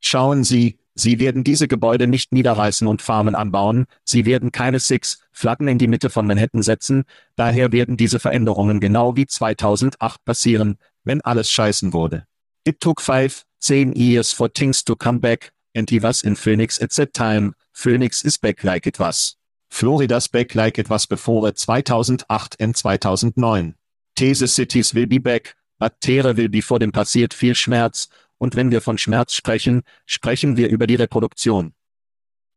Schauen 0.00 0.44
Sie, 0.44 0.78
Sie 0.94 1.18
werden 1.18 1.42
diese 1.42 1.66
Gebäude 1.66 2.06
nicht 2.06 2.32
niederreißen 2.32 2.86
und 2.86 3.02
Farmen 3.02 3.34
anbauen, 3.34 3.86
Sie 4.04 4.26
werden 4.26 4.52
keine 4.52 4.78
Six 4.78 5.18
Flaggen 5.32 5.66
in 5.66 5.78
die 5.78 5.88
Mitte 5.88 6.10
von 6.10 6.26
Manhattan 6.26 6.62
setzen, 6.62 7.04
daher 7.34 7.72
werden 7.72 7.96
diese 7.96 8.20
Veränderungen 8.20 8.78
genau 8.78 9.16
wie 9.16 9.26
2008 9.26 10.24
passieren, 10.24 10.78
wenn 11.02 11.20
alles 11.22 11.50
scheißen 11.50 11.92
wurde. 11.92 12.26
It 12.64 12.80
took 12.80 13.00
five, 13.00 13.44
ten 13.60 13.92
years 13.94 14.32
for 14.32 14.52
things 14.52 14.84
to 14.84 14.94
come 14.94 15.18
back, 15.18 15.52
and 15.76 15.90
he 15.90 16.00
was 16.00 16.22
in 16.22 16.36
Phoenix 16.36 16.80
at 16.80 16.92
that 16.92 17.12
time, 17.12 17.54
Phoenix 17.72 18.22
is 18.22 18.38
back 18.38 18.62
like 18.62 18.86
it 18.86 19.00
was. 19.00 19.36
Florida's 19.68 20.28
back 20.28 20.54
like 20.54 20.78
it 20.78 20.88
was 20.88 21.06
before 21.06 21.52
2008 21.52 22.56
and 22.60 22.76
2009. 22.76 23.74
These 24.16 24.46
cities 24.46 24.94
will 24.94 25.06
be 25.06 25.18
back, 25.18 25.56
but 25.80 26.00
Tere 26.00 26.36
will 26.36 26.48
be 26.48 26.62
vor 26.62 26.78
dem 26.78 26.92
passiert 26.92 27.34
viel 27.34 27.56
Schmerz, 27.56 28.08
und 28.44 28.54
wenn 28.56 28.70
wir 28.70 28.82
von 28.82 28.98
Schmerz 28.98 29.34
sprechen, 29.34 29.82
sprechen 30.06 30.56
wir 30.58 30.68
über 30.68 30.86
die 30.86 30.94
Reproduktion. 30.94 31.72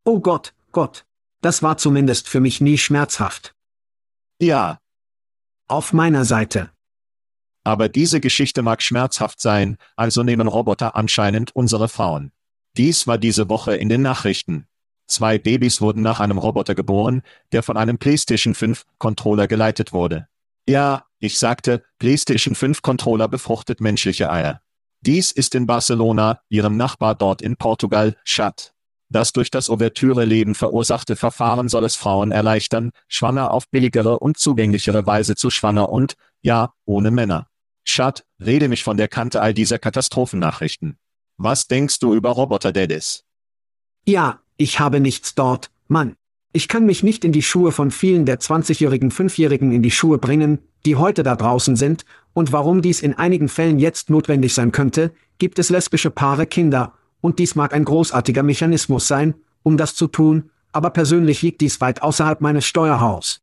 Oh 0.03 0.19
Gott, 0.19 0.53
Gott. 0.73 1.05
Das 1.41 1.63
war 1.63 1.77
zumindest 1.77 2.27
für 2.27 2.41
mich 2.41 2.59
nie 2.61 2.77
schmerzhaft. 2.77 3.55
Ja. 4.39 4.79
Auf 5.67 5.93
meiner 5.93 6.25
Seite. 6.25 6.71
Aber 7.63 7.87
diese 7.87 8.19
Geschichte 8.19 8.61
mag 8.63 8.83
schmerzhaft 8.83 9.39
sein, 9.39 9.77
also 9.95 10.23
nehmen 10.23 10.47
Roboter 10.47 10.95
anscheinend 10.95 11.55
unsere 11.55 11.87
Frauen. 11.87 12.31
Dies 12.75 13.07
war 13.07 13.17
diese 13.17 13.49
Woche 13.49 13.75
in 13.75 13.87
den 13.87 14.01
Nachrichten. 14.01 14.67
Zwei 15.07 15.37
Babys 15.37 15.79
wurden 15.79 16.01
nach 16.01 16.19
einem 16.19 16.37
Roboter 16.37 16.75
geboren, 16.75 17.21
der 17.53 17.63
von 17.63 17.77
einem 17.77 17.97
PlayStation 17.97 18.55
5 18.55 18.85
Controller 18.97 19.47
geleitet 19.47 19.93
wurde. 19.93 20.27
Ja, 20.67 21.05
ich 21.19 21.39
sagte, 21.39 21.83
PlayStation 21.97 22.55
5 22.55 22.81
Controller 22.81 23.29
befruchtet 23.29 23.79
menschliche 23.79 24.29
Eier. 24.29 24.61
Dies 25.01 25.31
ist 25.31 25.55
in 25.55 25.67
Barcelona, 25.67 26.41
ihrem 26.49 26.77
Nachbar 26.77 27.15
dort 27.15 27.41
in 27.41 27.55
Portugal, 27.57 28.15
Schat. 28.23 28.73
Das 29.09 29.31
durch 29.31 29.51
das 29.51 29.69
Ouvertüre-Leben 29.69 30.53
verursachte 30.53 31.15
Verfahren 31.15 31.69
soll 31.69 31.85
es 31.85 31.95
Frauen 31.95 32.31
erleichtern, 32.31 32.91
schwanger 33.07 33.51
auf 33.51 33.69
billigere 33.69 34.19
und 34.19 34.37
zugänglichere 34.37 35.05
Weise 35.05 35.35
zu 35.35 35.49
schwanger 35.49 35.89
und, 35.89 36.15
ja, 36.41 36.73
ohne 36.85 37.11
Männer. 37.11 37.47
Schat, 37.85 38.25
rede 38.43 38.67
mich 38.67 38.83
von 38.83 38.97
der 38.97 39.07
Kante 39.07 39.41
all 39.41 39.53
dieser 39.53 39.79
Katastrophennachrichten. 39.79 40.97
Was 41.37 41.67
denkst 41.67 41.99
du 41.99 42.13
über 42.13 42.31
Roboter 42.31 42.73
Daddies? 42.73 43.23
Ja, 44.05 44.41
ich 44.57 44.79
habe 44.79 44.99
nichts 44.99 45.35
dort, 45.35 45.71
Mann. 45.87 46.17
Ich 46.51 46.67
kann 46.67 46.85
mich 46.85 47.03
nicht 47.03 47.23
in 47.23 47.31
die 47.31 47.43
Schuhe 47.43 47.71
von 47.71 47.91
vielen 47.91 48.25
der 48.25 48.39
20-jährigen, 48.39 49.11
5-jährigen 49.11 49.71
in 49.71 49.83
die 49.83 49.91
Schuhe 49.91 50.17
bringen, 50.17 50.59
die 50.85 50.95
heute 50.95 51.23
da 51.23 51.35
draußen 51.35 51.75
sind, 51.75 52.03
und 52.37 52.51
warum 52.51 52.83
dies 52.83 53.01
in 53.01 53.15
einigen 53.15 53.49
Fällen 53.49 53.79
jetzt 53.79 54.11
notwendig 54.11 54.53
sein 54.53 54.71
könnte, 54.71 55.11
gibt 55.39 55.57
es 55.57 55.71
lesbische 55.71 56.11
Paare 56.11 56.45
Kinder, 56.45 56.93
und 57.19 57.39
dies 57.39 57.55
mag 57.55 57.73
ein 57.73 57.83
großartiger 57.83 58.43
Mechanismus 58.43 59.07
sein, 59.07 59.33
um 59.63 59.75
das 59.75 59.95
zu 59.95 60.05
tun, 60.05 60.51
aber 60.71 60.91
persönlich 60.91 61.41
liegt 61.41 61.61
dies 61.61 61.81
weit 61.81 62.03
außerhalb 62.03 62.39
meines 62.39 62.67
Steuerhaus. 62.67 63.41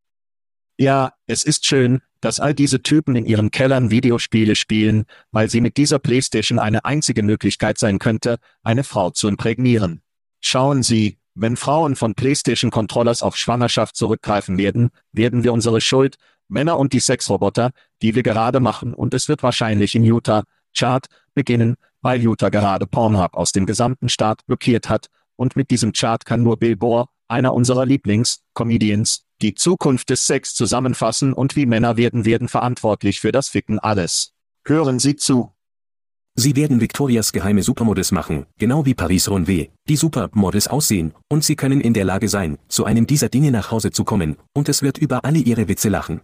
Ja, 0.78 1.14
es 1.26 1.42
ist 1.42 1.66
schön, 1.66 2.02
dass 2.20 2.38
all 2.38 2.54
diese 2.54 2.82
Typen 2.82 3.16
in 3.16 3.26
ihren 3.26 3.50
Kellern 3.50 3.90
Videospiele 3.90 4.54
spielen, 4.54 5.06
weil 5.32 5.50
sie 5.50 5.60
mit 5.60 5.76
dieser 5.76 5.98
Playstation 5.98 6.60
eine 6.60 6.84
einzige 6.84 7.24
Möglichkeit 7.24 7.78
sein 7.78 7.98
könnte, 7.98 8.38
eine 8.62 8.84
Frau 8.84 9.10
zu 9.10 9.26
imprägnieren. 9.26 10.02
Schauen 10.40 10.84
Sie, 10.84 11.18
wenn 11.34 11.56
Frauen 11.56 11.96
von 11.96 12.14
PlayStation-Controllers 12.14 13.22
auf 13.22 13.36
Schwangerschaft 13.36 13.96
zurückgreifen 13.96 14.58
werden, 14.58 14.90
werden 15.12 15.44
wir 15.44 15.52
unsere 15.52 15.80
Schuld, 15.80 16.16
Männer 16.48 16.78
und 16.78 16.92
die 16.92 17.00
Sexroboter, 17.00 17.70
die 18.02 18.14
wir 18.14 18.22
gerade 18.22 18.60
machen 18.60 18.94
und 18.94 19.14
es 19.14 19.28
wird 19.28 19.42
wahrscheinlich 19.42 19.94
in 19.94 20.04
Utah, 20.04 20.44
Chart, 20.76 21.06
beginnen, 21.34 21.76
weil 22.02 22.20
Utah 22.20 22.48
gerade 22.48 22.86
Pornhub 22.86 23.34
aus 23.34 23.52
dem 23.52 23.66
gesamten 23.66 24.08
Staat 24.08 24.44
blockiert 24.46 24.88
hat, 24.88 25.08
und 25.36 25.56
mit 25.56 25.70
diesem 25.70 25.92
Chart 25.92 26.24
kann 26.24 26.42
nur 26.42 26.58
Bill 26.58 26.76
Bohr, 26.76 27.08
einer 27.26 27.54
unserer 27.54 27.86
Lieblings-Comedians, 27.86 29.24
die 29.42 29.54
Zukunft 29.54 30.10
des 30.10 30.26
Sex 30.26 30.54
zusammenfassen 30.54 31.32
und 31.32 31.56
wie 31.56 31.66
Männer 31.66 31.96
werden 31.96 32.24
werden 32.24 32.48
verantwortlich 32.48 33.20
für 33.20 33.32
das 33.32 33.48
Ficken 33.48 33.78
alles. 33.78 34.32
Hören 34.64 34.98
Sie 34.98 35.16
zu. 35.16 35.52
Sie 36.36 36.56
werden 36.56 36.80
Victorias 36.80 37.32
geheime 37.32 37.62
Supermodels 37.62 38.10
machen, 38.10 38.46
genau 38.58 38.84
wie 38.84 38.94
Paris 38.94 39.28
Ronway, 39.28 39.70
die 39.88 39.96
Supermodels 39.96 40.66
aussehen, 40.66 41.14
und 41.28 41.44
sie 41.44 41.54
können 41.54 41.80
in 41.80 41.94
der 41.94 42.04
Lage 42.04 42.28
sein, 42.28 42.58
zu 42.68 42.84
einem 42.84 43.06
dieser 43.06 43.28
Dinge 43.28 43.52
nach 43.52 43.70
Hause 43.70 43.92
zu 43.92 44.02
kommen, 44.02 44.36
und 44.52 44.68
es 44.68 44.82
wird 44.82 44.98
über 44.98 45.24
alle 45.24 45.38
ihre 45.38 45.68
Witze 45.68 45.88
lachen. 45.88 46.20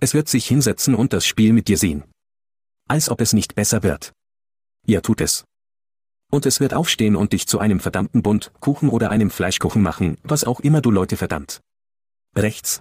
Es 0.00 0.12
wird 0.12 0.28
sich 0.28 0.46
hinsetzen 0.46 0.96
und 0.96 1.12
das 1.12 1.24
Spiel 1.24 1.52
mit 1.52 1.68
dir 1.68 1.78
sehen. 1.78 2.02
Als 2.88 3.08
ob 3.08 3.20
es 3.20 3.32
nicht 3.32 3.54
besser 3.54 3.84
wird. 3.84 4.12
Ja 4.86 5.00
tut 5.00 5.20
es. 5.20 5.44
Und 6.32 6.44
es 6.44 6.58
wird 6.58 6.74
aufstehen 6.74 7.14
und 7.14 7.32
dich 7.32 7.46
zu 7.46 7.60
einem 7.60 7.78
verdammten 7.78 8.22
Bund, 8.22 8.50
Kuchen 8.58 8.88
oder 8.88 9.10
einem 9.10 9.30
Fleischkuchen 9.30 9.82
machen, 9.82 10.16
was 10.24 10.42
auch 10.42 10.58
immer 10.58 10.80
du 10.80 10.90
Leute 10.90 11.16
verdammt. 11.16 11.60
Rechts, 12.34 12.80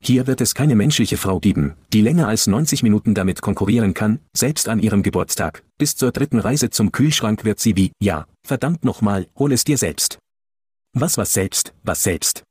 hier 0.00 0.26
wird 0.26 0.40
es 0.40 0.54
keine 0.54 0.76
menschliche 0.76 1.16
Frau 1.16 1.40
geben, 1.40 1.74
die 1.92 2.00
länger 2.00 2.28
als 2.28 2.46
90 2.46 2.82
Minuten 2.82 3.14
damit 3.14 3.42
konkurrieren 3.42 3.94
kann, 3.94 4.20
selbst 4.32 4.68
an 4.68 4.78
ihrem 4.78 5.02
Geburtstag. 5.02 5.64
Bis 5.76 5.96
zur 5.96 6.12
dritten 6.12 6.38
Reise 6.38 6.70
zum 6.70 6.92
Kühlschrank 6.92 7.44
wird 7.44 7.58
sie 7.60 7.76
wie, 7.76 7.92
ja, 8.00 8.26
verdammt 8.46 8.84
nochmal, 8.84 9.26
hol 9.36 9.52
es 9.52 9.64
dir 9.64 9.76
selbst. 9.76 10.18
Was 10.94 11.18
was 11.18 11.32
selbst, 11.32 11.74
was 11.82 12.02
selbst? 12.02 12.44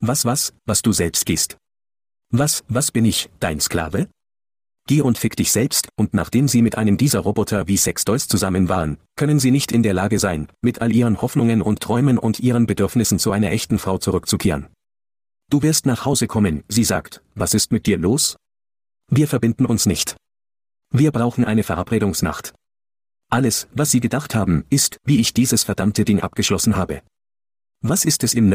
Was 0.00 0.24
was, 0.24 0.54
was 0.66 0.82
du 0.82 0.92
selbst 0.92 1.26
gehst? 1.26 1.56
Was, 2.32 2.64
was 2.68 2.90
bin 2.90 3.04
ich, 3.04 3.28
dein 3.40 3.60
Sklave? 3.60 4.08
Geh 4.86 5.02
und 5.02 5.18
fick 5.18 5.36
dich 5.36 5.52
selbst, 5.52 5.88
und 5.96 6.14
nachdem 6.14 6.48
sie 6.48 6.62
mit 6.62 6.78
einem 6.78 6.96
dieser 6.96 7.20
Roboter 7.20 7.68
wie 7.68 7.76
Sextoys 7.76 8.26
zusammen 8.26 8.68
waren, 8.68 8.96
können 9.16 9.38
sie 9.38 9.50
nicht 9.50 9.70
in 9.70 9.82
der 9.82 9.94
Lage 9.94 10.18
sein, 10.18 10.48
mit 10.62 10.80
all 10.80 10.92
ihren 10.92 11.20
Hoffnungen 11.20 11.60
und 11.62 11.80
Träumen 11.80 12.18
und 12.18 12.40
ihren 12.40 12.66
Bedürfnissen 12.66 13.18
zu 13.18 13.30
einer 13.30 13.52
echten 13.52 13.78
Frau 13.78 13.98
zurückzukehren. 13.98 14.66
Du 15.50 15.62
wirst 15.62 15.84
nach 15.84 16.04
Hause 16.04 16.28
kommen, 16.28 16.62
sie 16.68 16.84
sagt, 16.84 17.22
was 17.34 17.54
ist 17.54 17.72
mit 17.72 17.86
dir 17.86 17.98
los? 17.98 18.36
Wir 19.08 19.26
verbinden 19.26 19.66
uns 19.66 19.84
nicht. 19.84 20.16
Wir 20.90 21.10
brauchen 21.10 21.44
eine 21.44 21.64
Verabredungsnacht. 21.64 22.54
Alles, 23.28 23.66
was 23.72 23.90
sie 23.90 23.98
gedacht 23.98 24.36
haben, 24.36 24.64
ist, 24.70 24.98
wie 25.04 25.18
ich 25.18 25.34
dieses 25.34 25.64
verdammte 25.64 26.04
Ding 26.04 26.20
abgeschlossen 26.20 26.76
habe. 26.76 27.02
Was 27.80 28.04
ist 28.04 28.22
es 28.22 28.32
im 28.34 28.48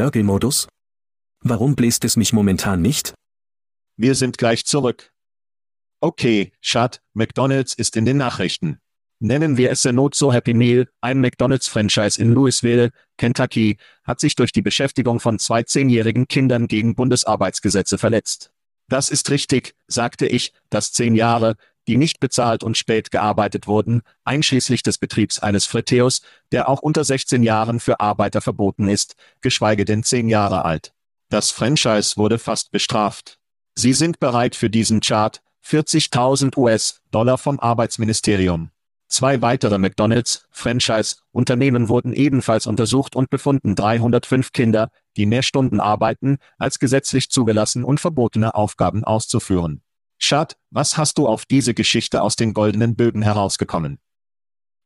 Okay, 6.00 6.52
Schad, 6.62 7.02
McDonald's 7.12 7.74
ist 7.74 7.96
in 7.96 8.06
den 8.06 8.16
Nachrichten. 8.16 8.78
Nennen 9.18 9.56
wir 9.56 9.70
es 9.70 9.80
The 9.80 9.92
Not 9.92 10.14
So 10.14 10.30
Happy 10.30 10.52
Meal, 10.52 10.88
ein 11.00 11.22
McDonald's-Franchise 11.22 12.20
in 12.20 12.32
Louisville, 12.32 12.90
Kentucky, 13.16 13.78
hat 14.04 14.20
sich 14.20 14.34
durch 14.34 14.52
die 14.52 14.60
Beschäftigung 14.60 15.20
von 15.20 15.38
zwei 15.38 15.62
zehnjährigen 15.62 16.28
Kindern 16.28 16.68
gegen 16.68 16.94
Bundesarbeitsgesetze 16.94 17.96
verletzt. 17.96 18.50
Das 18.88 19.08
ist 19.08 19.30
richtig, 19.30 19.74
sagte 19.88 20.26
ich, 20.26 20.52
dass 20.68 20.92
zehn 20.92 21.14
Jahre, 21.14 21.56
die 21.88 21.96
nicht 21.96 22.20
bezahlt 22.20 22.62
und 22.62 22.76
spät 22.76 23.10
gearbeitet 23.10 23.66
wurden, 23.66 24.02
einschließlich 24.24 24.82
des 24.82 24.98
Betriebs 24.98 25.38
eines 25.38 25.64
Friteos, 25.64 26.20
der 26.52 26.68
auch 26.68 26.82
unter 26.82 27.02
16 27.02 27.42
Jahren 27.42 27.80
für 27.80 28.00
Arbeiter 28.00 28.42
verboten 28.42 28.86
ist, 28.86 29.14
geschweige 29.40 29.86
denn 29.86 30.02
zehn 30.02 30.28
Jahre 30.28 30.66
alt. 30.66 30.92
Das 31.30 31.50
Franchise 31.50 32.18
wurde 32.18 32.38
fast 32.38 32.70
bestraft. 32.70 33.38
Sie 33.74 33.94
sind 33.94 34.20
bereit 34.20 34.56
für 34.56 34.68
diesen 34.68 35.00
Chart, 35.00 35.40
40.000 35.64 36.56
US-Dollar 36.56 37.38
vom 37.38 37.58
Arbeitsministerium. 37.58 38.70
Zwei 39.08 39.40
weitere 39.40 39.78
McDonald's-Franchise-Unternehmen 39.78 41.88
wurden 41.88 42.12
ebenfalls 42.12 42.66
untersucht 42.66 43.14
und 43.14 43.30
befunden 43.30 43.76
305 43.76 44.52
Kinder, 44.52 44.90
die 45.16 45.26
mehr 45.26 45.42
Stunden 45.42 45.78
arbeiten, 45.78 46.38
als 46.58 46.78
gesetzlich 46.78 47.30
zugelassen 47.30 47.84
und 47.84 48.00
verbotene 48.00 48.54
Aufgaben 48.54 49.04
auszuführen. 49.04 49.82
Schad, 50.18 50.56
was 50.70 50.96
hast 50.96 51.18
du 51.18 51.28
auf 51.28 51.44
diese 51.44 51.72
Geschichte 51.72 52.22
aus 52.22 52.36
den 52.36 52.52
goldenen 52.52 52.96
Bögen 52.96 53.22
herausgekommen? 53.22 53.98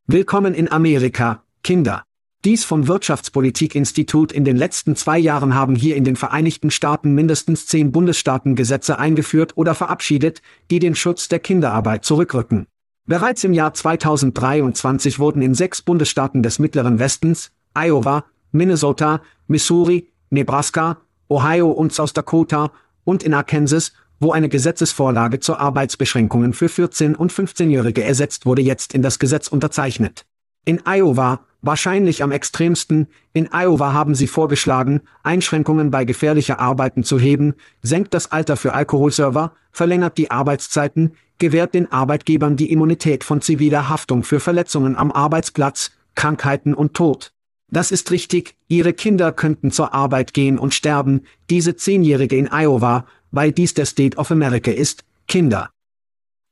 Willkommen 0.05 0.53
in 0.53 0.71
Amerika, 0.71 1.43
Kinder. 1.63 2.03
Dies 2.43 2.63
vom 2.63 2.87
Wirtschaftspolitik-Institut 2.87 4.31
in 4.31 4.45
den 4.45 4.57
letzten 4.57 4.95
zwei 4.95 5.17
Jahren 5.17 5.55
haben 5.55 5.75
hier 5.75 5.95
in 5.95 6.03
den 6.03 6.15
Vereinigten 6.15 6.71
Staaten 6.71 7.13
mindestens 7.13 7.67
zehn 7.67 7.91
Bundesstaaten 7.91 8.55
Gesetze 8.55 8.99
eingeführt 8.99 9.57
oder 9.57 9.75
verabschiedet, 9.75 10.41
die 10.69 10.79
den 10.79 10.95
Schutz 10.95 11.27
der 11.27 11.39
Kinderarbeit 11.39 12.03
zurückrücken. 12.03 12.67
Bereits 13.07 13.43
im 13.43 13.53
Jahr 13.53 13.73
2023 13.73 15.17
wurden 15.17 15.41
in 15.41 15.55
sechs 15.55 15.81
Bundesstaaten 15.81 16.43
des 16.43 16.59
Mittleren 16.59 16.99
Westens, 16.99 17.51
Iowa, 17.75 18.25
Minnesota, 18.51 19.21
Missouri, 19.47 20.11
Nebraska, 20.29 20.97
Ohio 21.27 21.71
und 21.71 21.91
South 21.93 22.13
Dakota 22.13 22.71
und 23.03 23.23
in 23.23 23.33
Arkansas, 23.33 23.93
wo 24.19 24.31
eine 24.31 24.49
Gesetzesvorlage 24.49 25.39
zur 25.39 25.59
Arbeitsbeschränkungen 25.59 26.53
für 26.53 26.67
14- 26.67 27.15
und 27.15 27.33
15-Jährige 27.33 28.03
ersetzt 28.03 28.45
wurde, 28.45 28.61
jetzt 28.61 28.93
in 28.93 29.01
das 29.01 29.17
Gesetz 29.17 29.47
unterzeichnet. 29.47 30.25
In 30.63 30.81
Iowa, 30.85 31.39
wahrscheinlich 31.63 32.21
am 32.21 32.31
extremsten, 32.31 33.07
in 33.33 33.49
Iowa 33.51 33.93
haben 33.93 34.13
sie 34.13 34.27
vorgeschlagen, 34.27 35.01
Einschränkungen 35.23 35.89
bei 35.89 36.05
gefährlicher 36.05 36.59
Arbeiten 36.59 37.03
zu 37.03 37.17
heben, 37.17 37.55
senkt 37.81 38.13
das 38.13 38.31
Alter 38.31 38.57
für 38.57 38.75
Alkoholserver, 38.75 39.53
verlängert 39.71 40.19
die 40.19 40.29
Arbeitszeiten, 40.29 41.13
gewährt 41.41 41.73
den 41.73 41.91
Arbeitgebern 41.91 42.55
die 42.55 42.71
Immunität 42.71 43.25
von 43.25 43.41
ziviler 43.41 43.89
Haftung 43.89 44.23
für 44.23 44.39
Verletzungen 44.39 44.95
am 44.95 45.11
Arbeitsplatz, 45.11 45.91
Krankheiten 46.15 46.73
und 46.73 46.93
Tod. 46.93 47.33
Das 47.67 47.91
ist 47.91 48.11
richtig, 48.11 48.55
ihre 48.67 48.93
Kinder 48.93 49.31
könnten 49.31 49.71
zur 49.71 49.93
Arbeit 49.93 50.33
gehen 50.33 50.59
und 50.59 50.73
sterben, 50.73 51.25
diese 51.49 51.75
Zehnjährige 51.75 52.37
in 52.37 52.47
Iowa, 52.51 53.07
weil 53.31 53.51
dies 53.51 53.73
der 53.73 53.85
State 53.85 54.17
of 54.17 54.29
America 54.29 54.71
ist, 54.71 55.03
Kinder. 55.27 55.71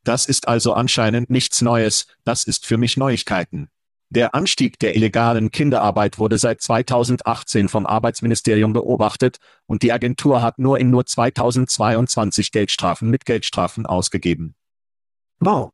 Das 0.03 0.25
ist 0.25 0.47
also 0.47 0.73
anscheinend 0.73 1.29
nichts 1.29 1.61
Neues, 1.61 2.07
das 2.23 2.45
ist 2.45 2.65
für 2.65 2.77
mich 2.77 2.97
Neuigkeiten. 2.97 3.69
Der 4.09 4.33
Anstieg 4.33 4.79
der 4.79 4.95
illegalen 4.95 5.51
Kinderarbeit 5.51 6.17
wurde 6.17 6.39
seit 6.39 6.61
2018 6.61 7.69
vom 7.69 7.85
Arbeitsministerium 7.85 8.73
beobachtet 8.73 9.37
und 9.67 9.83
die 9.83 9.93
Agentur 9.93 10.41
hat 10.41 10.57
nur 10.57 10.79
in 10.79 10.89
nur 10.89 11.05
2022 11.05 12.51
Geldstrafen 12.51 13.11
mit 13.11 13.25
Geldstrafen 13.25 13.85
ausgegeben. 13.85 14.55
Wow. 15.39 15.71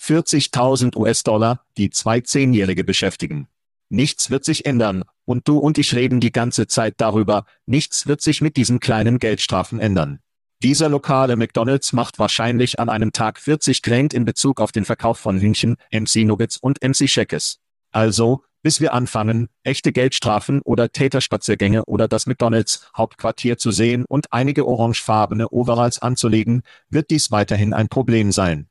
40.000 0.00 0.96
US-Dollar, 0.96 1.66
die 1.76 1.90
zwei 1.90 2.20
Zehnjährige 2.20 2.84
beschäftigen. 2.84 3.48
Nichts 3.90 4.30
wird 4.30 4.44
sich 4.44 4.64
ändern, 4.64 5.04
und 5.26 5.46
du 5.48 5.58
und 5.58 5.76
ich 5.76 5.94
reden 5.94 6.20
die 6.20 6.32
ganze 6.32 6.66
Zeit 6.66 6.94
darüber, 6.98 7.44
nichts 7.66 8.06
wird 8.06 8.22
sich 8.22 8.40
mit 8.40 8.56
diesen 8.56 8.80
kleinen 8.80 9.18
Geldstrafen 9.18 9.80
ändern. 9.80 10.20
Dieser 10.62 10.88
lokale 10.88 11.36
McDonald's 11.36 11.92
macht 11.92 12.18
wahrscheinlich 12.18 12.80
an 12.80 12.88
einem 12.88 13.12
Tag 13.12 13.38
40 13.38 13.82
Grand 13.82 14.14
in 14.14 14.24
Bezug 14.24 14.60
auf 14.60 14.72
den 14.72 14.84
Verkauf 14.84 15.18
von 15.18 15.40
Hühnchen, 15.40 15.76
MC 15.90 16.24
Nuggets 16.24 16.56
und 16.56 16.82
MC 16.82 17.08
Shekes. 17.08 17.58
Also, 17.90 18.44
bis 18.62 18.80
wir 18.80 18.94
anfangen, 18.94 19.48
echte 19.62 19.92
Geldstrafen 19.92 20.60
oder 20.62 20.92
Täterspaziergänge 20.92 21.84
oder 21.86 22.08
das 22.08 22.26
McDonald's 22.26 22.90
Hauptquartier 22.96 23.58
zu 23.58 23.70
sehen 23.70 24.04
und 24.06 24.32
einige 24.32 24.66
orangefarbene 24.66 25.48
Overalls 25.48 26.00
anzulegen, 26.00 26.62
wird 26.88 27.10
dies 27.10 27.30
weiterhin 27.30 27.72
ein 27.72 27.88
Problem 27.88 28.32
sein. 28.32 28.69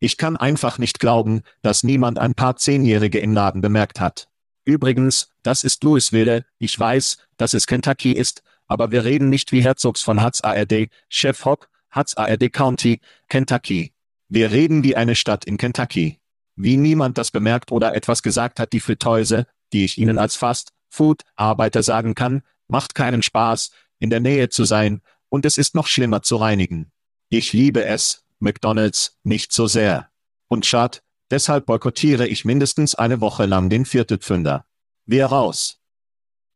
Ich 0.00 0.16
kann 0.16 0.38
einfach 0.38 0.78
nicht 0.78 0.98
glauben, 0.98 1.42
dass 1.60 1.84
niemand 1.84 2.18
ein 2.18 2.34
paar 2.34 2.56
Zehnjährige 2.56 3.18
im 3.18 3.34
Laden 3.34 3.60
bemerkt 3.60 4.00
hat. 4.00 4.28
Übrigens, 4.64 5.28
das 5.42 5.62
ist 5.62 5.84
Louisville, 5.84 6.46
ich 6.58 6.78
weiß, 6.78 7.18
dass 7.36 7.52
es 7.52 7.66
Kentucky 7.66 8.12
ist, 8.12 8.42
aber 8.66 8.90
wir 8.90 9.04
reden 9.04 9.28
nicht 9.28 9.52
wie 9.52 9.62
Herzogs 9.62 10.00
von 10.00 10.24
Hutz 10.24 10.40
ARD, 10.42 10.88
Chef 11.08 11.44
Hock, 11.44 11.68
Hutz 11.94 12.14
ARD 12.16 12.50
County, 12.50 13.00
Kentucky. 13.28 13.92
Wir 14.28 14.50
reden 14.50 14.84
wie 14.84 14.96
eine 14.96 15.16
Stadt 15.16 15.44
in 15.44 15.58
Kentucky. 15.58 16.18
Wie 16.56 16.76
niemand 16.76 17.18
das 17.18 17.30
bemerkt 17.30 17.70
oder 17.70 17.94
etwas 17.94 18.22
gesagt 18.22 18.58
hat, 18.58 18.72
die 18.72 18.80
Fritteuse, 18.80 19.46
die 19.72 19.84
ich 19.84 19.98
Ihnen 19.98 20.18
als 20.18 20.36
Fast 20.36 20.72
Food 20.88 21.22
Arbeiter 21.36 21.82
sagen 21.82 22.14
kann, 22.14 22.42
macht 22.68 22.94
keinen 22.94 23.22
Spaß, 23.22 23.70
in 23.98 24.08
der 24.08 24.20
Nähe 24.20 24.48
zu 24.48 24.64
sein, 24.64 25.02
und 25.28 25.44
es 25.44 25.58
ist 25.58 25.74
noch 25.74 25.86
schlimmer 25.86 26.22
zu 26.22 26.36
reinigen. 26.36 26.90
Ich 27.28 27.52
liebe 27.52 27.84
es, 27.84 28.24
McDonald's, 28.40 29.16
nicht 29.22 29.52
so 29.52 29.66
sehr. 29.66 30.08
Und 30.48 30.66
Schad, 30.66 31.02
deshalb 31.30 31.66
boykottiere 31.66 32.26
ich 32.26 32.44
mindestens 32.44 32.94
eine 32.94 33.20
Woche 33.20 33.46
lang 33.46 33.68
den 33.68 33.84
Viertelpfünder. 33.84 34.64
Wir 35.06 35.26
raus. 35.26 35.78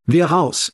Wir 0.06 0.26
raus. 0.26 0.72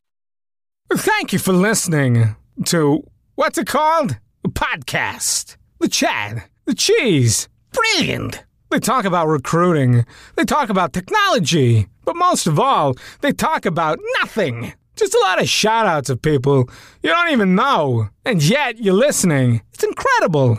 Thank 0.89 1.33
you 1.33 1.39
for 1.39 1.53
listening 1.53 2.35
to 2.65 3.05
what's 3.37 3.59
it 3.59 3.67
called? 3.67 4.19
A 4.45 4.49
podcast. 4.49 5.57
The 5.79 5.89
Chad. 5.89 6.43
The 6.67 6.75
Cheese. 6.75 7.49
Brilliant. 7.73 8.45
They 8.71 8.81
talk 8.81 9.05
about 9.05 9.29
recruiting. 9.29 10.05
They 10.37 10.45
talk 10.45 10.71
about 10.71 10.93
technology. 10.93 11.89
But 12.05 12.17
most 12.17 12.47
of 12.47 12.59
all, 12.59 12.97
they 13.21 13.33
talk 13.33 13.67
about 13.67 13.99
nothing. 14.21 14.73
Just 14.97 15.15
a 15.15 15.21
lot 15.21 15.41
of 15.41 15.49
shout 15.49 15.87
outs 15.87 16.11
of 16.11 16.21
people 16.21 16.69
you 17.03 17.11
don't 17.11 17.31
even 17.31 17.55
know. 17.55 18.09
And 18.25 18.43
yet 18.43 18.79
you're 18.79 18.95
listening. 18.95 19.63
It's 19.73 19.85
incredible. 19.85 20.59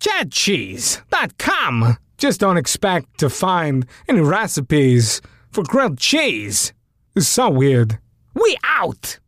www.chatcheese.com. 0.00 1.96
Just 2.16 2.40
don't 2.40 2.56
expect 2.56 3.18
to 3.18 3.30
find 3.30 3.86
any 4.08 4.20
recipes 4.20 5.20
for 5.50 5.62
grilled 5.64 5.98
cheese. 5.98 6.72
It's 7.14 7.28
so 7.28 7.48
weird. 7.48 7.98
We 8.34 8.56
out! 8.64 9.18